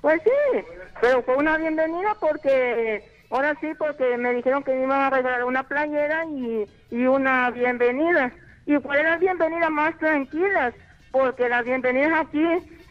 [0.00, 0.60] Pues sí,
[1.00, 5.42] pero fue una bienvenida porque, ahora sí, porque me dijeron que me iban a regalar
[5.42, 8.32] una playera y, y una bienvenida.
[8.64, 10.72] Y fueron las bienvenidas más tranquilas,
[11.10, 12.44] porque las bienvenidas aquí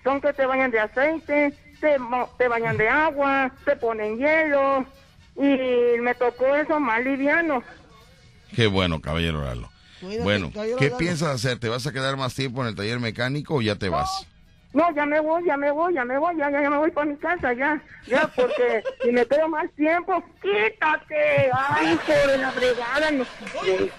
[0.03, 4.85] son que te bañan de aceite, te, mo- te bañan de agua, te ponen hielo,
[5.35, 7.61] y me tocó eso más liviano.
[8.55, 9.69] Qué bueno, caballero Lalo.
[9.99, 10.97] Cuídate, Bueno, caballero ¿qué Lalo.
[10.97, 11.59] piensas hacer?
[11.59, 14.27] ¿Te vas a quedar más tiempo en el taller mecánico o ya te vas?
[14.73, 16.91] No, ya me voy, ya me voy, ya me voy, ya, ya, ya me voy
[16.91, 22.37] para mi casa, ya, ya, porque si me quedo más tiempo, quítate, ay, hijo de
[22.37, 23.25] la fregada, no,
[23.65, 23.91] de,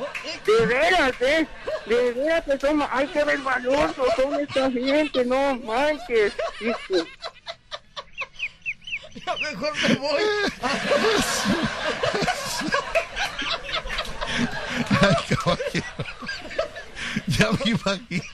[0.46, 1.46] de veras, eh,
[1.84, 6.32] de veras que somos, ay, qué resbalosos son esta gente, no manches,
[6.62, 7.04] hijo.
[9.26, 10.22] Ya mejor me voy.
[15.00, 15.86] Ay, caballero.
[17.26, 18.24] Ya me imagino.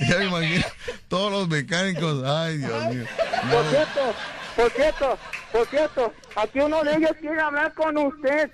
[0.00, 0.64] Ya me imagino.
[1.08, 2.24] Todos los mecánicos.
[2.24, 3.04] Ay, Dios mío.
[3.50, 3.70] Por No.
[3.70, 4.14] cierto,
[4.56, 5.18] por cierto,
[5.52, 8.50] por cierto, aquí uno de ellos quiere hablar con usted.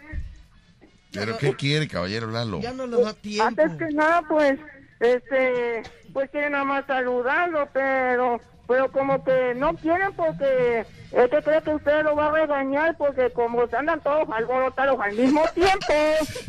[1.12, 2.60] ¿Pero qué quiere, caballero Lalo?
[2.60, 3.44] Ya no nos da tiempo.
[3.44, 4.58] Antes que nada, pues,
[5.00, 11.42] este, pues quieren nada más saludarlo, pero, pero como que no quieren porque es que
[11.42, 15.42] cree que usted lo va a regañar porque como se andan todos alborotados al mismo
[15.54, 15.92] tiempo,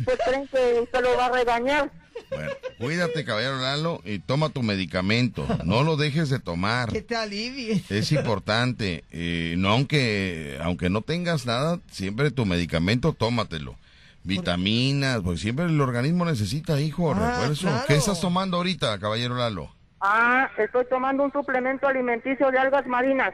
[0.04, 1.90] pues creen que usted lo va a regañar.
[2.30, 5.46] Bueno, cuídate, caballero Lalo, y toma tu medicamento.
[5.64, 6.90] No lo dejes de tomar.
[6.92, 7.82] Que te alivie.
[7.88, 9.04] Es importante.
[9.10, 13.76] eh, no aunque aunque no tengas nada, siempre tu medicamento tómatelo.
[14.24, 17.12] Vitaminas, porque siempre el organismo necesita, hijo.
[17.14, 17.84] Ah, claro.
[17.86, 19.74] ¿Qué estás tomando ahorita, caballero Lalo?
[20.00, 23.32] Ah, estoy tomando un suplemento alimenticio de algas marinas.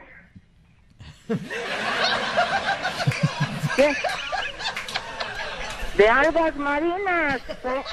[3.75, 3.95] ¿Qué?
[5.97, 7.41] De algas marinas.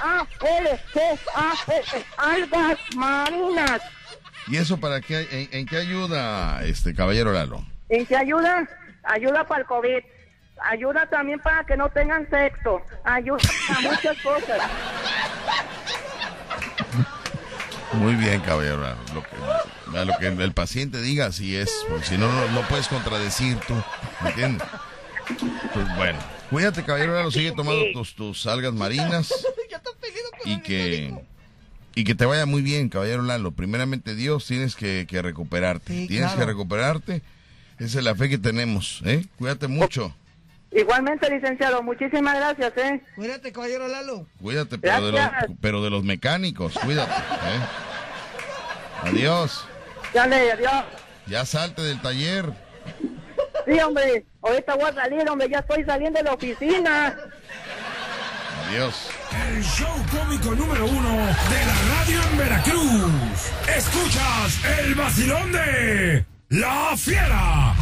[0.03, 0.27] A,
[0.61, 1.55] L, G, A,
[2.33, 3.81] algas marinas.
[4.49, 5.27] ¿Y eso para qué?
[5.31, 7.65] ¿En, en qué ayuda, este caballero Lalo?
[7.89, 8.69] ¿En qué ayuda?
[9.03, 10.05] Ayuda para el COVID.
[10.63, 12.83] Ayuda también para que no tengan sexo.
[13.05, 13.39] Ayuda
[13.77, 14.61] a muchas cosas.
[17.93, 18.97] Muy bien, caballero Lalo.
[19.15, 21.71] Lo que, lo que el paciente diga, así es.
[21.89, 23.75] Porque si no, no, no puedes contradecir tú.
[24.23, 24.67] ¿Me entiendes?
[25.73, 26.19] Pues bueno,
[26.51, 27.31] cuídate, caballero Lalo.
[27.31, 29.33] Sigue tomando tus, tus algas marinas.
[30.45, 31.15] y que
[31.95, 33.53] y que te vaya muy bien, caballero Lalo.
[33.53, 35.93] Primeramente Dios, tienes que, que recuperarte.
[35.93, 36.41] Sí, tienes claro.
[36.41, 37.23] que recuperarte.
[37.79, 39.25] Esa es la fe que tenemos, ¿eh?
[39.39, 40.15] Cuídate mucho.
[40.73, 43.03] Igualmente, licenciado, muchísimas gracias, ¿eh?
[43.15, 44.27] Cuídate, caballero Lalo.
[44.43, 45.51] Cuídate, pero de, los, Gracias.
[45.61, 47.13] pero de los mecánicos, cuídate.
[47.13, 47.61] ¿eh?
[49.03, 49.67] Adiós.
[50.13, 50.85] Dale, adiós.
[51.27, 52.53] Ya salte del taller.
[53.67, 57.17] Sí, hombre, ahorita voy a salir, hombre, ya estoy saliendo de la oficina.
[58.69, 59.09] Adiós.
[59.49, 63.53] El show cómico número uno de la radio en Veracruz.
[63.69, 67.75] Escuchas el vacilón de La Fiera.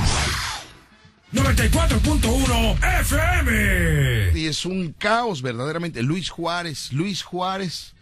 [1.34, 4.38] 94.1 FM.
[4.38, 6.02] Y es un caos, verdaderamente.
[6.02, 7.94] Luis Juárez, Luis Juárez.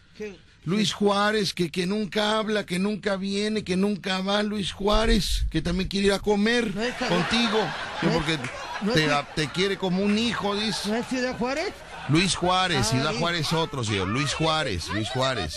[0.64, 5.60] Luis Juárez, que, que nunca habla, que nunca viene, que nunca va, Luis Juárez, que
[5.60, 6.66] también quiere ir a comer
[7.08, 7.58] contigo,
[8.00, 8.38] que porque
[8.82, 10.88] no te, es- te quiere como un hijo, dice.
[10.88, 11.72] ¿No es Ciudad Juárez?
[12.08, 13.12] Luis Juárez, Ah, Ciudad.
[13.18, 14.06] Juárez otro, señor.
[14.08, 15.56] Luis Juárez, Luis Juárez.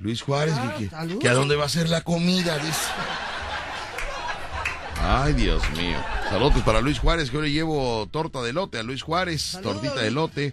[0.00, 2.78] Luis Juárez, que- que, que a dónde va a ser la comida, dice.
[5.02, 5.96] Ay, Dios mío.
[6.28, 10.00] Saludos para Luis Juárez, que hoy le llevo torta de lote a Luis Juárez, tortita
[10.00, 10.52] de lote.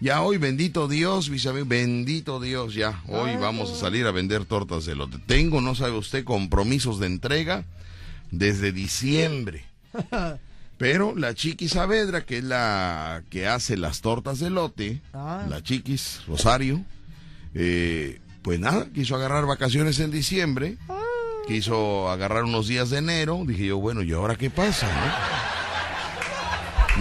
[0.00, 3.02] Ya hoy, bendito Dios, mis amigos, bendito Dios, ya.
[3.08, 5.18] Hoy vamos a salir a vender tortas de lote.
[5.26, 7.64] Tengo, no sabe usted, compromisos de entrega
[8.30, 9.64] desde diciembre.
[10.78, 15.44] Pero la Chiqui Saavedra, que es la que hace las tortas de lote, Ah.
[15.50, 16.82] la Chiquis Rosario,
[17.54, 20.78] eh, pues nada, quiso agarrar vacaciones en diciembre,
[21.46, 24.86] quiso agarrar unos días de enero, dije yo, bueno, ¿y ahora qué pasa?
[24.86, 25.40] no?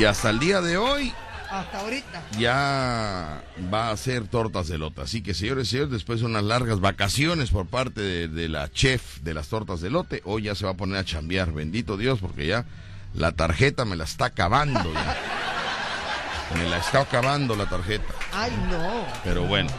[0.02, 1.14] Y hasta el día de hoy
[1.50, 2.24] Hasta ahorita.
[2.38, 3.42] ya
[3.74, 5.02] va a hacer tortas de lote.
[5.02, 8.72] Así que, señores y señores, después de unas largas vacaciones por parte de, de la
[8.72, 11.52] chef de las tortas de lote, hoy ya se va a poner a chambear.
[11.52, 12.66] Bendito Dios, porque ya
[13.14, 14.92] la tarjeta me la está acabando.
[14.94, 15.18] ya.
[16.56, 18.14] Me la está acabando la tarjeta.
[18.34, 19.06] Ay, no.
[19.24, 19.70] Pero bueno.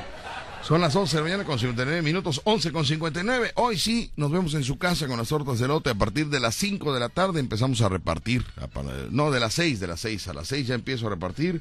[0.70, 3.54] Son las 11 de la mañana con 59 minutos, 11 con 59.
[3.56, 5.90] Hoy sí, nos vemos en su casa con las tortas de lote.
[5.90, 8.46] A partir de las 5 de la tarde empezamos a repartir.
[8.56, 8.68] A
[9.10, 10.28] No, de las 6, de las 6.
[10.28, 11.60] A las 6 ya empiezo a repartir.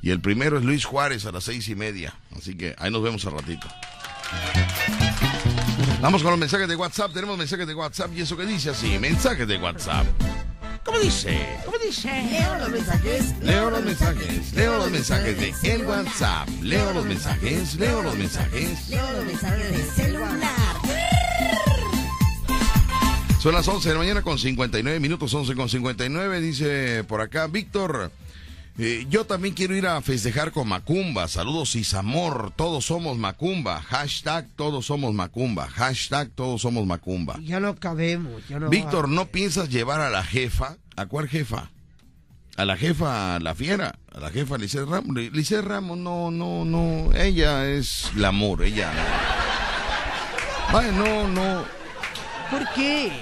[0.00, 2.14] Y el primero es Luis Juárez a las 6 y media.
[2.34, 3.68] Así que ahí nos vemos al ratito.
[6.00, 7.12] Vamos con los mensajes de WhatsApp.
[7.12, 8.98] Tenemos mensajes de WhatsApp y eso que dice así.
[8.98, 10.06] Mensajes de WhatsApp.
[10.84, 11.60] ¿Cómo dice?
[11.64, 12.08] ¿Cómo dice?
[12.30, 13.34] Leo los mensajes.
[13.42, 18.88] Leo los mensajes, leo los mensajes de el WhatsApp, leo los mensajes, leo los mensajes.
[18.88, 20.76] Leo los mensajes de celular.
[23.40, 27.46] Son las 11 de la mañana con 59 minutos, 11 con 59, dice por acá
[27.46, 28.10] Víctor.
[28.78, 31.28] Eh, yo también quiero ir a festejar con Macumba.
[31.28, 32.52] Saludos Isamor.
[32.56, 33.82] Todos somos Macumba.
[33.82, 35.68] Hashtag todos somos Macumba.
[35.68, 37.38] Hashtag todos somos Macumba.
[37.42, 38.46] Ya no cabemos.
[38.48, 40.76] Ya no Víctor, ¿no piensas llevar a la jefa?
[40.96, 41.70] ¿A cuál jefa?
[42.56, 45.16] A la jefa, la fiera, a la jefa Lice Ramos.
[45.16, 47.10] Lice Ramos, no, no, no.
[47.14, 48.92] Ella es el amor, ella.
[50.72, 51.64] Vaya, no, no.
[52.50, 53.12] ¿Por qué?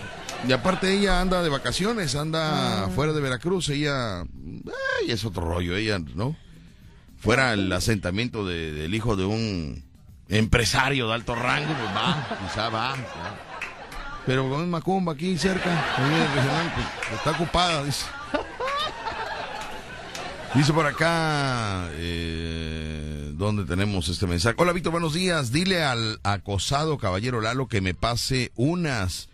[0.47, 5.77] Y aparte ella anda de vacaciones, anda fuera de Veracruz, ella, ay, es otro rollo,
[5.77, 6.37] ella, ¿no?
[7.19, 9.83] Fuera el asentamiento de- del hijo de un
[10.29, 12.95] empresario de alto rango, pues va, quizá va.
[14.27, 18.05] Pero con Macumba aquí cerca, ahí pues, está ocupada, dice.
[20.55, 24.55] Dice por acá, eh, ¿dónde tenemos este mensaje?
[24.59, 25.51] Hola Víctor, buenos días.
[25.53, 29.29] Dile al acosado caballero Lalo que me pase unas.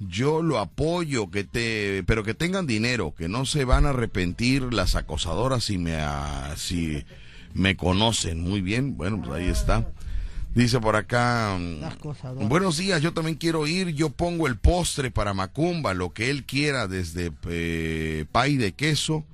[0.00, 4.72] Yo lo apoyo, que te, pero que tengan dinero, que no se van a arrepentir
[4.72, 7.04] las acosadoras si me, ah, si
[7.52, 8.40] me conocen.
[8.40, 9.86] Muy bien, bueno, pues ahí está.
[10.54, 15.34] Dice por acá, mm, buenos días, yo también quiero ir, yo pongo el postre para
[15.34, 19.24] Macumba, lo que él quiera, desde eh, pay de queso,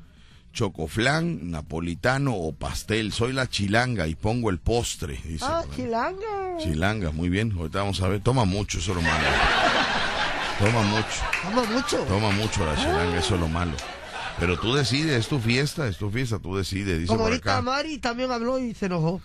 [0.52, 3.12] chocoflán, napolitano o pastel.
[3.12, 5.20] Soy la chilanga y pongo el postre.
[5.24, 6.56] Dice Ah, chilanga.
[6.58, 7.52] Chilanga, muy bien.
[7.52, 8.20] Ahorita vamos a ver.
[8.20, 9.24] Toma mucho, eso es lo malo.
[10.58, 11.06] Toma mucho.
[11.42, 11.96] Toma mucho.
[12.04, 13.72] Toma mucho la chilanga, eso es lo malo.
[14.38, 16.98] Pero tú decides, es tu fiesta, es tu fiesta, tú decides.
[16.98, 17.62] Dice Como ahorita acá.
[17.62, 19.20] Mari también habló y se enojó.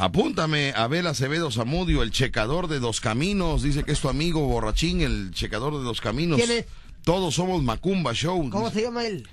[0.00, 3.62] Apúntame, Abel Acevedo Zamudio, el checador de dos caminos.
[3.62, 6.38] Dice que es tu amigo borrachín, el checador de dos caminos.
[6.38, 6.64] ¿Quién es?
[7.04, 8.48] Todos somos Macumba Show.
[8.50, 9.28] ¿Cómo Dice, se llama él?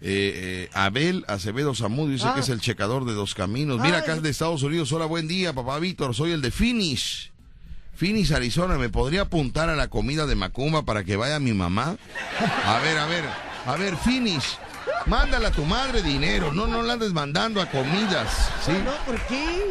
[0.00, 2.34] eh, eh, Abel Acevedo Zamudio dice Ah.
[2.34, 3.80] que es el checador de dos caminos.
[3.80, 4.20] Mira acá Ay.
[4.20, 4.90] de Estados Unidos.
[4.92, 6.14] Hola, buen día, papá Víctor.
[6.14, 7.30] Soy el de Phoenix.
[7.94, 8.76] Phoenix, Arizona.
[8.76, 11.96] ¿Me podría apuntar a la comida de Macumba para que vaya mi mamá?
[12.66, 13.24] A ver, a ver,
[13.66, 14.58] a ver, Phoenix.
[15.06, 18.72] Mándale a tu madre dinero, no, no la andes mandando a comidas, ¿sí?
[18.84, 19.70] No, ¿por qué?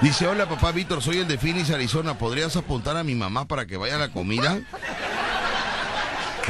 [0.00, 2.16] Dice, hola papá Víctor, soy el de Phoenix, Arizona.
[2.18, 4.60] ¿Podrías apuntar a mi mamá para que vaya a la comida?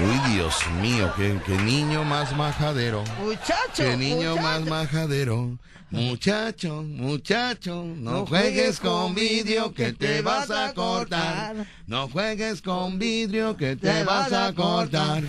[0.01, 3.03] Uy, Dios mío, qué, qué niño más majadero.
[3.21, 3.59] Muchacho.
[3.75, 4.43] Qué niño muchacho.
[4.43, 5.59] más majadero.
[5.91, 11.67] Muchacho, muchacho, no juegues con vidrio que te vas a cortar.
[11.87, 15.25] No juegues con vidrio que te vas a cortar.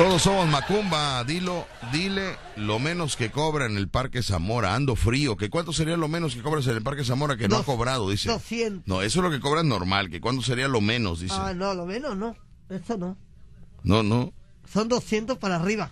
[0.00, 5.36] Todos somos Macumba, dilo, dile lo menos que cobra en el Parque Zamora, ando frío,
[5.36, 8.08] que cuánto sería lo menos que cobras en el Parque Zamora que no ha cobrado,
[8.08, 8.30] dice.
[8.30, 8.86] 200.
[8.86, 11.34] No, eso es lo que cobras normal, que cuánto sería lo menos, dice.
[11.36, 12.34] Ah, no, lo menos no.
[12.70, 13.18] Eso no.
[13.82, 14.32] No, no.
[14.72, 15.90] Son 200 para arriba.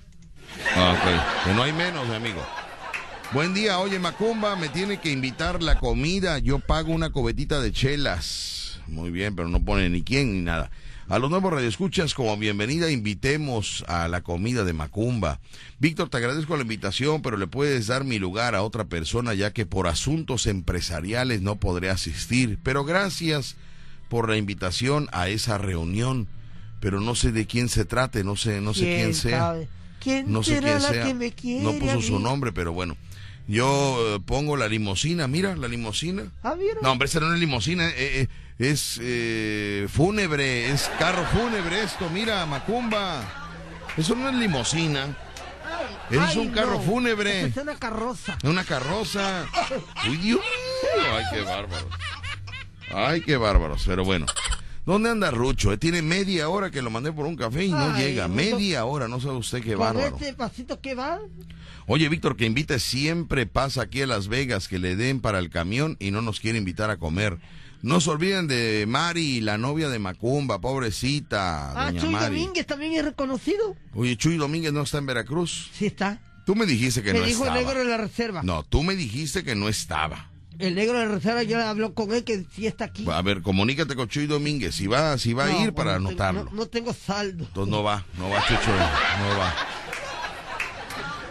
[0.75, 1.45] Ah, ok.
[1.45, 2.41] Que no hay menos, mi amigo.
[3.35, 7.73] Buen día, oye Macumba, me tiene que invitar la comida, yo pago una cobetita de
[7.73, 8.81] chelas.
[8.87, 10.71] Muy bien, pero no pone ni quién ni nada.
[11.11, 15.41] A los nuevos radioescuchas, como bienvenida, invitemos a la comida de Macumba.
[15.79, 19.55] Víctor, te agradezco la invitación, pero le puedes dar mi lugar a otra persona, ya
[19.55, 22.59] que por asuntos empresariales no podré asistir.
[22.63, 23.57] Pero gracias
[24.11, 26.29] por la invitación a esa reunión.
[26.79, 29.39] Pero no sé de quién se trate, no sé, no sé quién sea.
[29.39, 29.69] sabe?
[30.01, 31.05] ¿Quién No sé quién sea.
[31.35, 32.99] quiere No puso su nombre, pero bueno.
[33.49, 36.31] Yo eh, pongo la limosina, mira, la limosina.
[36.43, 36.55] Ah.
[36.83, 38.29] No, hombre, esa no es limosina, eh, eh,
[38.59, 43.23] es eh, fúnebre, es carro fúnebre esto, mira, Macumba.
[43.97, 45.17] Eso no es limosina,
[46.11, 46.81] eso es un carro no.
[46.81, 48.39] fúnebre, Es una carroza.
[48.45, 49.45] una carroza.
[50.09, 50.41] Uy, Dios
[51.17, 51.89] ay, qué bárbaro.
[52.95, 54.27] Ay, qué bárbaros, pero bueno.
[54.87, 55.73] ¿Dónde anda Rucho?
[55.73, 58.27] Eh, Tiene media hora que lo mandé por un café y no Ay, llega.
[58.29, 60.07] Media hora, no sabe usted qué bárbaro.
[60.17, 61.19] este pasito que va.
[61.87, 65.51] Oye, Víctor, que invite siempre pasa aquí a Las Vegas, que le den para el
[65.51, 67.39] camión y no nos quiere invitar a comer.
[67.83, 72.37] No se olviden de Mari, la novia de Macumba, pobrecita, Ah, doña Chuy Mari.
[72.41, 73.77] Domínguez también es reconocido.
[73.95, 75.71] Oye, Chuy Domínguez no está en Veracruz.
[75.73, 76.21] Sí está.
[76.45, 77.59] Tú me dijiste que Me no dijo estaba.
[77.61, 78.43] el negro de la reserva.
[78.43, 80.31] No, tú me dijiste que no estaba.
[80.59, 83.07] El negro de la reserva ya habló con él que sí está aquí.
[83.09, 84.75] A ver, comunícate con Chuy Domínguez.
[84.75, 86.45] Si va, si va a ir para tengo- anotarlo.
[86.47, 87.45] No, no tengo saldo.
[87.45, 89.55] Entonces no va, no va, Chucho, no va.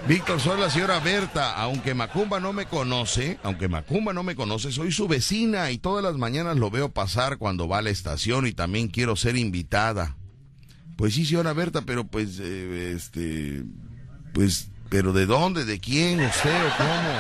[0.07, 1.53] Víctor, soy la señora Berta.
[1.55, 6.01] Aunque Macumba no me conoce, aunque Macumba no me conoce, soy su vecina y todas
[6.01, 10.15] las mañanas lo veo pasar cuando va a la estación y también quiero ser invitada.
[10.95, 13.65] Pues sí, señora Berta, pero pues, eh, este,
[14.34, 15.65] pues, pero ¿de dónde?
[15.65, 16.21] ¿De quién?
[16.21, 17.17] ¿Usted o cómo?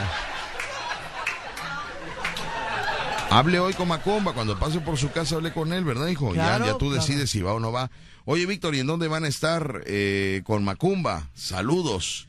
[3.29, 6.31] Hable hoy con Macumba, cuando pase por su casa hable con él, ¿verdad, hijo?
[6.31, 7.01] Claro, ya, ya tú claro.
[7.01, 7.91] decides si va o no va.
[8.23, 11.29] Oye, Víctor, ¿y en dónde van a estar eh, con Macumba?
[11.33, 12.26] Saludos.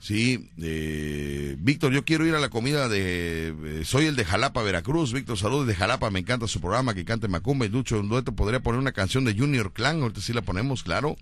[0.00, 3.48] Sí, eh, Víctor, yo quiero ir a la comida de...
[3.48, 5.12] eh, soy el de Jalapa, Veracruz.
[5.12, 8.32] Víctor, saludos de Jalapa, me encanta su programa, que cante Macumba y Ducho un dueto.
[8.32, 11.16] Podría poner una canción de Junior Clan, ahorita sí la ponemos, claro.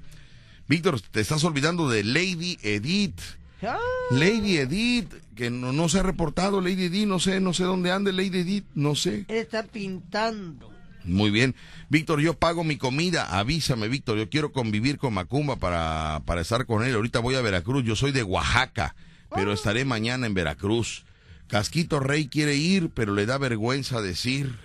[0.69, 3.21] Víctor, te estás olvidando de Lady Edith.
[3.63, 3.79] Ah,
[4.11, 7.91] Lady Edith, que no, no se ha reportado, Lady Edith, no sé, no sé dónde
[7.91, 9.25] ande Lady Edith, no sé.
[9.29, 10.76] Está pintando.
[11.07, 11.55] Muy bien.
[11.89, 13.39] Víctor, yo pago mi comida.
[13.39, 14.19] Avísame, Víctor.
[14.19, 16.95] Yo quiero convivir con Macumba para, para estar con él.
[16.95, 17.85] Ahorita voy a Veracruz.
[17.85, 18.95] Yo soy de Oaxaca,
[19.35, 21.05] pero estaré mañana en Veracruz.
[21.49, 24.59] Casquito Rey quiere ir, pero le da vergüenza decir.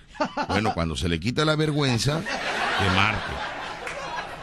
[0.47, 3.33] Bueno, cuando se le quita la vergüenza, que marque.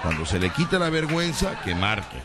[0.02, 2.22] Cuando se le quita la vergüenza, que marque.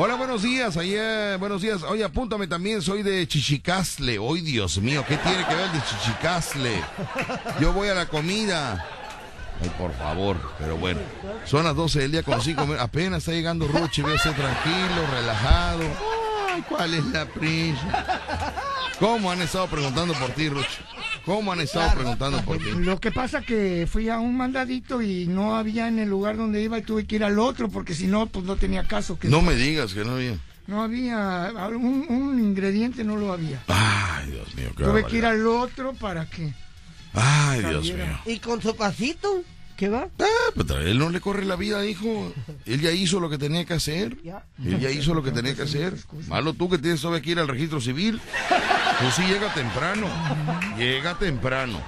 [0.00, 0.76] Hola, buenos días.
[0.76, 1.82] Ayer, buenos días.
[1.82, 2.82] Oye, apúntame también.
[2.82, 4.18] Soy de Chichicastle.
[4.20, 6.84] Hoy, Dios mío, ¿qué tiene que ver de Chichicastle?
[7.60, 8.86] Yo voy a la comida.
[9.60, 11.00] Ay, por favor, pero bueno.
[11.44, 12.82] Son las 12 del día con 5 minutos.
[12.82, 14.02] Apenas está llegando Ruchi.
[14.02, 15.82] Voy a ser tranquilo, relajado.
[16.50, 18.54] Ay, ¿cuál es la prisa?
[18.98, 20.66] ¿Cómo han estado preguntando por ti, Ruchi?
[21.24, 22.64] ¿Cómo han estado preguntando por ti?
[22.78, 26.62] Lo que pasa que fui a un mandadito y no había en el lugar donde
[26.62, 29.18] iba y tuve que ir al otro porque si no, pues no tenía caso.
[29.18, 30.38] Que No me digas que no había.
[30.66, 33.62] No había, un, un ingrediente no lo había.
[33.68, 36.52] Ay, Dios mío, qué Tuve que ir al otro para que...
[37.14, 38.18] Ay, Dios mío.
[38.26, 39.42] ¿Y con su pasito?
[39.76, 40.08] ¿Qué va?
[40.18, 40.26] Ah,
[40.56, 42.32] pues él no le corre la vida, hijo.
[42.66, 44.16] Él ya hizo lo que tenía que hacer.
[44.24, 44.44] Ya.
[44.64, 45.94] Él ya hizo lo que tenía que hacer.
[46.26, 48.20] Malo tú que tienes todavía que ir al registro civil.
[48.98, 50.08] Tú sí llega temprano.
[50.76, 51.80] Llega temprano.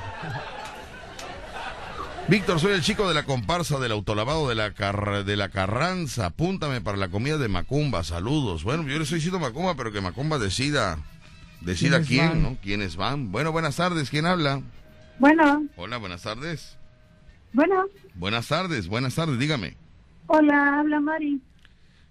[2.29, 6.27] Víctor, soy el chico de la comparsa del autolavado de la, Car- de la Carranza.
[6.27, 8.05] Apúntame para la comida de Macumba.
[8.05, 8.63] Saludos.
[8.63, 10.99] Bueno, yo le estoy diciendo Macumba, pero que Macumba decida.
[11.61, 12.43] Decida ¿Quiénes quién, van?
[12.43, 12.57] ¿no?
[12.63, 13.33] ¿Quiénes van?
[13.33, 14.11] Bueno, buenas tardes.
[14.11, 14.63] ¿Quién habla?
[15.21, 16.77] Bueno, Hola, buenas tardes.
[17.53, 17.85] bueno,
[18.15, 19.77] Buenas tardes, buenas tardes, dígame.
[20.27, 21.41] hola, habla Mari.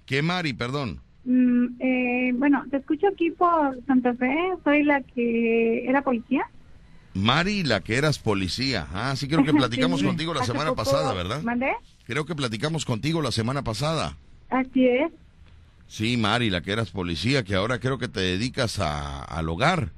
[0.06, 1.02] ¿Qué Mari, perdón?
[1.26, 4.34] Mm, eh, bueno, te escucho aquí por Santa Fe,
[4.64, 6.46] soy la que era policía.
[7.16, 8.88] Mari, la que eras policía.
[8.94, 11.42] Ah, sí, creo que platicamos Sí, contigo la semana poco- pasada, ¿verdad?
[11.42, 11.72] ¿Mandé?
[12.06, 14.18] Creo que platicamos contigo la semana pasada.
[14.50, 15.12] Así es.
[15.88, 19.90] Sí, Mari, la que eras policía, que ahora creo que te dedicas a, al hogar.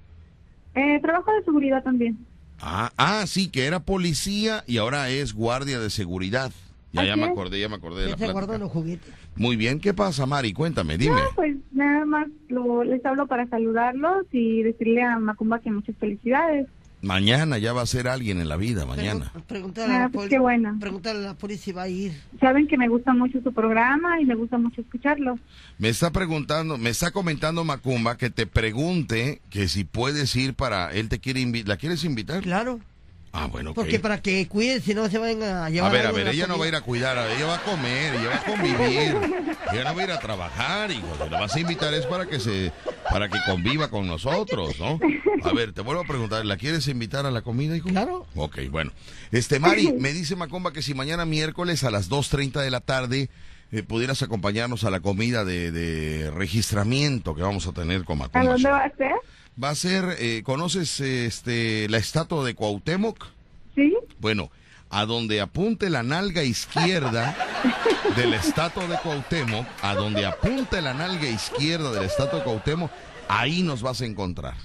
[0.74, 2.26] Eh, trabajo de seguridad también.
[2.62, 6.52] Ah, ah, sí, que era policía y ahora es guardia de seguridad.
[6.94, 8.64] Ya, ya me acordé, ya me acordé de la se guardan plática.
[8.66, 9.14] los juguetes.
[9.38, 10.52] Muy bien, ¿qué pasa, Mari?
[10.52, 11.16] Cuéntame, dime.
[11.16, 15.96] No, pues nada más lo- les hablo para saludarlos y decirle a Macumba que muchas
[15.98, 16.68] felicidades.
[17.02, 19.32] Mañana ya va a ser alguien en la vida, mañana.
[19.34, 20.30] Pregun- Pregúntale a Ah, la pues poli.
[20.30, 20.78] qué bueno.
[20.80, 22.14] Pregúntale a la poli si va a ir.
[22.40, 25.40] Saben que me gusta mucho su programa y me gusta mucho escucharlo.
[25.80, 30.91] Me está preguntando, me está comentando Macumba que te pregunte que si puedes ir para,
[30.91, 32.41] él te quiere invitar, ¿la quieres invitar?
[32.44, 32.80] Claro.
[33.34, 33.74] Ah, bueno.
[33.74, 35.91] Porque para que cuiden, si no se vayan a A llevar.
[35.91, 37.38] ver, a algo de ver, la ella no va a ir a cuidar, a ver,
[37.38, 39.16] ella va a comer, ella va a convivir.
[39.72, 41.08] Ella no va a ir a trabajar, hijo.
[41.18, 42.74] Lo vas a invitar es para que se,
[43.10, 44.99] para que conviva con nosotros, ¿no?
[45.44, 47.88] A ver, te vuelvo a preguntar, ¿la quieres invitar a la comida, hijo?
[47.90, 48.26] Claro.
[48.36, 48.91] Ok, bueno.
[49.32, 53.30] Este, Mari, me dice Macumba que si mañana miércoles a las 2.30 de la tarde
[53.72, 58.24] eh, pudieras acompañarnos a la comida de, de registramiento que vamos a tener con ¿A
[58.28, 58.52] Macumba.
[58.52, 59.12] dónde va a ser?
[59.62, 63.28] Va a ser, eh, ¿conoces este, la estatua de Cuauhtémoc?
[63.76, 63.94] Sí.
[64.20, 64.50] Bueno,
[64.90, 67.36] a donde apunte la nalga izquierda
[68.16, 72.46] de la estatua de Cuauhtémoc, a donde apunte la nalga izquierda de la estatua de
[72.46, 72.92] Cuauhtémoc,
[73.28, 74.56] ahí nos vas a encontrar.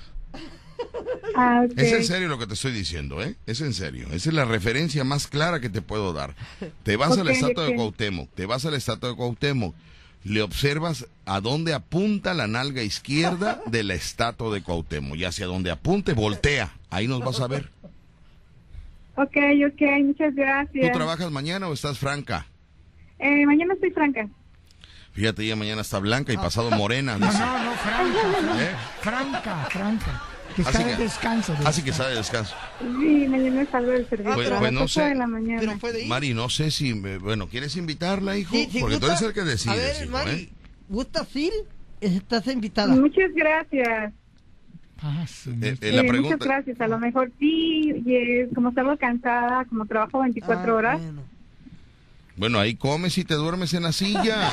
[1.36, 1.66] Ah.
[1.76, 3.36] Es en serio lo que te estoy diciendo, ¿eh?
[3.46, 4.06] Es en serio.
[4.12, 6.34] Esa es la referencia más clara que te puedo dar.
[6.82, 7.74] Te vas a la estatua de.
[7.74, 9.74] Cuauhtémoc, te vas a la estatua de Cuauhtémoc,
[10.26, 15.46] le observas a dónde apunta la nalga izquierda de la estatua de Cuauhtémoc y hacia
[15.46, 16.72] donde apunte voltea.
[16.90, 17.70] Ahí nos vas a ver.
[19.14, 19.36] Ok,
[19.66, 20.92] ok, muchas ¿Tú gracias.
[20.92, 22.46] trabajas mañana o estás franca?
[23.18, 24.28] Eh, mañana estoy franca.
[25.12, 27.16] Fíjate, ella mañana está blanca y pasado morena.
[27.18, 28.62] No, no, no, franca.
[28.62, 28.76] ¿Eh?
[29.00, 30.22] Franca, franca.
[30.56, 31.52] Que Así está de que- descanso.
[31.54, 32.54] de- Así que sale de descanso.
[32.80, 35.02] Sí, mañana salgo del servicio Pues- a las pues no 8 sé.
[35.02, 35.60] de la mañana.
[35.60, 36.08] Pero puede ir.
[36.08, 38.56] Mari, no sé si, me- bueno, ¿quieres invitarla, hijo?
[38.56, 40.48] Sí, sí, Porque tú gusta- eres el que decides, A ver, hijo, Mari, ¿eh?
[40.88, 41.52] ¿gusta ir?
[42.00, 42.94] Estás invitada.
[42.94, 44.12] Muchas gracias.
[45.02, 45.50] Ah, sí.
[45.60, 46.80] Eh, eh, Eh, la muchas pregunta, gracias.
[46.80, 51.22] A lo mejor sí, y, como salgo cansada, como trabajo 24 Ah, horas, bueno.
[52.36, 54.52] Bueno, ahí comes y te duermes en la silla.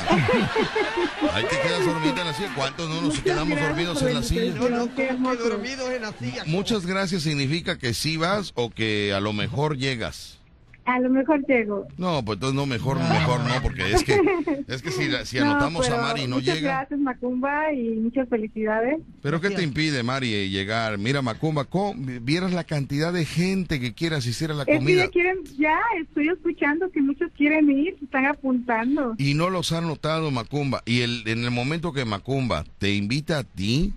[1.32, 2.52] Ahí te quedas dormida en la silla.
[2.54, 4.54] ¿Cuántos no nos quedamos dormidos en la silla?
[4.54, 6.44] No, no, dormidos en la silla.
[6.46, 10.38] Muchas gracias significa que sí vas o que a lo mejor llegas.
[10.86, 11.86] A lo mejor llego.
[11.96, 14.20] No, pues entonces no, mejor, mejor no, porque es que,
[14.68, 16.78] es que si, si No, anotamos a Mari y no muchas llega.
[16.78, 18.98] gracias, Macumba, y muchas felicidades.
[19.22, 20.98] ¿Pero qué te impide, Mari, llegar?
[20.98, 24.76] Mira, Macumba, ¿cómo- vieras la cantidad de gente que quiere asistir a la Es que
[24.76, 29.14] comida ya quieren, ya estoy escuchando que muchos quieren ir, se están apuntando.
[29.18, 30.82] y no los han notado, Macumba.
[30.84, 33.94] Y el, en el momento que Macumba te invita a ti,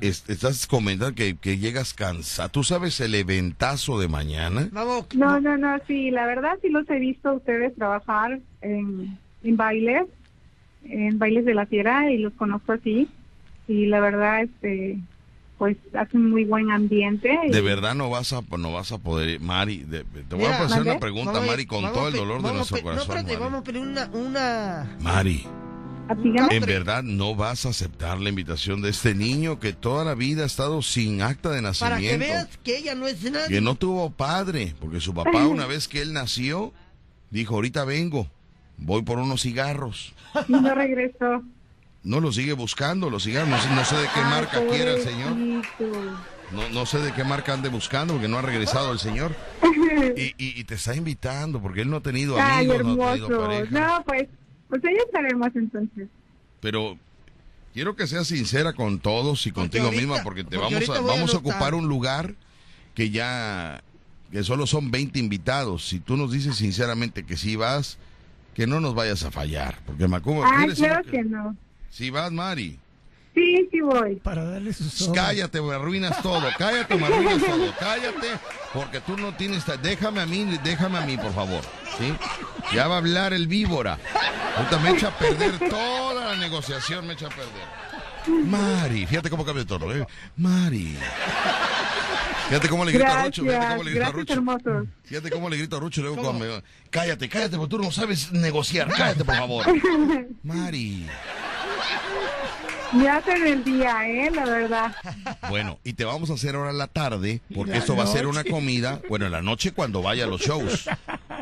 [0.00, 2.48] es- estás comentando que, que llegas cansado.
[2.50, 4.68] ¿Tú sabes el eventazo de mañana?
[4.72, 5.06] Vamos.
[5.14, 9.56] No, no, no, sí, la verdad sí los he visto a ustedes trabajar en, en
[9.56, 10.04] bailes,
[10.84, 13.08] en bailes de la fiera y los conozco así.
[13.68, 14.98] Y la verdad, este,
[15.58, 17.38] pues hacen muy buen ambiente.
[17.46, 19.78] y- De verdad no vas a no vas a poder, Mari.
[19.84, 21.00] de- te voy Mira, a hacer una ¿mande?
[21.00, 22.96] pregunta, Vamos Mari, con todo el dolor de nuestro corazón.
[23.08, 23.44] No, espérate, Mari.
[23.44, 24.96] vamos a pedir una, una...
[25.00, 25.46] Mari,
[26.16, 26.56] dígame.
[26.56, 30.42] en verdad no vas a aceptar la invitación de este niño que toda la vida
[30.42, 32.18] ha estado sin acta de Para que nacimiento.
[32.18, 33.48] veas que ella no es nadie.
[33.48, 36.72] que no tuvo padre, porque su papá una vez que él nació,
[37.30, 38.28] dijo, ahorita vengo,
[38.76, 40.12] voy por unos cigarros.
[40.48, 41.42] Y no regresó.
[42.04, 44.90] No lo sigue buscando, los cigarros, no sé, no sé de qué Ay, marca quiera
[44.92, 45.36] el señor,
[46.50, 49.34] no, no sé de qué marca ande buscando, porque no ha regresado el señor.
[50.16, 53.12] Y, y- y te está invitando, porque él no ha tenido Ay, amigos, no ha
[53.12, 53.70] tenido pareja.
[53.98, 54.28] No, pues,
[54.80, 56.08] pues ya estaremos entonces.
[56.60, 56.96] Pero
[57.74, 61.38] quiero que seas sincera con todos y contigo ahorita- misma, porque te porque vamos a,
[61.38, 62.34] ocupar un lugar
[62.94, 63.82] que ya,
[64.30, 65.86] que solo son 20 invitados.
[65.86, 67.98] Si tú nos dices sinceramente que sí vas,
[68.54, 71.54] que no nos vayas a fallar, porque Macumba, ¿quieres claro que no.
[71.90, 72.78] Si vas, Mari.
[73.34, 74.16] Sí, sí voy.
[74.16, 76.48] Para darle sus Cállate, me arruinas todo.
[76.56, 77.74] Cállate, me arruinas todo.
[77.78, 78.28] Cállate,
[78.72, 79.64] porque tú no tienes.
[79.82, 81.62] Déjame a mí, déjame a mí, por favor.
[81.98, 82.14] ¿Sí?
[82.74, 83.98] Ya va a hablar el víbora.
[84.56, 88.46] Ahorita me echa a perder toda la negociación, me echa a perder.
[88.46, 90.06] Mari, fíjate cómo cambia el tono, ¿eh?
[90.36, 90.96] Mari.
[92.48, 94.32] Fíjate cómo le grito a Rucho, fíjate cómo le grito a gracias, Rucho.
[94.34, 94.88] hermosos.
[95.04, 96.62] Fíjate cómo le grito a Rucho luego cuando me...
[96.90, 98.88] Cállate, cállate, porque tú no sabes negociar.
[98.88, 99.66] Cállate, por favor.
[100.42, 101.06] Mari.
[102.92, 104.30] Me hacen el día, ¿eh?
[104.30, 104.94] La verdad.
[105.48, 108.26] Bueno, y te vamos a hacer ahora en la tarde, porque esto va a ser
[108.26, 110.88] una comida, bueno, en la noche cuando vaya a los shows.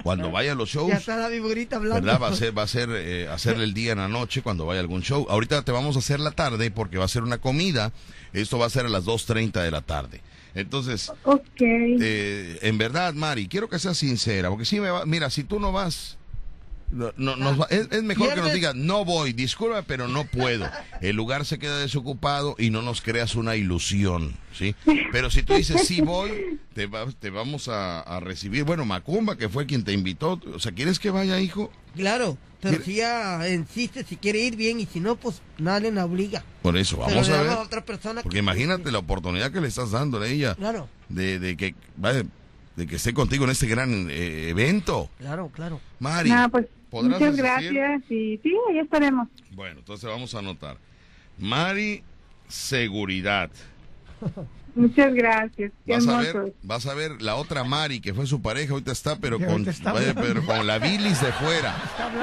[0.04, 2.02] Cuando vaya a los shows, Ya está la viborita hablando.
[2.04, 2.20] ¿verdad?
[2.20, 4.80] Va a ser, va a ser eh, hacerle el día en la noche cuando vaya
[4.80, 5.26] a algún show.
[5.28, 7.92] Ahorita te vamos a hacer la tarde porque va a ser una comida.
[8.32, 10.20] Esto va a ser a las 2.30 de la tarde.
[10.54, 11.42] Entonces, Ok.
[11.60, 15.60] eh, en verdad, Mari, quiero que seas sincera, porque si me va, mira, si tú
[15.60, 16.18] no vas,
[16.90, 20.24] no, no- nos va- es, es mejor que nos digas, no voy, disculpa, pero no
[20.24, 20.68] puedo.
[21.00, 24.74] El lugar se queda desocupado y no nos creas una ilusión, ¿sí?
[25.12, 28.64] Pero si tú dices, sí voy, te, va- te vamos a, a recibir.
[28.64, 31.70] Bueno, Macumba, que fue quien te invitó, o sea, ¿quieres que vaya, hijo?
[31.96, 36.04] Claro, pero si ella insiste, si quiere ir bien y si no, pues nadie la
[36.04, 36.44] obliga.
[36.62, 37.52] Por eso, vamos le a ver.
[37.52, 41.38] otra persona Porque que- imagínate la oportunidad que le estás dando a ella Claro, de,
[41.40, 42.24] de que vaya,
[42.76, 45.08] de que esté contigo en este gran eh, evento.
[45.18, 45.80] claro, claro.
[45.98, 49.28] Mari, pues ¿podrás muchas gracias y sí, ahí estaremos.
[49.52, 50.76] Bueno, entonces vamos a anotar.
[51.38, 52.02] Mari,
[52.48, 53.50] seguridad.
[54.74, 55.72] Muchas gracias.
[55.86, 58.92] Qué Vas a ver, vas a ver la otra Mari que fue su pareja, ahorita
[58.92, 61.74] está, pero con, ahorita está vaya, pero con la bilis de fuera.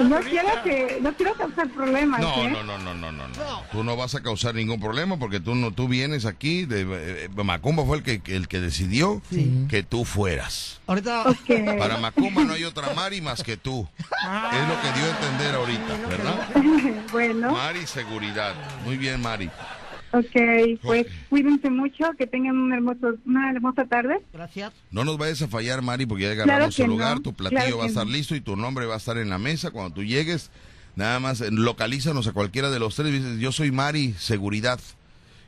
[0.04, 2.50] No quiero que, no quiero causar problemas, No, ¿eh?
[2.50, 3.34] no, no, no, no, no, no.
[3.72, 6.66] Tú no vas a causar ningún problema porque tú no, tú vienes aquí.
[6.66, 9.22] De, eh, Macumba fue el que, el que decidió
[9.70, 10.80] que tú fueras.
[10.88, 11.26] Ahorita.
[11.78, 13.88] Para Macumba no hay otra Mari más que tú.
[14.00, 17.04] Es lo que dio a entender ahorita, ¿verdad?
[17.12, 18.54] bueno, Mari, seguridad.
[18.86, 19.50] Muy bien, Mari.
[20.12, 21.12] Ok, pues Ok.
[21.30, 24.20] cuídense mucho, que tengan un hermoso, una hermosa tarde.
[24.34, 24.74] gracias.
[24.92, 27.34] No nos vayas a fallar, Mari, porque ya Claro agarramos que el lugar, no, tu
[27.34, 28.12] platillo claro va a estar no.
[28.14, 29.72] listo y tu nombre va a estar en la mesa.
[29.72, 30.50] Cuando tú llegues,
[30.96, 33.12] nada más eh, localízanos a cualquiera de los tres.
[33.12, 34.80] Dices, yo soy Mari, seguridad.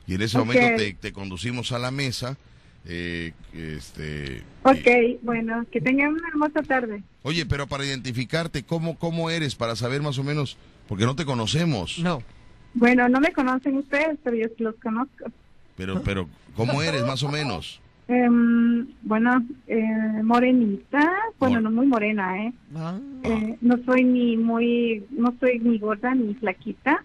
[0.07, 0.45] Y en ese Ok.
[0.45, 2.37] momento te, te conducimos a la mesa.
[2.85, 7.03] eh, este, Ok, y- bueno, que tengan una hermosa tarde.
[7.23, 9.53] oye, pero para identificarte, ¿cómo, ¿cómo eres?
[9.55, 10.57] Para saber más o menos,
[10.87, 11.99] porque no te conocemos.
[11.99, 12.23] No,
[12.73, 15.25] Bueno, no me conocen ustedes, pero yo sí los conozco.
[15.75, 17.79] Pero, pero, ¿cómo eres más o menos?
[18.07, 19.83] Em, bueno, eh,
[20.23, 22.53] morenita, bueno, Mor- no muy morena, ¿eh?
[22.75, 27.03] ah, Eh, No soy ni muy, no soy ni gorda ni flaquita.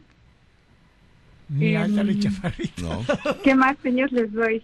[1.50, 2.82] Ni alta Em, ni chaparrita.
[2.82, 3.04] No.
[3.42, 4.62] ¿Qué más señas les doy?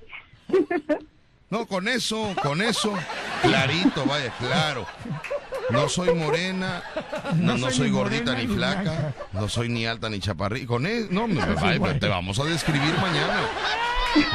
[1.51, 2.93] No, con eso, con eso,
[3.43, 4.87] clarito, vaya, claro.
[5.71, 6.83] No soy morena,
[7.37, 9.15] no, no soy ni gordita ni ni flaca, blanca.
[9.33, 10.67] no soy ni alta ni chaparrita.
[10.67, 13.41] Con eso, no, me, vaya, te vamos a describir mañana.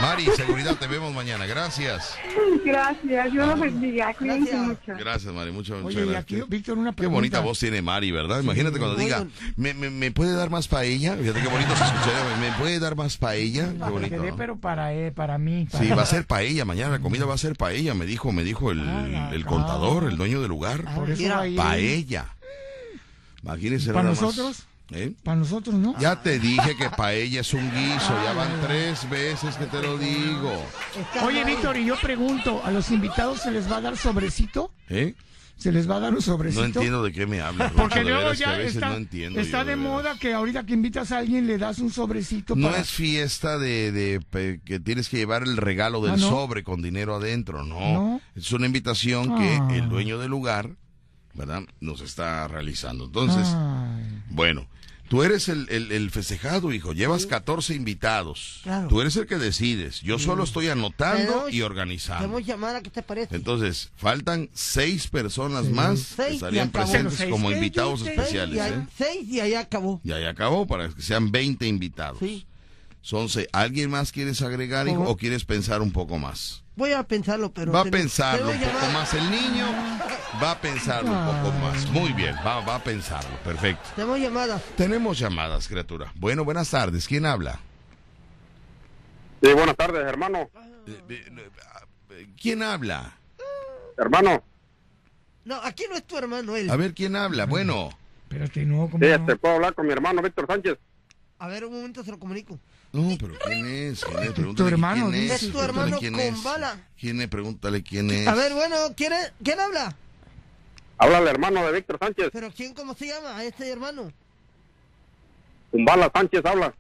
[0.02, 1.46] Mari, seguridad, te vemos mañana.
[1.46, 2.16] Gracias.
[2.64, 4.14] Gracias, Dios los bendiga.
[4.14, 4.94] Cuídense mucho.
[4.98, 5.52] Gracias, Mari.
[5.52, 6.42] Mucho, muchas Oye, y gracias.
[6.42, 7.16] aquí, Víctor, una Qué pregunta.
[7.18, 8.42] bonita voz tiene Mari, ¿verdad?
[8.42, 9.26] Imagínate cuando diga,
[9.56, 11.16] ¿me, me, me puede dar más paella?
[11.18, 12.38] Fíjate qué bonito se escucharía.
[12.40, 13.70] ¿Me puede dar más paella?
[13.74, 14.22] Qué bonito.
[14.22, 14.38] dé, ¿no?
[14.38, 15.68] pero para, eh, para mí.
[15.72, 16.66] Sí, para- va a ser paella.
[16.66, 19.46] Mañana la comida va a ser paella, me dijo, me dijo el, Ah, el ah.
[19.46, 20.84] contador, el dueño del lugar.
[20.96, 21.24] Por eso.
[21.58, 22.36] Paella.
[23.44, 24.20] Imagínense ¿Para más.
[24.92, 25.14] ¿Eh?
[25.24, 25.98] Para nosotros, ¿no?
[26.00, 29.98] Ya te dije que paella es un guiso, ya van tres veces que te lo
[29.98, 30.52] digo.
[31.24, 34.72] Oye, Víctor, y yo pregunto, ¿a los invitados se les va a dar sobrecito?
[34.90, 35.16] ¿Eh?
[35.58, 36.60] ¿Se les va a dar un sobrecito?
[36.62, 37.72] No entiendo de qué me hablas.
[37.76, 40.74] Porque de luego ya veces está, no entiendo está yo, de, moda que ahorita que
[40.74, 42.82] invitas a alguien le das un sobrecito No para...
[42.82, 46.30] es fiesta de, de pe- que tienes que llevar el regalo del Ah, ¿no?
[46.30, 47.80] sobre con dinero adentro, no.
[47.80, 48.22] ¿No?
[48.36, 49.68] Es una invitación que Ah.
[49.76, 50.72] el dueño del lugar,
[51.34, 51.62] ¿verdad?
[51.80, 53.06] Nos está realizando.
[53.06, 54.15] Entonces, Ay.
[54.36, 54.68] Bueno,
[55.10, 56.94] tú eres el, el- el festejado, hijo.
[56.94, 58.60] Llevas 14 invitados.
[58.64, 58.88] Claro.
[58.88, 60.02] Tú eres el que decides.
[60.02, 62.24] Yo solo estoy anotando y organizando.
[62.24, 63.36] Tenemos llamada, ¿qué te parece?
[63.36, 66.86] Entonces, faltan seis personas más que Seis y estarían acabó.
[66.86, 67.30] presentes Seis.
[67.32, 68.56] como Seis, invitados seis, especiales.
[68.56, 68.88] y ahí- ¿eh?
[68.98, 70.02] Seis y ahí acabó.
[70.04, 72.20] Y ahí acabó para que sean 20 invitados.
[72.20, 72.46] Sí.
[73.02, 73.48] Son seis.
[73.54, 76.64] ¿Alguien más quieres agregar, hijo, o quieres pensar un poco más?
[76.76, 77.72] Voy a pensarlo, pero...
[77.72, 79.66] Va a pensarlo un poco más el niño.
[80.44, 81.86] Va a pensarlo un poco más.
[81.92, 83.36] Muy bien, va, va a pensarlo.
[83.44, 83.90] Perfecto.
[83.96, 84.62] Tenemos llamada.
[84.76, 86.12] Tenemos llamadas, criatura.
[86.16, 87.08] Bueno, buenas tardes.
[87.08, 87.60] ¿Quién habla?
[89.42, 90.50] Sí, buenas tardes, hermano.
[92.42, 93.14] ¿Quién habla?
[93.98, 94.44] Hermano,
[95.46, 96.70] No, aquí no es tu hermano, él.
[96.70, 97.46] A ver, ¿quién habla?
[97.46, 97.90] Bueno.
[98.24, 100.78] Espérate, no, sí, este, puedo hablar con mi hermano Víctor Sánchez.
[101.40, 102.60] A ver, un momento se lo comunico.
[102.92, 104.04] No, pero ¿quién es?
[104.04, 104.32] ¿Quién es?
[104.32, 105.44] Pregúntale hermano, quién es.
[105.44, 106.44] Es tu hermano quién con es.
[106.44, 106.78] bala.
[107.00, 107.28] ¿Quién es?
[107.28, 108.28] Pregúntale quién es.
[108.28, 109.96] A ver, bueno, ¿quién, es- ¿quién habla?
[110.98, 112.30] Habla el hermano de Víctor Sánchez.
[112.32, 113.38] ¿Pero quién, cómo se llama?
[113.38, 114.12] ¿A este hermano?
[115.72, 116.74] Kumbala Sánchez habla.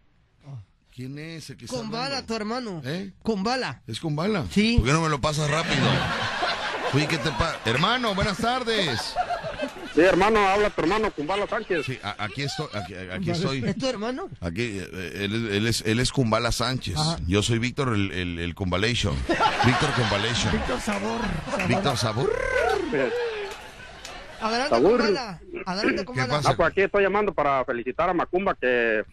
[0.94, 2.28] ¿Quién es el que está Con bala, hablando?
[2.28, 2.82] tu hermano.
[2.86, 3.12] ¿Eh?
[3.22, 3.82] Con bala.
[3.86, 4.46] ¿Es con bala?
[4.52, 4.76] Sí.
[4.78, 5.86] ¿Por qué no me lo pasas rápido?
[6.94, 7.60] Oye, ¿qué te pasa?
[7.66, 9.14] Hermano, buenas tardes.
[9.94, 11.86] Sí, hermano, habla tu hermano Kumbala Sánchez.
[11.86, 12.68] Sí, a- aquí estoy.
[12.74, 13.66] Aquí, aquí estoy.
[13.66, 14.30] ¿Es tu hermano?
[14.40, 16.96] Aquí, eh, él, es- él es, él es Kumbala Sánchez.
[16.98, 17.18] Ajá.
[17.28, 19.16] Yo soy Víctor, el, el, el Kumbalation.
[19.66, 20.54] Víctor Kumbalation.
[20.54, 21.20] Víctor Sabor.
[21.68, 22.32] Víctor Sabor.
[24.47, 24.97] Adelante, Sabor.
[25.01, 25.41] con bala.
[25.65, 26.34] Adelante, con ¿Qué bala.
[26.35, 26.49] pasa?
[26.51, 29.03] Ah, pues aquí estoy llamando para felicitar a Macumba que,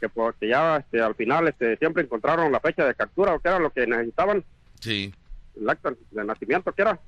[0.00, 3.38] que, pues, que ya este, al final este, siempre encontraron la fecha de captura o
[3.40, 4.44] que era lo que necesitaban,
[4.80, 5.14] Sí.
[5.60, 6.98] el acta de nacimiento que era.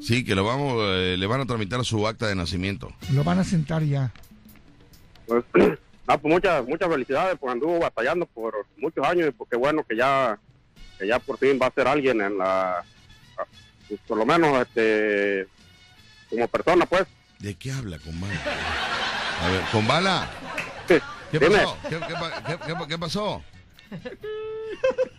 [0.00, 2.90] Sí, que lo vamos, eh, le van a tramitar su acta de nacimiento.
[3.12, 4.10] Lo van a sentar ya.
[5.26, 5.44] Pues,
[6.06, 9.84] ah, pues muchas, muchas felicidades, pues anduvo batallando por muchos años y pues qué bueno
[9.86, 10.38] que ya,
[10.98, 12.82] que ya por fin va a ser alguien en la,
[13.88, 15.46] pues, por lo menos este,
[16.30, 17.04] como persona pues.
[17.38, 18.34] ¿De qué habla, Kumbala?
[19.44, 20.30] A ver, Kumbala.
[21.30, 21.76] ¿Qué pasó?
[21.88, 21.98] ¿Qué, qué
[22.46, 23.42] qué- qué- qué pasó?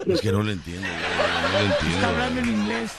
[0.08, 0.88] Es que no lo entiendo.
[0.88, 1.96] No lo entiendo.
[1.96, 2.92] Está hablando en inglés.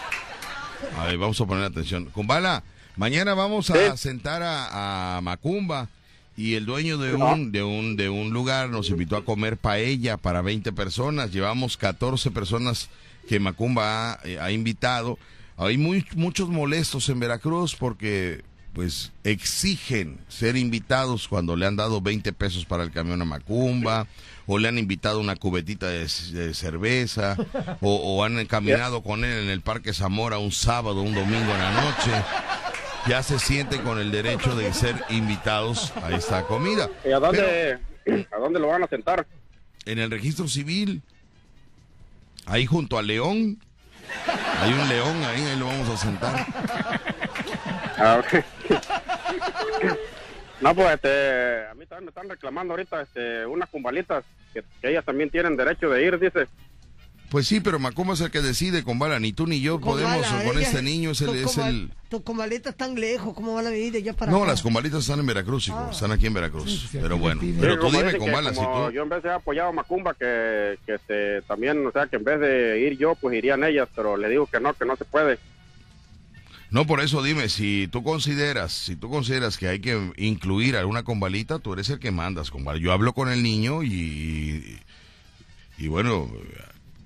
[0.98, 2.06] A ver, vamos a poner atención.
[2.06, 2.62] Kumbala,
[2.96, 3.98] mañana vamos a Sí.
[3.98, 5.88] sentar a, a Macumba
[6.36, 10.16] y el dueño de un, de, un, de un lugar nos invitó a comer paella
[10.16, 11.32] para 20 personas.
[11.32, 12.88] Llevamos 14 personas
[13.28, 15.18] que Macumba ha, eh, ha invitado.
[15.60, 18.42] Hay muy, muchos molestos en Veracruz porque
[18.72, 24.06] pues exigen ser invitados cuando le han dado 20 pesos para el camión a Macumba
[24.46, 27.36] o le han invitado una cubetita de, cerveza
[27.82, 31.58] o, o han caminado con él en el Parque Zamora un sábado, un domingo en
[31.58, 32.10] la noche.
[33.06, 36.88] Ya se sienten con el derecho de ser invitados a esta comida.
[37.04, 37.78] ¿Y a dónde,
[38.32, 39.26] a dónde lo van a sentar?
[39.84, 41.02] En el registro civil,
[42.46, 43.58] ahí junto a León,
[44.62, 46.46] hay un león ahí, ahí lo vamos a sentar.
[47.98, 48.44] Ah, ok.
[50.60, 55.04] No, pues este, a mí también me están reclamando ahorita este, unas cumbalitas que ellas
[55.04, 56.48] también tienen derecho de ir, dice.
[57.30, 60.26] Pues sí, pero Macumba es el que decide con bala, ni tú ni yo podemos,
[60.26, 61.28] con este niño es el...
[61.28, 61.92] tu Es el...
[62.08, 64.48] Tu comaleta tan lejos, ¿cómo van a venir de allá para No, acá?
[64.48, 66.88] las combalitas están en Veracruz, hijo, están aquí en Veracruz.
[66.90, 68.90] sí, pero bueno, pero tú dime si tú...
[68.92, 72.24] Yo en vez de apoyado a Macumba, que, que este, también, o sea, que en
[72.24, 75.04] vez de ir yo, pues irían ellas, pero le digo que no, que no se
[75.04, 75.38] puede.
[76.70, 81.04] No, por eso dime, si tú consideras, si tú consideras que hay que incluir alguna
[81.04, 82.80] combalita, tú eres el que mandas, combala.
[82.80, 84.80] Yo hablo con el niño y,
[85.78, 86.28] y bueno,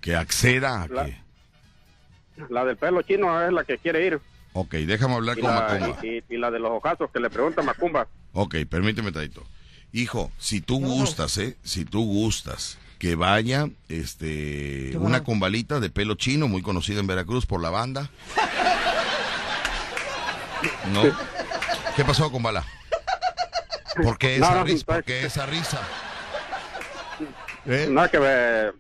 [0.05, 1.17] que acceda a La- que...
[2.51, 4.21] La del pelo chino es la que quiere ir.
[4.53, 5.99] Ok, déjame hablar Y con la, Macumba.
[6.03, 8.07] y, y- y la de los ojazos que le pregunta Macumba.
[8.35, 9.43] Ok, permíteme, Taito.
[9.93, 11.57] Hijo, si tú gustas, ¿eh?
[11.63, 17.47] Si tú gustas que vaya este una combalita de pelo chino muy conocida en Veracruz
[17.47, 18.11] por la banda.
[20.93, 21.03] ¿No?
[21.97, 22.65] ¿Qué pasó con bala?
[24.03, 24.85] ¿Por qué No, esa no, risa?
[24.87, 25.81] pues, ¿Por qué esa risa?
[27.67, 27.87] ¿Eh?
[27.91, 28.75] Nada que ver.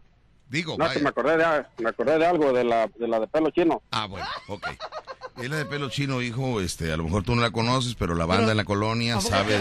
[0.55, 0.95] Digo, No, vaya.
[0.95, 3.83] que me acordé de, me acordé de algo de la, de la de pelo chino.
[3.91, 4.69] Ah, bueno, ok.
[5.43, 8.15] Es la de pelo chino, hijo, este, a lo mejor tú no la conoces, pero
[8.15, 9.59] la banda en la colonia sabe, ¿eh?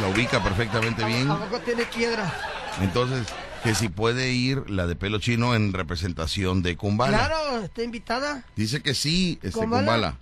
[0.00, 1.30] la ubica perfectamente bien.
[1.30, 2.32] ¿A poco tiene piedra?
[2.80, 3.26] Entonces,
[3.62, 7.18] que si puede ir la de pelo chino en representación de Kumbala.
[7.28, 8.44] Claro, está invitada.
[8.56, 9.82] Dice que sí, este Kumbala.
[9.82, 10.16] Kumbala.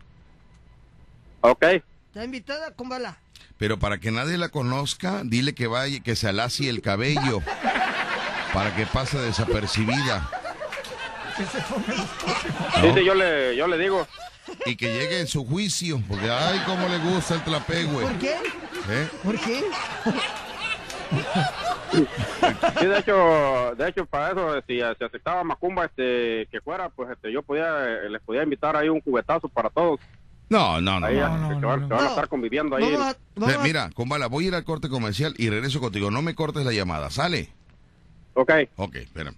[1.43, 1.63] Ok.
[2.09, 3.19] Está invitada con bala.
[3.57, 7.41] Pero para que nadie la conozca, dile que vaya, que se alacie el cabello.
[8.55, 10.31] para que pase desapercibida.
[11.37, 14.07] Sí, sí, yo le, yo le digo.
[14.65, 18.03] Y que llegue en su juicio, porque ay, cómo le gusta el trapegüe.
[18.03, 18.37] ¿Por qué?
[18.89, 19.09] ¿Eh?
[19.25, 19.65] ¿Por qué?
[22.79, 27.11] Sí, de hecho, de hecho para eso, si se aceptaba Macumba este, que fuera, pues
[27.11, 30.01] este, yo podía, eh, les podía invitar ahí un cubetazo para todos.
[30.49, 31.07] No, no, no.
[31.07, 32.85] Ahí, no, este, no, que, van, que van a estar conviviendo ahí.
[32.85, 36.11] Eh, Mira, Kumbala, voy a ir al corte comercial y regreso contigo.
[36.11, 37.53] No me cortes la llamada, ¿sale?
[38.35, 38.51] Ok.
[38.77, 39.33] Ok, espera.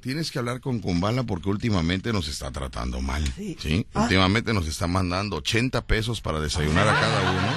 [0.00, 3.22] Tienes que hablar con Kumbala porque últimamente nos está tratando mal.
[3.36, 3.86] Sí.
[3.94, 7.52] Últimamente nos está mandando 80 pesos para desayunar a cada uno.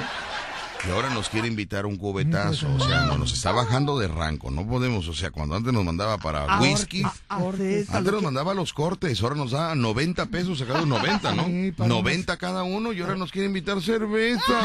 [0.85, 2.68] Y ahora nos quiere invitar un cubetazo.
[2.76, 4.52] O sea, no, nos está bajando de rango.
[4.52, 7.03] No podemos, o sea, cuando antes nos mandaba para Ahora- whisky.
[7.03, 10.81] a- a Antes nos que- mandaba los cortes, ahora nos da 90 pesos a cada
[10.81, 11.45] uno, 90, ¿no?
[11.45, 14.60] Sí, para 90 cada uno y ahora nos quiere invitar cerveza.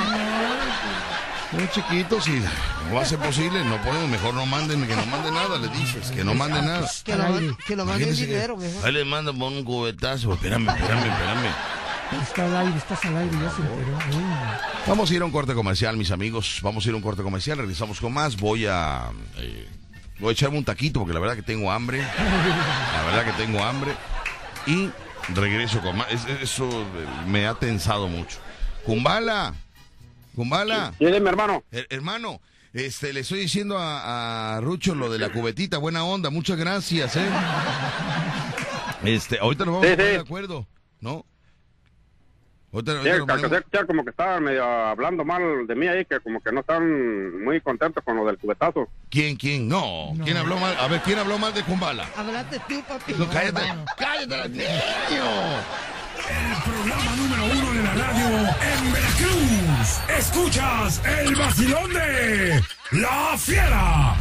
[1.53, 2.33] Muy chiquitos y
[2.89, 5.69] no va a ser posible, no podemos, mejor no manden, que no manden nada, le
[5.69, 6.87] dices, que no manden nada.
[7.05, 8.85] Que lo, que lo manden dinero, mejor.
[8.87, 11.47] Ahí les mando por un cubetazo, espérame, espérame, espérame.
[12.23, 13.99] Está al aire, estás al aire, ya se enteró.
[14.87, 17.23] Vamos a ir a un corte comercial, mis amigos, vamos a ir a un corte
[17.23, 19.11] comercial, regresamos con más, voy a...
[19.39, 19.69] eh,
[20.19, 23.62] voy a echarme un taquito porque la verdad que tengo hambre, la verdad que tengo
[23.65, 23.93] hambre
[24.66, 24.91] y
[25.35, 26.69] regreso con más, Es- eso
[27.27, 28.37] me ha tensado mucho.
[28.85, 29.55] Kumbala,
[30.35, 30.93] Kumbala.
[30.99, 31.63] Sí, mi hermano.
[31.91, 32.41] hermano,
[32.73, 37.17] este, le estoy diciendo a, a Rucho lo de la cubetita, buena onda, muchas gracias,
[37.17, 37.27] ¿eh?
[39.05, 40.17] Este, ahorita nos vamos Sí, a poner sí.
[40.17, 40.67] de acuerdo,
[41.01, 41.25] ¿no?
[42.73, 43.09] Ahorita, Sí,
[43.70, 47.43] que como que estaban medio hablando mal de mí ahí, que como que no están
[47.43, 48.89] muy contentos con lo del cubetazo.
[49.11, 49.69] ¿Quién, quién?
[49.69, 50.12] No.
[50.23, 50.77] ¿Quién habló mal?
[50.78, 52.07] A ver, ¿quién habló mal de Kumbala?
[52.15, 53.15] Hablaste tú, papi.
[53.15, 53.62] No, cállate.
[53.97, 55.24] ¡Cállate, niño!
[56.65, 60.01] Programa número uno de la radio en Veracruz.
[60.19, 62.62] Escuchas el vacilón de
[62.93, 64.15] La Fiera.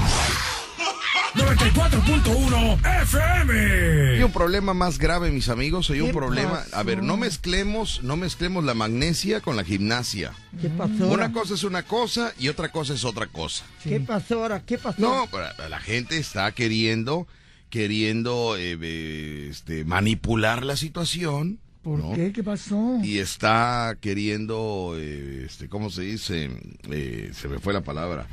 [1.35, 4.17] 94.1 FM.
[4.17, 5.89] Hay un problema más grave, mis amigos.
[5.89, 6.63] Hay un ¿Qué problema.
[6.73, 10.33] A ver, no mezclemos, no mezclemos la magnesia con la gimnasia.
[10.59, 11.07] ¿Qué pasó?
[11.07, 13.65] Una cosa es una cosa y otra cosa es otra cosa.
[13.83, 14.63] ¿Qué pasó ahora?
[14.65, 14.99] ¿Qué pasó?
[14.99, 15.27] No,
[15.69, 17.27] la gente está queriendo,
[17.69, 21.59] queriendo eh, eh, este, manipular la situación.
[21.87, 22.13] ¿Por ¿no?
[22.15, 22.33] qué?
[22.33, 22.99] ¿Qué pasó?
[23.01, 26.49] Y está queriendo, eh, este, ¿cómo se dice?
[26.89, 28.27] Eh, se me fue la palabra.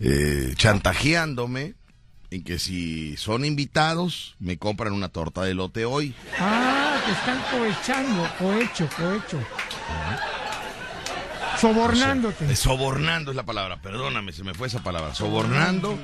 [0.00, 1.74] Eh, chantajeándome
[2.30, 6.14] en que si son invitados, me compran una torta de lote hoy.
[6.38, 9.38] Ah, te están cohechando, cohecho, cohecho.
[11.60, 12.54] Sobornándote.
[12.54, 15.14] Sobornando es la palabra, perdóname, se me fue esa palabra.
[15.14, 15.98] Sobornando,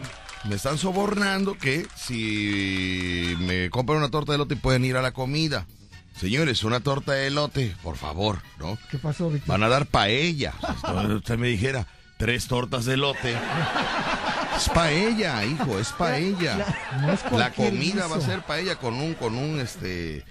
[0.45, 5.13] me están sobornando que si me compran una torta de lote pueden ir a la
[5.13, 5.67] comida.
[6.17, 8.79] Señores, una torta de lote, por favor, ¿no?
[8.91, 9.49] ¿Qué pasó, Víctor?
[9.49, 10.55] Van a dar paella.
[10.61, 10.73] O sea,
[11.03, 11.87] esto- usted me dijera,
[12.25, 13.37] tres tortas de lote.
[14.57, 16.57] Es paella, hijo, es paella.
[17.03, 20.25] No es La cualquier comida va a ser paella con un, con un, este,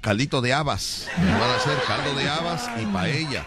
[0.00, 1.06] caldito de habas.
[1.18, 3.44] Van a hacer caldo de habas y paella.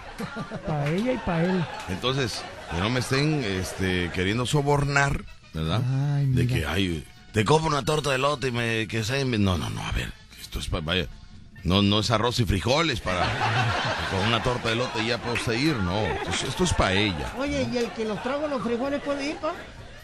[0.68, 1.66] Pa' ella y pa' él.
[1.88, 5.24] Entonces, que no me estén este, queriendo sobornar,
[5.56, 5.82] ¿verdad?
[6.16, 7.04] Ay, de que, ay,
[7.34, 9.20] te compro una torta de lote y me, que sea...
[9.20, 11.08] invi- No, no, no, a ver, esto es, pa- vaya,
[11.64, 13.26] no, no es arroz y frijoles para...
[14.12, 17.34] Con una torta de lote ya puede usted ir, no, esto, es- esto es paella.
[17.38, 19.54] Oye, ¿y el que los trago los frijoles puede ir, pa?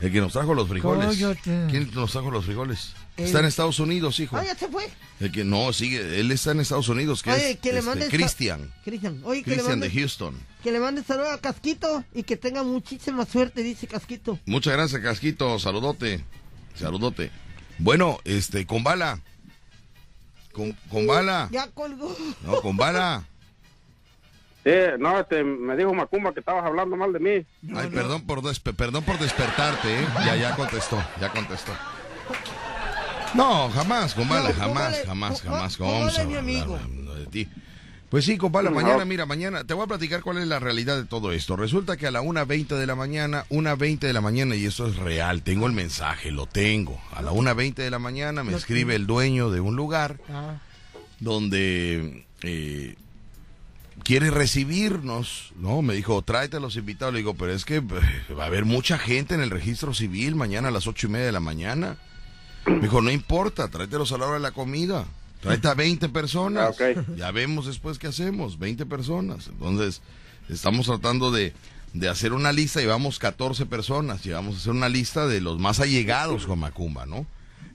[0.01, 1.17] El que nos trajo los frijoles.
[1.43, 2.91] ¿Quién nos trajo los frijoles?
[3.15, 4.35] El- Está en Estados Unidos, hijo.
[4.35, 4.89] Ah, ya se fue.
[5.21, 7.89] El que no, sigue, él está en Estados Unidos, que Oye, es que le este,
[7.89, 8.73] mandes sa- Cristian.
[8.83, 10.35] Cristian, oye, que le Cristian de mande, Houston.
[10.61, 14.37] que le mande saludos a Casquito y que tenga muchísima suerte, dice Casquito.
[14.45, 15.57] Muchas gracias, Casquito.
[15.59, 16.25] Saludote.
[16.77, 17.31] Saludote.
[17.77, 19.21] Bueno, este, con bala.
[20.55, 21.49] Con, con bala.
[21.51, 22.15] Ya colgó.
[22.43, 23.23] No, con bala.
[24.63, 27.45] Sí, no, este, me dijo Macumba que estabas hablando mal de mí.
[27.75, 30.07] Ay, perdón por despe- perdón por despertarte, ¿eh?
[30.25, 31.71] Ya, ya contestó, ya contestó.
[33.35, 35.77] No, jamás, con bala, No, jamás, jamás, jamás.
[35.77, 36.79] ¿Cómo vamos a mi hablar
[37.19, 37.49] de ti?
[38.15, 38.75] Pues sí, compadre, No.
[38.75, 41.57] mañana, mira, mañana te voy a platicar cuál es la realidad de todo esto.
[41.57, 44.95] Resulta que a la 1.20 de la mañana, 1.20 de la mañana, y esto es
[44.95, 46.97] real, tengo el mensaje, lo tengo.
[47.11, 50.59] A la 1.20 de la mañana me escribe el dueño de un lugar Ah,
[51.19, 52.95] donde eh,
[54.05, 55.81] quiere recibirnos, ¿no?
[55.81, 57.13] Me dijo, tráete a los invitados.
[57.13, 60.35] Le digo, pero es que eh, va a haber mucha gente en el registro civil
[60.35, 61.97] mañana a las ocho y media de la mañana.
[62.65, 65.03] Me dijo, no importa, tráetelos a la hora de la comida.
[65.45, 66.81] Tráete a 20 personas.
[66.81, 67.03] Ah.
[67.15, 69.47] Ya vemos después qué hacemos, 20 personas.
[69.47, 70.01] Entonces,
[70.49, 71.53] estamos tratando de,
[71.93, 75.59] de hacer una lista, llevamos 14 personas, y vamos a hacer una lista de los
[75.59, 77.25] más allegados con Macumba, ¿no?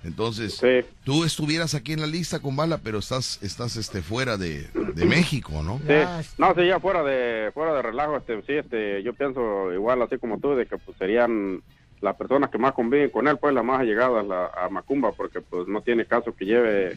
[0.02, 0.60] Entonces,
[1.04, 5.04] tú estuvieras aquí en la lista con Bala, pero estás, estás este, fuera de, de
[5.04, 5.78] México, ¿no?
[5.86, 6.24] Sí.
[6.38, 10.16] No, sí, ya fuera de fuera de relajo, este, sí, este, yo pienso igual así
[10.16, 11.62] como tú, de que pues serían
[12.00, 15.40] las personas que más conviven con él, pues las más allegadas la- a Macumba, porque
[15.40, 16.96] pues no tiene caso que lleve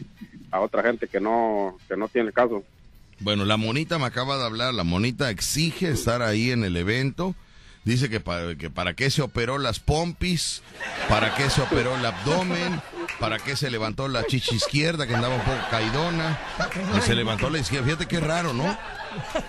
[0.50, 2.62] a otra gente que no que no tiene caso.
[3.20, 7.34] Bueno, la monita me acaba de hablar, la monita exige estar ahí en el evento.
[7.84, 10.62] Dice que para, que para qué se operó las pompis,
[11.08, 12.80] para qué se operó el abdomen,
[13.20, 16.38] para qué se levantó la chichi izquierda que andaba un poco caidona.
[16.96, 17.84] Y se levantó la izquierda.
[17.84, 18.74] Fíjate qué raro, ¿no?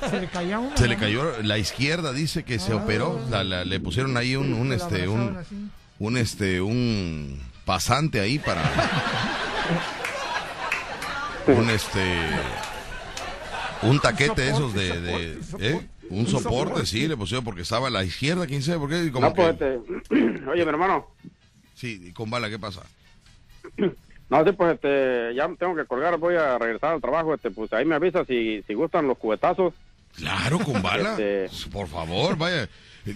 [0.09, 0.77] Se le caía una.
[0.77, 3.19] Se le cayó la izquierda, dice que se operó.
[3.29, 5.37] La- la- le pusieron ahí un, un este, un,
[5.99, 8.61] un este, un pasante ahí para
[11.47, 12.17] un este,
[13.83, 15.87] un taquete de esos de, de- ¿eh?
[16.09, 19.11] un soporte, sí, le pusieron porque estaba a la izquierda, quién sabe por qué.
[19.11, 19.75] Como No, pues, que-
[20.09, 20.15] este,
[20.49, 21.07] oye, mi hermano,
[21.75, 22.81] sí, y con bala, ¿qué pasa?
[24.29, 27.71] no, sí, pues, este, ya tengo que colgar, voy a regresar al trabajo, este, pues,
[27.73, 29.73] ahí me avisa si, si gustan los cubetazos.
[30.15, 31.15] Claro, con bala.
[31.17, 32.69] Este, Por favor, vaya.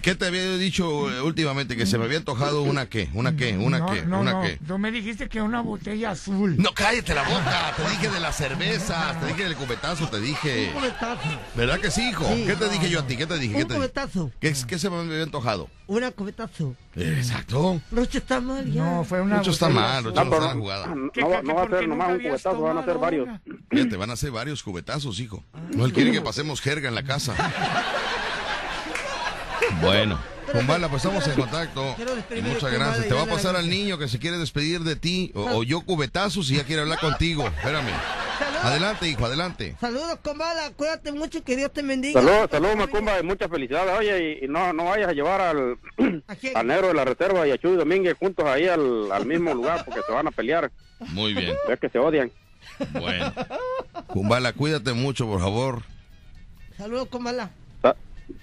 [0.03, 1.76] ¿Qué te había dicho eh, últimamente?
[1.76, 4.41] Que se me había antojado una qué, una qué, una no, qué, no, una no.
[4.44, 4.60] qué.
[4.68, 6.56] Tú me dijiste que una botella azul.
[6.57, 7.74] No, cállate la boca.
[7.76, 10.68] Te dije de las cervezas, te dije del cubetazo, te dije.
[10.74, 11.22] Un cubetazo.
[11.56, 12.24] ¿Verdad que sí, hijo?
[12.36, 12.44] Sí.
[12.45, 13.18] ¿Qué te dije yo a ti?
[13.18, 13.56] ¿Qué te dije?
[13.56, 13.78] ¿Qué Un te dije?
[13.88, 14.32] cubetazo.
[14.40, 15.70] ¿Qué, qué se me había antojado?
[15.88, 16.76] Una cubetazo.
[16.95, 17.82] Exacto.
[17.91, 18.84] Rocha está mal ya.
[18.84, 20.03] No, fue una Mucho está mal.
[20.03, 20.88] Rocha, no está jugada.
[20.88, 22.86] no, ¿Qué- no va- qué- no va a qué ser nomás un cubetazo, van a
[22.86, 23.28] ser varios.
[23.72, 25.44] Fíjate, van a ser varios cubetazos, hijo.
[25.76, 27.34] No, él quiere que pasemos jerga en la casa.
[29.81, 30.19] Bueno,
[30.52, 31.95] con bala, pues estamos en contacto.
[32.41, 32.72] Muchas gracias.
[32.72, 35.31] Kumbala Te va a pasar al niño que se quiere despedir de ti.
[35.36, 37.48] O, o yo cubetazos y ya quiere hablar contigo.
[37.48, 37.91] Espérame.
[38.61, 39.76] Adelante, hijo, adelante.
[39.80, 40.72] Saludos, Combala.
[40.76, 41.44] Cuídate mucho.
[41.44, 42.19] Que Dios te bendiga.
[42.22, 43.98] Saludos, saludos, Macumba, y muchas felicidades.
[43.98, 45.77] Oye, y, y no, no vayas a llevar al,
[46.56, 49.86] al negro de la reserva y a Chuy Domínguez juntos ahí al, al mismo lugar
[49.86, 50.72] porque se van a pelear.
[50.99, 51.53] Muy bien.
[51.69, 52.31] Es que se odian.
[52.91, 53.34] Bueno.
[54.07, 55.84] Kumbala, cuídate mucho, por favor.
[56.77, 57.52] Saludos, Combala.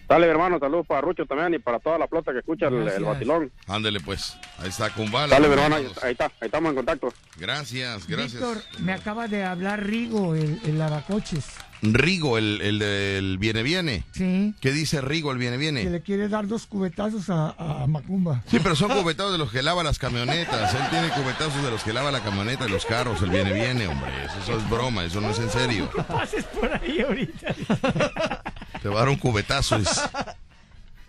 [0.09, 3.05] Dale, hermano, saludos para Rucho también y para toda la flota que escucha el, el
[3.05, 3.51] vacilón.
[3.67, 4.37] Ándele, pues.
[4.59, 5.29] Ahí está Kumbala.
[5.35, 7.13] Dale, mi hermano, ahí, ahí está, ahí estamos en contacto.
[7.39, 8.33] Gracias, gracias.
[8.35, 11.47] Víctor, me acaba de hablar Rigo, el, el lavacoches.
[11.83, 14.05] Rigo, el, el del viene viene.
[14.13, 14.55] Sí.
[14.63, 15.85] ¿Qué dice Rigo, el viene Que viene?
[15.91, 18.43] le quiere dar dos cubetazos a, a Macumba.
[18.51, 20.75] Sí, pero son cubetazos de los que lava las camionetas.
[20.75, 23.21] Él tiene cubetazos de los que lava la camioneta y los carros.
[23.23, 24.11] El viene viene, hombre.
[24.25, 25.91] Eso, eso es broma, eso no es en serio.
[26.09, 27.55] Pases por ahí ahorita.
[28.87, 29.75] Te va a dar un cubetazo.
[29.79, 30.01] es-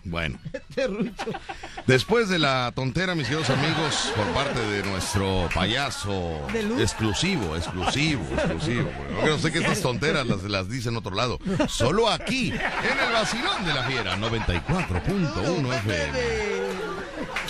[0.02, 0.36] Bueno.
[1.86, 6.40] Después de la tontera, mis queridos amigos, por parte de nuestro payaso
[6.80, 8.90] exclusivo, exclusivo, exclusivo.
[9.14, 11.38] Porque no sé que estas tonteras las, las dice en otro lado.
[11.68, 16.18] Solo aquí, en el vacilón de la fiera, 94.1 FM.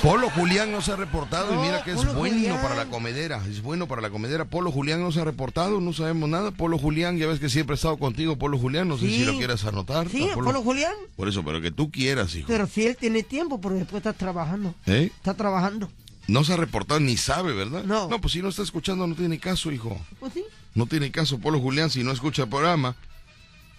[0.03, 2.63] Polo Julián no se ha reportado y mira que es bueno Julián.
[2.63, 4.45] para la comedera, es bueno para la comedera.
[4.45, 6.53] Polo Julián no se ha reportado, no sabemos nada.
[6.53, 9.17] Polo Julián, ya ves que siempre he estado contigo, Polo Julián, no sé Sí.
[9.19, 10.09] si lo quieres anotar.
[10.09, 10.93] Sí, Polo Julián.
[11.17, 12.47] Por eso, pero que tú quieras, hijo.
[12.47, 14.73] Pero si él tiene tiempo, porque después está trabajando.
[14.87, 15.11] ¿Eh?
[15.17, 15.91] Está trabajando.
[16.29, 17.83] No se ha reportado ni sabe, ¿verdad?
[17.85, 18.09] No.
[18.09, 19.99] No, pues si no está escuchando no tiene caso, hijo.
[20.21, 20.45] Pues sí.
[20.75, 22.95] No tiene caso, Polo Julián, si no escucha el programa.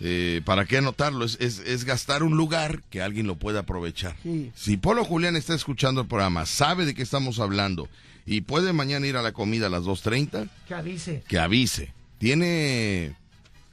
[0.02, 1.26] Eh, ¿Para qué anotarlo?
[1.26, 4.16] Es, es, es gastar un lugar que alguien lo pueda aprovechar.
[4.24, 4.52] Sí.
[4.56, 7.90] Si Polo Julián está escuchando el programa, sabe de qué estamos hablando
[8.26, 11.24] y puede mañana ir a la comida a las 2.30, Que avise.
[11.28, 11.94] que avise.
[12.20, 13.16] Tiene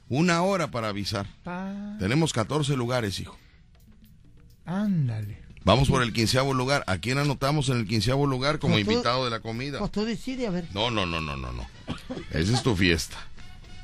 [0.09, 1.27] una hora para avisar.
[1.43, 3.37] Pa- Tenemos 14 lugares, hijo.
[4.65, 5.37] Ándale.
[5.63, 6.83] Vamos por el quinceavo lugar.
[6.87, 9.79] ¿A quién anotamos en el quinceavo lugar como Pues tú- invitado de la comida?
[9.79, 10.65] Pues tú decide, a ver.
[10.73, 11.67] No, no, no, no, no, no.
[12.31, 13.17] Esa es tu fiesta.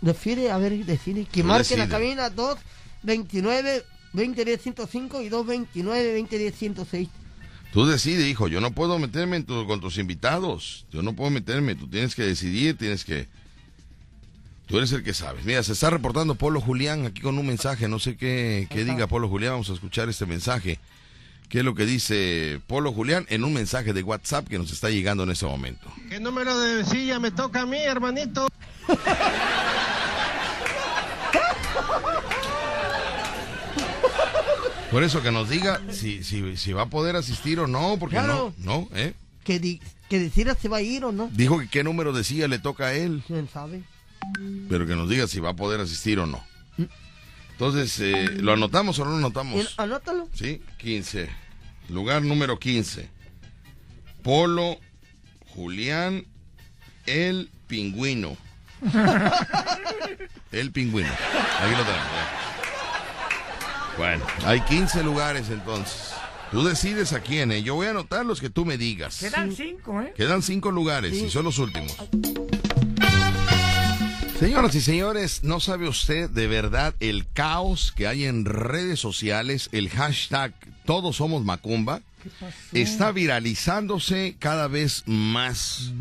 [0.03, 1.25] Decide, a ver, decide.
[1.25, 7.09] Que Tú marque la cabina 229 2010 105 y 229 2010 106.
[7.71, 8.47] Tú decides, hijo.
[8.47, 10.85] Yo no puedo meterme en tu- con tus invitados.
[10.91, 11.73] Yo no puedo meterme.
[11.75, 13.27] Tú tienes que decidir, tienes que...
[14.67, 15.43] Tú eres el que sabes.
[15.45, 17.87] Mira, se está reportando Polo Julián aquí con un mensaje.
[17.87, 19.53] No sé qué, qué diga Polo Julián.
[19.53, 20.79] Vamos a escuchar este mensaje.
[21.49, 24.89] ¿Qué es lo que dice Polo Julián en un mensaje de WhatsApp que nos está
[24.89, 25.91] llegando en este momento?
[26.09, 28.47] ¿Qué número de silla me toca a mí, hermanito?
[34.91, 38.15] Por eso que nos diga si, si, si va a poder asistir o no, porque
[38.17, 38.53] Claro.
[38.59, 39.13] no, no, ¿eh?
[39.43, 41.29] Que, di- que decida si va a ir o no.
[41.33, 43.81] Dijo que qué número de silla le toca a él, ¿Quién sabe?
[44.69, 46.43] pero que nos diga si va a poder asistir o no.
[47.51, 49.73] Entonces, eh, ¿lo anotamos o no lo anotamos?
[49.77, 50.27] Anótalo.
[50.33, 51.29] Sí, 15.
[51.89, 53.09] Lugar número 15.
[54.23, 54.77] Polo,
[55.53, 56.25] Julián,
[57.05, 58.37] el pingüino.
[60.51, 61.09] El pingüino.
[61.09, 62.07] Aquí lo tenemos.
[63.97, 66.13] Bueno, hay 15 lugares entonces.
[66.51, 67.63] Tú decides a quién, ¿eh?
[67.63, 69.19] Yo voy a anotar los que tú me digas.
[69.19, 70.13] Quedan cinco, ¿eh?
[70.15, 71.95] Quedan cinco lugares y son los últimos.
[74.39, 79.69] Señoras y señores, ¿no sabe usted de verdad el caos que hay en redes sociales?
[79.71, 80.53] El hashtag
[80.85, 82.01] Todos Somos Macumba
[82.73, 85.93] está viralizándose cada vez más.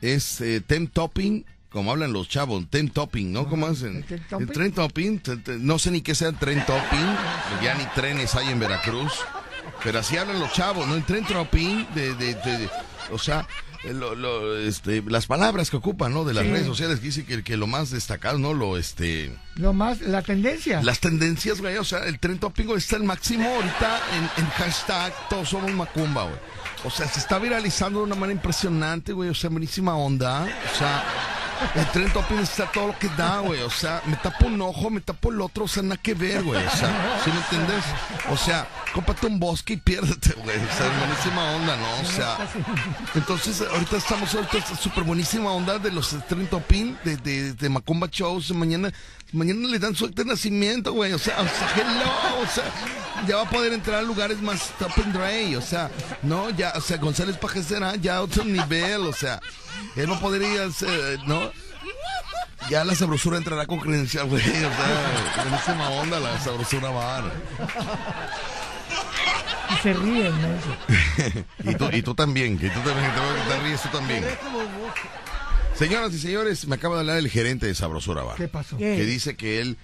[0.00, 3.48] Es eh, tem topping, como hablan los chavos, tem topping, ¿no?
[3.48, 3.96] ¿Cómo hacen?
[3.96, 5.22] ¿El tren El tren topping,
[5.60, 7.06] no sé ni qué sea el tren topping,
[7.62, 9.12] ya ni trenes hay en Veracruz,
[9.82, 10.94] pero así hablan los chavos, ¿no?
[10.94, 12.70] El tren topping, de, de, de- de-
[13.10, 13.46] o sea,
[13.84, 16.24] lo- lo, este, las palabras que ocupan, ¿no?
[16.24, 16.50] De las Sí.
[16.52, 18.54] redes sociales, que dice que, que lo más destacado, ¿no?
[18.54, 19.36] Lo, este...
[19.56, 20.80] Lo más, la tendencia.
[20.82, 24.00] Las tendencias, güey, o sea, el tren topping está el máximo ahorita
[24.36, 26.36] en, en hashtag todos somos Macumba, güey.
[26.84, 30.42] O sea, se está viralizando de una manera impresionante, güey, o sea, buenísima onda,
[30.74, 31.04] o sea,
[31.74, 34.90] el tren topping está todo lo que da, güey, o sea, me tapo un ojo,
[34.90, 37.84] me tapo el otro, o sea, nada que ver, güey, o sea, ¿sí me entiendes?
[38.30, 42.00] O sea, cómprate un bosque y piérdete, güey, o sea, buenísima onda, ¿no?
[42.00, 42.38] O sea,
[43.14, 47.68] entonces, ahorita estamos ahorita está súper buenísima onda de los tren topping, de, de, de
[47.68, 48.52] Macumba Shows.
[48.52, 48.92] Mañana,
[49.32, 51.12] mañana le dan su acta de nacimiento, güey.
[51.12, 52.64] O sea, o sea, hello, o sea,
[53.26, 55.90] ya va a poder entrar a lugares más top and dry, o sea,
[56.22, 59.40] no, ya, o sea, González Paje será ya otro nivel, o sea,
[59.96, 61.50] él va a poder ir a hacer, ¿no?
[62.70, 67.24] Ya la sabrosura entrará con credencial, güey, o sea, buenísima onda la sabrosura bar.
[69.70, 70.48] Y se ríen, ¿no?
[71.70, 74.24] y, tú, y tú también, que tú también, te, te ríes tú también.
[75.74, 78.36] Señoras y señores, me acaba de hablar el gerente de Sabrosura Bar.
[78.36, 78.76] ¿Qué pasó?
[78.76, 79.78] Que dice que él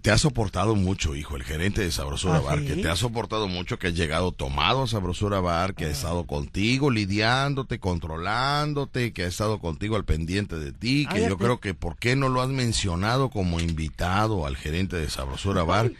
[0.00, 2.66] te ha soportado mucho, hijo, el gerente de Sabrosura ¿Ah, Bar, sí?
[2.66, 6.24] que te ha soportado mucho, que has llegado tomado a Sabrosura Bar, que ha estado
[6.24, 11.44] contigo, lidiándote, controlándote, que ha estado contigo al pendiente de ti, que Ay, yo te-
[11.44, 15.92] creo que por qué no lo has mencionado como invitado al gerente de Sabrosura Bar,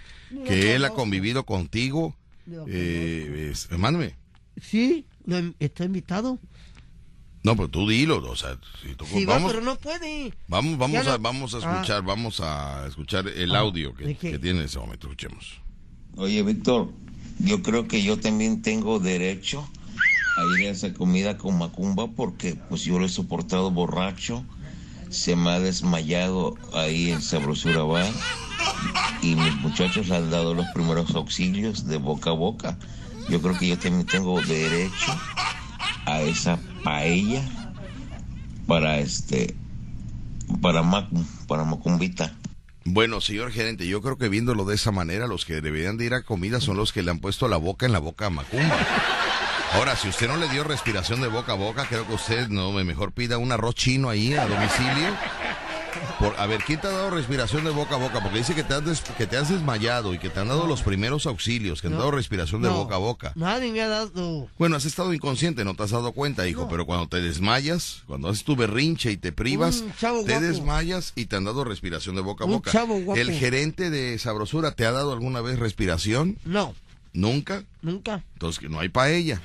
[0.47, 2.15] que él ha convivido contigo.
[2.67, 4.15] Eh, es- mándame.
[4.61, 6.39] Sí, lo está invitado.
[7.45, 10.33] No, pero tú dilo, o sea, si tú- Sí, va, vamos, pero no puede.
[10.47, 11.73] vamos, vamos, Ya a, no- vamos a Ah.
[11.73, 15.09] escuchar, vamos a escuchar el Ah, audio que, tiene en ese momento.
[15.09, 15.61] Escuchemos.
[16.17, 16.91] Oye, Víctor,
[17.41, 19.69] yo creo que yo también tengo derecho
[20.37, 24.45] a ir a esa comida con Macumba porque pues yo lo he soportado borracho,
[25.11, 28.11] se me ha desmayado ahí en Sabrosura Bar
[29.21, 32.79] y mis muchachos le han dado los primeros auxilios de boca a boca.
[33.29, 35.13] Yo creo que yo también tengo derecho
[36.07, 37.43] a esa paella
[38.67, 39.55] para este
[40.61, 42.35] para Macum, para Macumbita.
[42.85, 46.15] Bueno, señor gerente, yo creo que viéndolo de esa manera, los que deberían de ir
[46.15, 48.79] a comida son los que le han puesto la boca en la boca a Macumba.
[49.75, 52.73] Ahora, si usted no le dio respiración de boca a boca, creo que usted no
[52.73, 55.17] mejor pida un arroz chino ahí a domicilio.
[56.19, 58.21] Por, a ver, ¿quién te ha dado respiración de boca a boca?
[58.23, 60.67] Porque dice que te has, des- que te has desmayado y que te han dado
[60.67, 62.75] los primeros auxilios, que han dado respiración de No.
[62.77, 63.33] boca a boca.
[63.35, 64.49] Nadie me ha dado.
[64.59, 68.29] Bueno, has estado inconsciente, no te has dado cuenta, hijo, pero cuando te desmayas, cuando
[68.29, 69.85] haces tu berrinche y te privas,
[70.27, 72.71] te desmayas y te han dado respiración de boca a Un boca.
[72.71, 73.21] chavo guapo.
[73.21, 76.39] ¿El gerente de Sabrosura te ha dado alguna vez respiración?
[76.45, 76.75] No,
[77.13, 77.65] ¿Nunca?
[77.83, 78.23] nunca.
[78.35, 79.41] Entonces que no hay paella.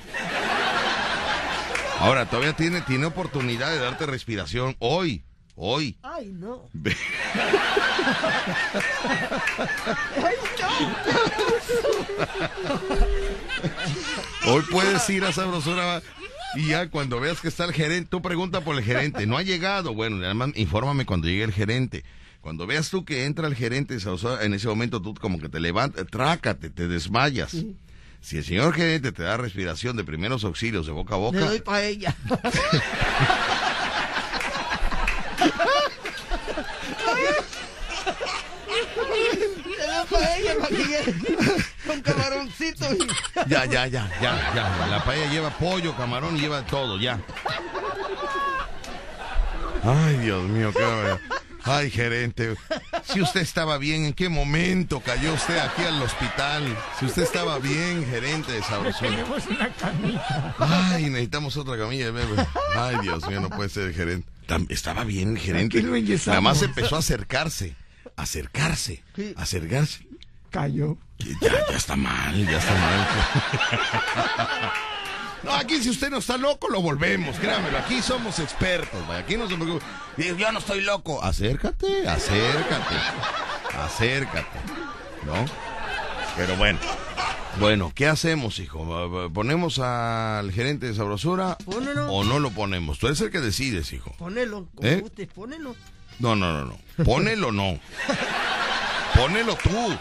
[1.99, 5.23] Ahora, todavía tiene, tiene oportunidad de darte respiración hoy,
[5.57, 5.97] hoy.
[6.03, 6.69] Ay, no.
[14.47, 16.01] Hoy puedes ir a Sabrosura
[16.55, 19.25] y ya cuando veas que está el gerente, tú pregunta por el gerente.
[19.25, 19.93] No ha llegado.
[19.93, 22.05] Bueno, nada más infórmame cuando llegue el gerente.
[22.41, 25.49] Cuando veas tú que entra el gerente de Sabrosura, en ese momento tú como que
[25.49, 27.57] te levantas, trácate, te desmayas.
[28.21, 31.39] Si el señor gerente te da respiración de primeros auxilios de boca a Le boca,
[31.39, 32.15] doy para ella.
[39.77, 40.75] Le doy para ella para que llegue
[41.87, 42.93] con camaroncito.
[42.93, 43.07] y-
[43.49, 44.87] ya, ya, ya, ya, ya.
[44.89, 47.19] La paella lleva pollo, camarón y lleva todo, ya.
[49.83, 51.19] Ay, Dios mío, qué barbaridad.
[51.69, 52.55] Ay, gerente,
[53.03, 56.63] si usted estaba bien, ¿en qué momento cayó usted aquí al hospital?
[56.97, 59.09] Si usted estaba bien, gerente de Sabrosura.
[59.09, 60.55] Tenemos una camita.
[60.59, 62.47] Ay, necesitamos otra camilla, bebé.
[62.73, 64.29] Ay, Dios mío, no puede ser el gerente.
[64.69, 65.83] Estaba bien el gerente.
[66.25, 67.75] Nada más empezó a acercarse,
[68.15, 69.03] acercarse,
[69.35, 70.06] acercarse.
[70.49, 70.97] Cayó.
[71.41, 73.07] Ya, ya está mal, ya está mal.
[75.43, 77.77] No, aquí si usted no está loco, lo volvemos, créamelo.
[77.77, 79.19] Aquí somos expertos, vaya.
[79.19, 79.85] Aquí no se preocupe.
[80.17, 81.23] Yo no estoy loco.
[81.23, 82.95] Acércate, acércate,
[83.79, 84.59] acércate.
[85.25, 85.45] ¿No?
[86.35, 86.79] Pero bueno.
[87.59, 89.29] Bueno, ¿qué hacemos, hijo?
[89.33, 92.11] ¿Ponemos al gerente de sabrosura Pónelo.
[92.11, 92.99] o no lo ponemos?
[92.99, 94.11] Tú eres el que decides, hijo.
[94.17, 95.01] Ponelo, como ¿Eh?
[95.01, 95.75] guste, ponelo.
[96.19, 97.05] No, no, no, no.
[97.05, 97.79] Ponelo no.
[99.15, 99.97] Pónelo tú.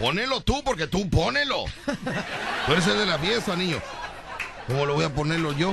[0.00, 1.64] Pónelo tú porque tú pónelo.
[2.66, 3.78] Tú eres el de la fiesta, niño.
[4.66, 5.72] ¿Cómo lo voy a ponerlo yo?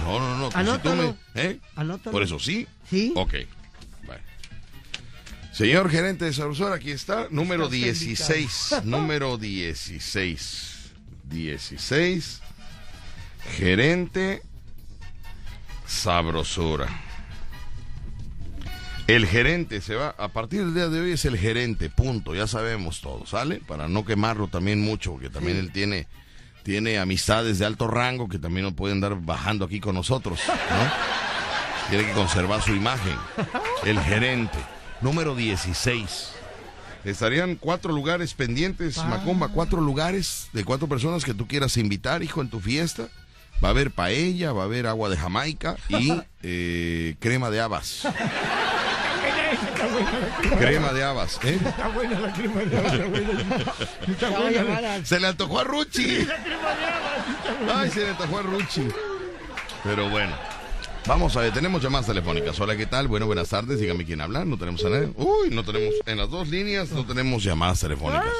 [0.00, 0.50] No, no, no.
[0.50, 1.60] pues si tú me- ¿Eh?
[2.10, 2.66] Por eso sí.
[2.90, 3.12] Sí.
[3.14, 3.34] Ok.
[4.04, 4.22] Bueno.
[5.52, 7.28] Señor gerente de sabrosura, aquí está.
[7.30, 8.74] Número Estás 16.
[8.84, 10.92] número 16.
[11.24, 12.40] 16.
[13.56, 14.42] Gerente
[15.86, 16.88] sabrosura.
[19.12, 22.46] El gerente se va, a partir del día de hoy es el gerente, punto, ya
[22.46, 23.56] sabemos todo, ¿sale?
[23.56, 26.08] Para no quemarlo también mucho, porque también él tiene,
[26.62, 30.92] tiene amistades de alto rango que también no pueden andar bajando aquí con nosotros, ¿no?
[31.90, 33.14] Tiene que conservar su imagen.
[33.84, 34.56] El gerente,
[35.02, 36.32] número 16.
[37.04, 42.40] Estarían cuatro lugares pendientes, Macomba, cuatro lugares de cuatro personas que tú quieras invitar, hijo,
[42.40, 43.08] en tu fiesta.
[43.62, 48.06] Va a haber paella, va a haber agua de Jamaica y eh, crema de habas.
[50.58, 51.58] Crema de habas, ¿eh?
[51.64, 53.30] Está buena la crema de habas, está buena.
[54.08, 55.04] Está buena.
[55.04, 56.24] Se le antojó a Ruchi.
[56.24, 57.80] La crema de habas, está buena.
[57.80, 58.88] Ay, se le antojó a Ruchi.
[59.84, 60.34] Pero bueno.
[61.04, 62.60] Vamos a ver, tenemos llamadas telefónicas.
[62.60, 63.08] Hola, ¿qué tal?
[63.08, 63.80] Bueno, buenas tardes.
[63.80, 64.44] Dígame quién habla.
[64.44, 65.10] No tenemos a nadie.
[65.16, 65.94] Uy, no tenemos.
[66.06, 68.32] En las dos líneas no tenemos llamadas telefónicas.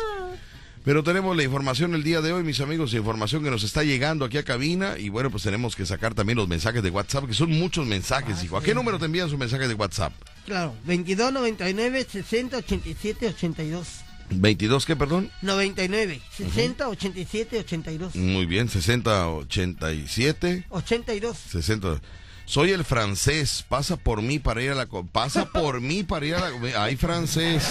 [0.85, 4.25] Pero tenemos la información el día de hoy, mis amigos, información que nos está llegando
[4.25, 4.97] aquí a cabina.
[4.97, 8.43] Y bueno, pues tenemos que sacar también los mensajes de WhatsApp, que son muchos mensajes,
[8.45, 8.57] hijo.
[8.57, 10.13] ¿A qué número te envían sus mensajes de WhatsApp?
[10.47, 13.89] Claro, 22 99 60 87 82.
[14.31, 15.31] ¿22 qué, perdón?
[15.43, 18.17] 99 60 87 82.
[18.17, 20.67] Muy bien, 60, 87.
[20.71, 21.39] 82.
[21.39, 22.01] 60.
[22.45, 24.87] Soy el francés, pasa por mí para ir a la...
[24.87, 26.83] Pasa por mí para ir a la...
[26.83, 27.71] Ay, francés.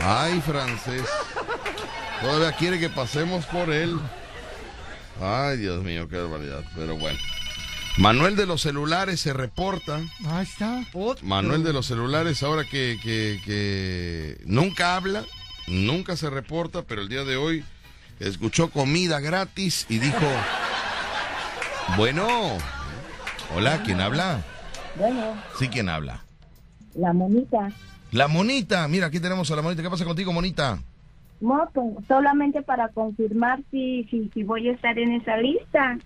[0.00, 1.04] Ay, francés.
[2.20, 3.98] Todavía quiere que pasemos por él.
[5.20, 6.64] Ay, Dios mío, qué barbaridad.
[6.74, 7.18] Pero bueno.
[7.98, 10.00] Manuel de los celulares se reporta.
[10.28, 10.84] Ahí está.
[11.22, 15.24] Manuel de los celulares, ahora que, que, que nunca habla,
[15.66, 17.64] nunca se reporta, pero el día de hoy
[18.20, 20.26] escuchó comida gratis y dijo,
[21.96, 22.26] bueno,
[23.56, 24.42] hola, ¿quién habla?
[24.96, 26.24] Bueno, Sí, ¿quién habla?
[26.94, 27.70] la monita.
[28.10, 29.82] La monita, mira, aquí tenemos a la monita.
[29.82, 30.78] ¿Qué pasa contigo, monita?
[31.40, 35.98] No, con- solamente para confirmar si, si, si voy a estar en esa lista.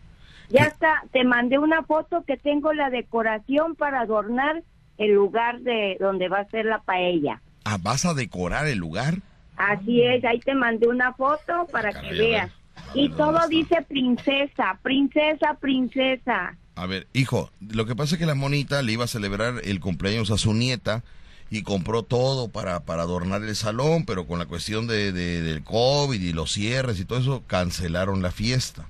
[0.52, 4.62] Ya está, te mandé una foto que tengo la decoración para adornar
[4.98, 7.40] el lugar de donde va a ser la paella.
[7.64, 9.14] Ah, ¿vas a decorar el lugar?
[9.56, 12.50] Así es, ahí te mandé una foto para que Caray, veas.
[12.94, 16.56] Y todo dice princesa, princesa, princesa.
[16.74, 19.80] A ver, hijo, lo que pasa es que la monita le iba a celebrar el
[19.80, 21.02] cumpleaños a su nieta
[21.50, 25.62] y compró todo para, para adornar el salón, pero con la cuestión de, de- del
[25.64, 28.86] COVID y los cierres y todo eso, cancelaron la fiesta.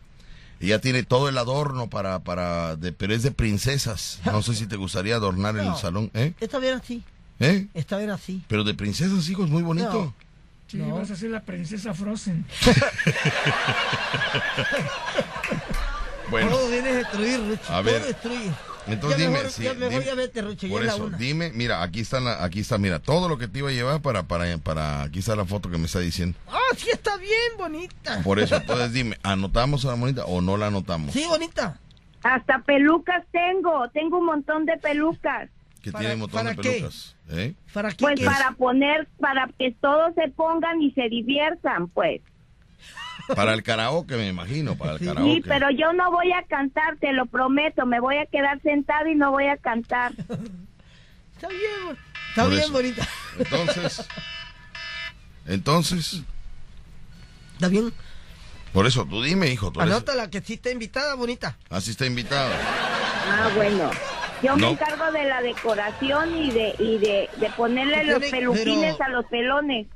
[0.63, 4.21] Ella tiene todo el adorno para, para, de, pero es de princesas.
[4.25, 5.77] No sé si te gustaría adornar el No.
[5.77, 6.35] salón, ¿eh?
[6.41, 7.03] Está bien así.
[7.41, 7.67] ¿Eh?
[7.75, 8.43] Está bien así.
[8.47, 9.93] Pero de princesas, hijo, es muy bonito.
[9.93, 10.15] No.
[10.69, 10.95] Sí, No.
[10.95, 12.47] vas a ser la princesa Frozen.
[16.33, 17.63] Bueno, Todo viene a destruir, Rucho.
[17.65, 18.51] A todo ver, destruye.
[18.89, 21.17] entonces ya dime, mejor, sí, ya dime- Rucho, por eso, una.
[21.19, 24.01] dime, mira, aquí está, la, aquí está, mira, todo lo que te iba a llevar
[24.03, 26.37] para, para, para, aquí está la foto que me está diciendo.
[26.49, 28.21] Ah, sí está bien bonita.
[28.25, 31.13] Por eso, entonces dime, ¿anotamos a la monita o no la anotamos?
[31.13, 31.79] Sí, bonita.
[32.25, 35.49] Hasta pelucas tengo, tengo un montón de pelucas.
[35.83, 36.71] Que ¿Para- tiene un montón de qué?
[36.71, 37.15] pelucas.
[37.31, 37.55] ¿eh?
[37.75, 37.97] ¿Para qué?
[37.99, 42.21] Pues qué para poner, para que todos se pongan y se diviertan, pues.
[43.35, 45.35] Para el karaoke, me imagino, para el Sí, karaoke.
[45.35, 47.87] Sí, pero yo no voy a cantar, te lo prometo.
[47.87, 50.13] Me voy a quedar sentada y no voy a cantar.
[51.37, 51.99] Está bien,
[52.29, 52.73] está Por bien eso.
[52.73, 53.09] bonita.
[53.39, 54.07] Entonces,
[55.47, 56.23] entonces,
[57.55, 57.93] Está bien.
[58.73, 61.59] por eso, tú dime, hijo, tú eres, Anótala que sí está invitada, bonita.
[61.69, 62.55] así está invitada.
[63.29, 63.91] Ah, bueno.
[64.43, 64.67] Yo No.
[64.69, 69.05] me encargo de la decoración y de y de, de ponerle los Tiene- peluquines pero-
[69.05, 69.87] a los pelones.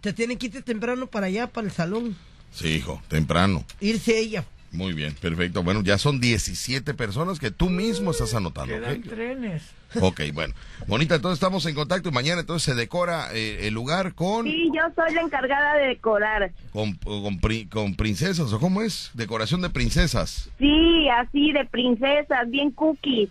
[0.00, 2.16] Te tiene que irte temprano para allá, para el salón.
[2.52, 3.64] Sí, hijo, temprano.
[3.80, 4.44] Irse ella.
[4.72, 5.62] Muy bien, perfecto.
[5.62, 8.72] Bueno, ya son 17 personas que tú mismo estás anotando.
[8.74, 9.06] Quedan ¿ok?
[9.06, 9.62] trenes.
[10.00, 10.54] Ok, bueno.
[10.86, 14.70] Bonita, entonces estamos en contacto y mañana entonces se decora eh, el lugar con, Sí,
[14.74, 16.52] yo soy la encargada de decorar.
[16.72, 17.38] con, con,
[17.70, 19.10] con princesas, ¿o cómo es?
[19.12, 20.48] Decoración de princesas.
[20.58, 23.28] Sí, así de princesas, bien cookies.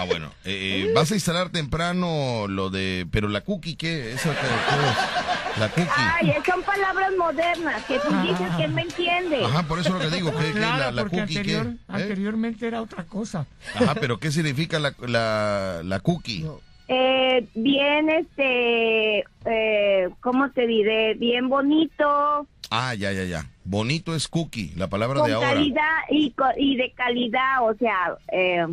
[0.00, 0.30] Ah, bueno.
[0.44, 3.06] Eh, ¿Vas a instalar temprano lo de...
[3.10, 4.12] Pero la cookie, ¿qué?
[4.12, 5.58] ¿Esa qué, qué es?
[5.58, 5.90] La cookie.
[5.96, 9.42] Ay, son palabras modernas que tú dices que me entiendes.
[9.44, 10.30] Ajá, por eso es lo que digo.
[10.38, 11.70] ¿Qué, Claro, la, la porque cookie anterior, qué?
[11.72, 11.76] ¿Eh?
[11.88, 13.46] anteriormente era otra cosa.
[13.74, 16.46] Ajá, pero ¿qué significa la, la, la cookie?
[16.86, 21.14] Eh, bien, este, eh, ¿cómo te diré?
[21.14, 22.46] Bien bonito.
[22.70, 23.46] Ah, ya, ya, ya.
[23.64, 25.54] Bonito es cookie, la palabra con de ahora.
[25.54, 28.64] calidad y, co- y de calidad, o sea, eh,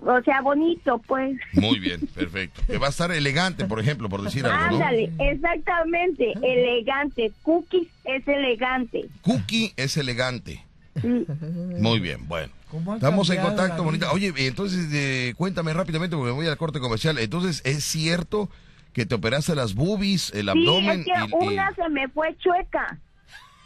[0.00, 1.36] o sea, bonito, pues.
[1.52, 2.62] Muy bien, perfecto.
[2.66, 4.84] Que va a estar elegante, por ejemplo, por decir algo, ¿no?
[4.84, 7.32] Ándale, exactamente, elegante.
[7.42, 9.08] Cookies es elegante.
[9.22, 10.64] Cookie es elegante.
[11.02, 12.52] Muy bien, bueno.
[12.70, 14.12] ¿Cómo han Estamos en contacto, bonita.
[14.12, 17.18] Oye, entonces eh, cuéntame rápidamente porque me voy al corte comercial.
[17.18, 18.50] Entonces, ¿es cierto
[18.92, 22.36] que te operaste las boobies, el abdomen es que y, y- una se me fue
[22.38, 22.98] chueca.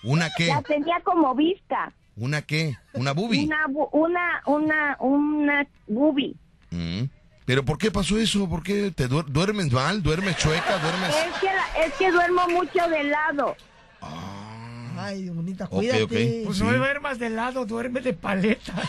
[0.02, 0.46] una qué?
[0.48, 1.92] La tenía como vista.
[2.16, 2.76] ¿Una qué?
[2.94, 3.44] ¿Una boobie?
[3.44, 6.34] Una, bu- una, una, una boobie.
[6.70, 7.04] Mm.
[7.44, 8.48] ¿Pero por qué pasó eso?
[8.48, 10.02] ¿Por qué te duer- duermes mal?
[10.02, 10.78] ¿Duermes chueca?
[10.78, 11.08] ¿Duermes...?
[11.14, 13.56] Es que, la- es que duermo mucho de lado.
[14.98, 16.02] Ay, bonita, cuídate.
[16.04, 16.10] ok.
[16.46, 16.64] Pues Sí.
[16.64, 18.72] no duermas de lado, duerme de paleta.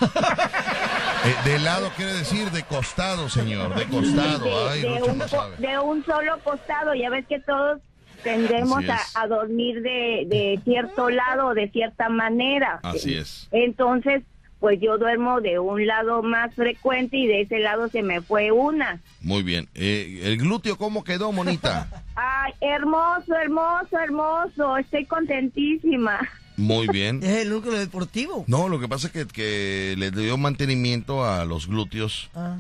[1.25, 3.73] Eh, de lado quiere decir de costado, señor.
[3.75, 4.43] De costado.
[4.43, 5.55] de, Ay, de un, no co- sabe.
[5.55, 6.93] de un solo costado.
[6.95, 7.79] Ya ves que todos
[8.23, 8.83] tendemos
[9.15, 12.79] a, dormir de, de cierto lado de cierta manera.
[12.83, 13.47] Así es.
[13.51, 14.23] Entonces,
[14.59, 18.51] pues yo duermo de un lado más frecuente y de ese lado se me fue
[18.51, 19.01] una.
[19.21, 19.67] Muy bien.
[19.75, 21.87] Eh, ¿El glúteo cómo quedó, monita?
[22.15, 24.77] Ay, hermoso, hermoso, hermoso.
[24.77, 26.19] Estoy contentísima.
[26.55, 27.21] Muy bien.
[27.23, 28.45] Es el núcleo deportivo.
[28.47, 32.57] No, lo que pasa es que, que le dio mantenimiento a los glúteos, Ah.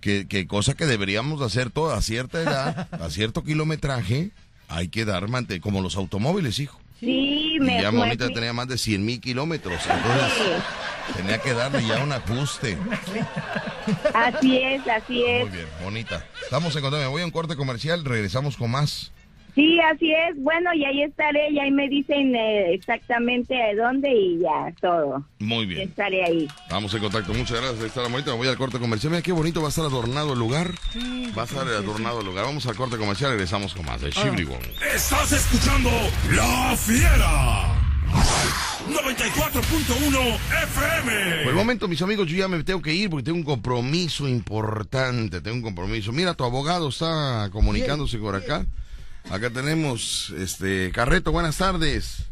[0.00, 4.30] que, que cosa que deberíamos de hacer toda a cierta edad, a cierto kilometraje,
[4.68, 6.80] hay que dar mante como los automóviles, hijo.
[7.00, 10.62] Sí, Y me ya me- Monita tenía más de 100 mil kilómetros, entonces
[11.14, 12.76] tenía que darle ya un ajuste.
[14.14, 15.42] Así es, así es.
[15.42, 16.24] Muy bien, bonita.
[16.42, 19.12] Estamos en contacto, me voy a un corte comercial, regresamos con más.
[19.56, 20.36] Sí, así es.
[20.36, 25.24] Bueno, y ahí estaré, y ahí me dicen eh, exactamente de dónde y ya, todo.
[25.38, 25.88] Muy bien.
[25.88, 26.46] Estaré ahí.
[26.64, 27.80] Estamos en contacto, muchas gracias.
[27.80, 29.12] Ahí está la bonita, me voy al corte comercial.
[29.12, 30.72] Mira qué bonito va a estar adornado el lugar.
[31.36, 32.44] Va a estar adornado el lugar.
[32.44, 34.60] Vamos al corte comercial, regresamos con más de Shibribon.
[34.94, 35.88] Estás escuchando
[36.32, 37.72] La Fiera.
[38.88, 41.44] 94.1 FM.
[41.44, 44.28] Por el momento, mis amigos, yo ya me tengo que ir porque tengo un compromiso
[44.28, 45.40] importante.
[45.40, 46.12] Tengo un compromiso.
[46.12, 48.66] Mira, tu abogado está comunicándose por acá.
[49.30, 52.30] Acá tenemos, este, Carreto, buenas tardes.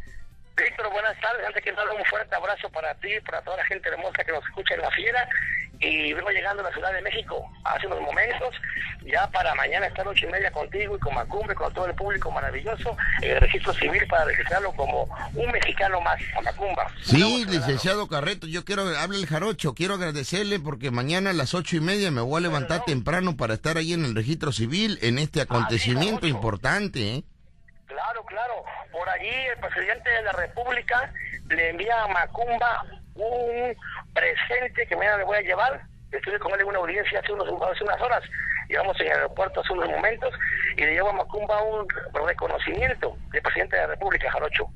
[0.57, 1.47] Víctor, buenas tardes.
[1.47, 4.45] Antes que nada, un fuerte abrazo para ti, para toda la gente hermosa que nos
[4.45, 5.29] escucha en La Fiera.
[5.81, 8.55] Y vengo llegando a la Ciudad de México hace unos momentos,
[9.05, 12.31] ya para mañana estar ocho y media contigo y con Macumbe, con todo el público
[12.31, 16.87] maravilloso, en el registro civil para registrarlo como un mexicano más a Macumba.
[17.03, 21.77] Sí, licenciado Carreto, yo quiero, hable el jarocho, quiero agradecerle porque mañana a las ocho
[21.77, 25.19] y media me voy a levantar temprano para estar ahí en el registro civil en
[25.19, 27.25] este acontecimiento importante, ¿eh?
[27.87, 28.65] Claro, claro.
[28.91, 31.13] Por allí el presidente de la República
[31.49, 32.85] le envía a Macumba
[33.15, 33.77] un
[34.15, 35.83] presente que mañana le voy a llevar.
[36.11, 38.23] Estuve con él en una audiencia hace, unos, hace unas horas.
[38.69, 40.33] Llevamos en el aeropuerto hace unos momentos
[40.77, 41.87] y le llevo a Macumba un
[42.27, 44.71] reconocimiento del presidente de la República, Jarocho.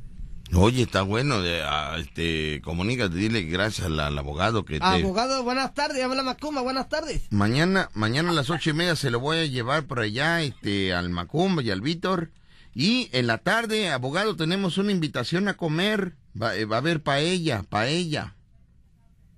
[0.56, 1.62] Oye, está bueno, de,
[1.98, 4.84] este, comunícate, dile gracias al, al abogado que te...
[4.84, 6.02] Abogado, buenas tardes.
[6.02, 7.30] Habla Macumba, buenas tardes.
[7.30, 10.94] Mañana, mañana a las ocho y media se lo voy a llevar por allá, este,
[10.94, 12.30] al Macumba y al Víctor.
[12.74, 16.14] Y en la tarde, abogado, tenemos una invitación a comer.
[16.40, 18.34] Va, eh, va a haber paella, paella.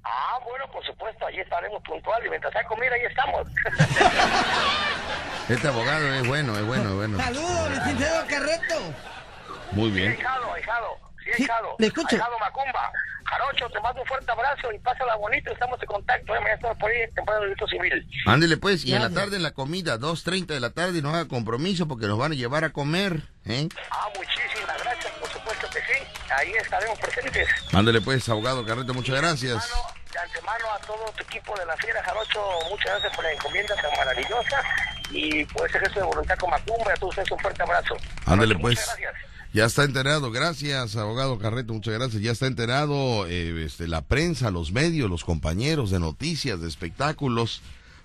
[0.05, 3.47] Ah, bueno, por supuesto, allí estaremos puntual y mientras hay comida, ahí estamos.
[5.49, 7.19] Este abogado es bueno, es bueno, es bueno.
[7.19, 8.75] Saludos, licenciado Carreto.
[9.73, 10.13] Muy Sí, bien.
[10.19, 10.87] hijado, hijado.
[11.37, 11.77] Sí, hijado.
[11.79, 12.17] le escucho.
[12.17, 12.93] Hijado Macumba.
[13.25, 15.53] Jarocho, te mando un fuerte abrazo y pásala bonito.
[15.53, 16.35] Estamos en contacto.
[16.35, 16.39] ¿eh?
[16.41, 18.09] Mañana estamos por ahí temprano del delito civil.
[18.27, 21.29] Ándele pues, y en la tarde en la comida, 2.30 de la tarde, no haga
[21.29, 23.69] compromiso porque nos van a llevar a comer, ¿eh?
[23.91, 25.13] Ah, muchísimas gracias.
[25.15, 26.03] Por supuesto que sí.
[26.37, 27.49] Ahí estaremos presentes.
[27.73, 29.69] Ándele pues, abogado Carreto, muchas gracias.
[30.13, 33.75] De antemano a todo tu equipo de la Fiera, Jarocho, muchas gracias por la encomienda
[33.77, 34.63] tan maravillosa
[35.11, 36.93] y por ese gesto de voluntad con Macumba.
[36.93, 37.97] A todos ustedes un fuerte abrazo.
[38.27, 38.79] Ándele pues.
[38.79, 39.31] Muchas gracias.
[39.53, 42.23] Ya está enterado, gracias, abogado Carreto, muchas gracias.
[42.23, 47.61] Ya está enterado eh, este, la prensa, los medios, los compañeros de noticias, de espectáculos,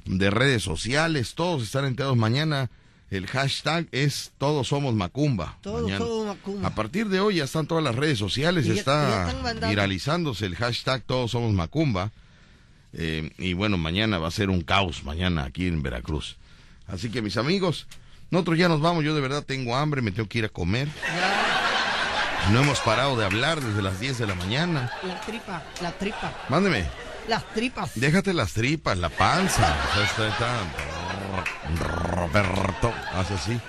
[0.05, 2.71] de redes sociales, todos están enterados mañana.
[3.11, 5.57] El hashtag es Todos Somos Macumba.
[5.61, 5.99] Todos mañana.
[5.99, 6.67] somos Macumba.
[6.67, 9.33] A partir de hoy ya están todas las redes sociales, ya- está
[9.69, 12.11] viralizándose el hashtag Todos Somos Macumba.
[12.93, 16.37] Eh, y bueno, mañana va a ser un caos, mañana aquí en Veracruz.
[16.87, 17.87] Así que mis amigos,
[18.31, 20.87] nosotros ya nos vamos, yo de verdad tengo hambre, me tengo que ir a comer.
[22.51, 24.91] No hemos parado de hablar desde las 10 de la mañana.
[25.03, 26.33] La tripa, la tripa.
[26.49, 26.85] Mándeme,
[27.27, 27.91] Las tripas.
[27.95, 29.75] déjate las tripas, la panza.
[29.91, 31.04] O sea, está, está-
[31.77, 33.59] Roberto, hace así.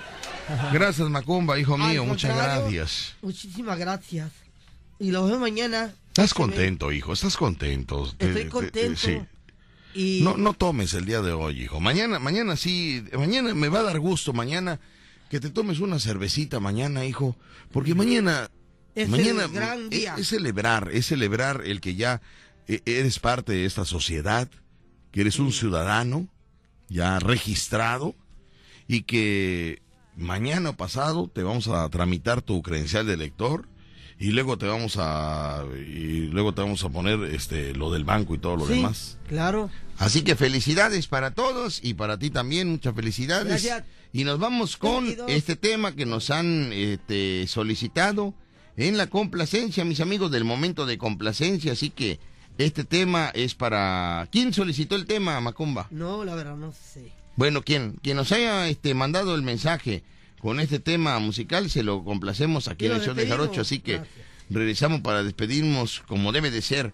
[0.71, 3.15] Gracias, Macumba, hijo Al mío, muchas gracias.
[3.21, 4.31] Muchísimas gracias.
[4.99, 5.93] Y los veo mañana.
[6.09, 8.11] Estás contento, hijo, estás contento.
[8.17, 8.99] Te- Estoy te- contento.
[8.99, 9.19] sí.
[9.93, 11.79] Y No, no tomes el día de hoy, hijo.
[11.79, 14.79] Mañana, mañana sí, mañana me va a dar gusto, mañana
[15.29, 17.35] que te tomes una cervecita mañana, hijo,
[17.71, 18.49] porque mañana
[18.95, 20.15] Es mañana el gran es- día.
[20.17, 22.21] Es, celebrar, es celebrar el que ya
[22.67, 24.49] eh, eres parte de esta sociedad,
[25.11, 26.27] que eres un ciudadano
[26.89, 28.15] ya registrado
[28.87, 29.81] y que
[30.15, 33.67] mañana pasado te vamos a tramitar tu credencial de elector
[34.19, 38.33] y luego te vamos a y luego te vamos a poner este lo del banco
[38.33, 39.17] y todo lo Sí, demás.
[39.27, 39.69] Claro.
[39.97, 43.47] Así que felicidades para todos y para ti también, muchas felicidades.
[43.47, 43.83] Gracias.
[44.13, 45.29] Y nos vamos con 22.
[45.31, 48.33] este tema que nos han este, solicitado
[48.75, 51.73] en la complacencia, mis amigos del momento de complacencia.
[51.73, 52.19] Así que
[52.57, 54.27] este tema es para...
[54.31, 55.87] ¿Quién solicitó el tema, Macumba?
[55.91, 57.11] No, la verdad no sé.
[57.35, 60.03] Bueno, quien, quien nos haya este, mandado el mensaje
[60.39, 63.27] con este tema musical, se lo complacemos aquí en el show de.
[63.27, 63.61] Jarocho.
[63.61, 64.15] Así que Gracias.
[64.49, 66.85] regresamos para despedirnos como debe de ser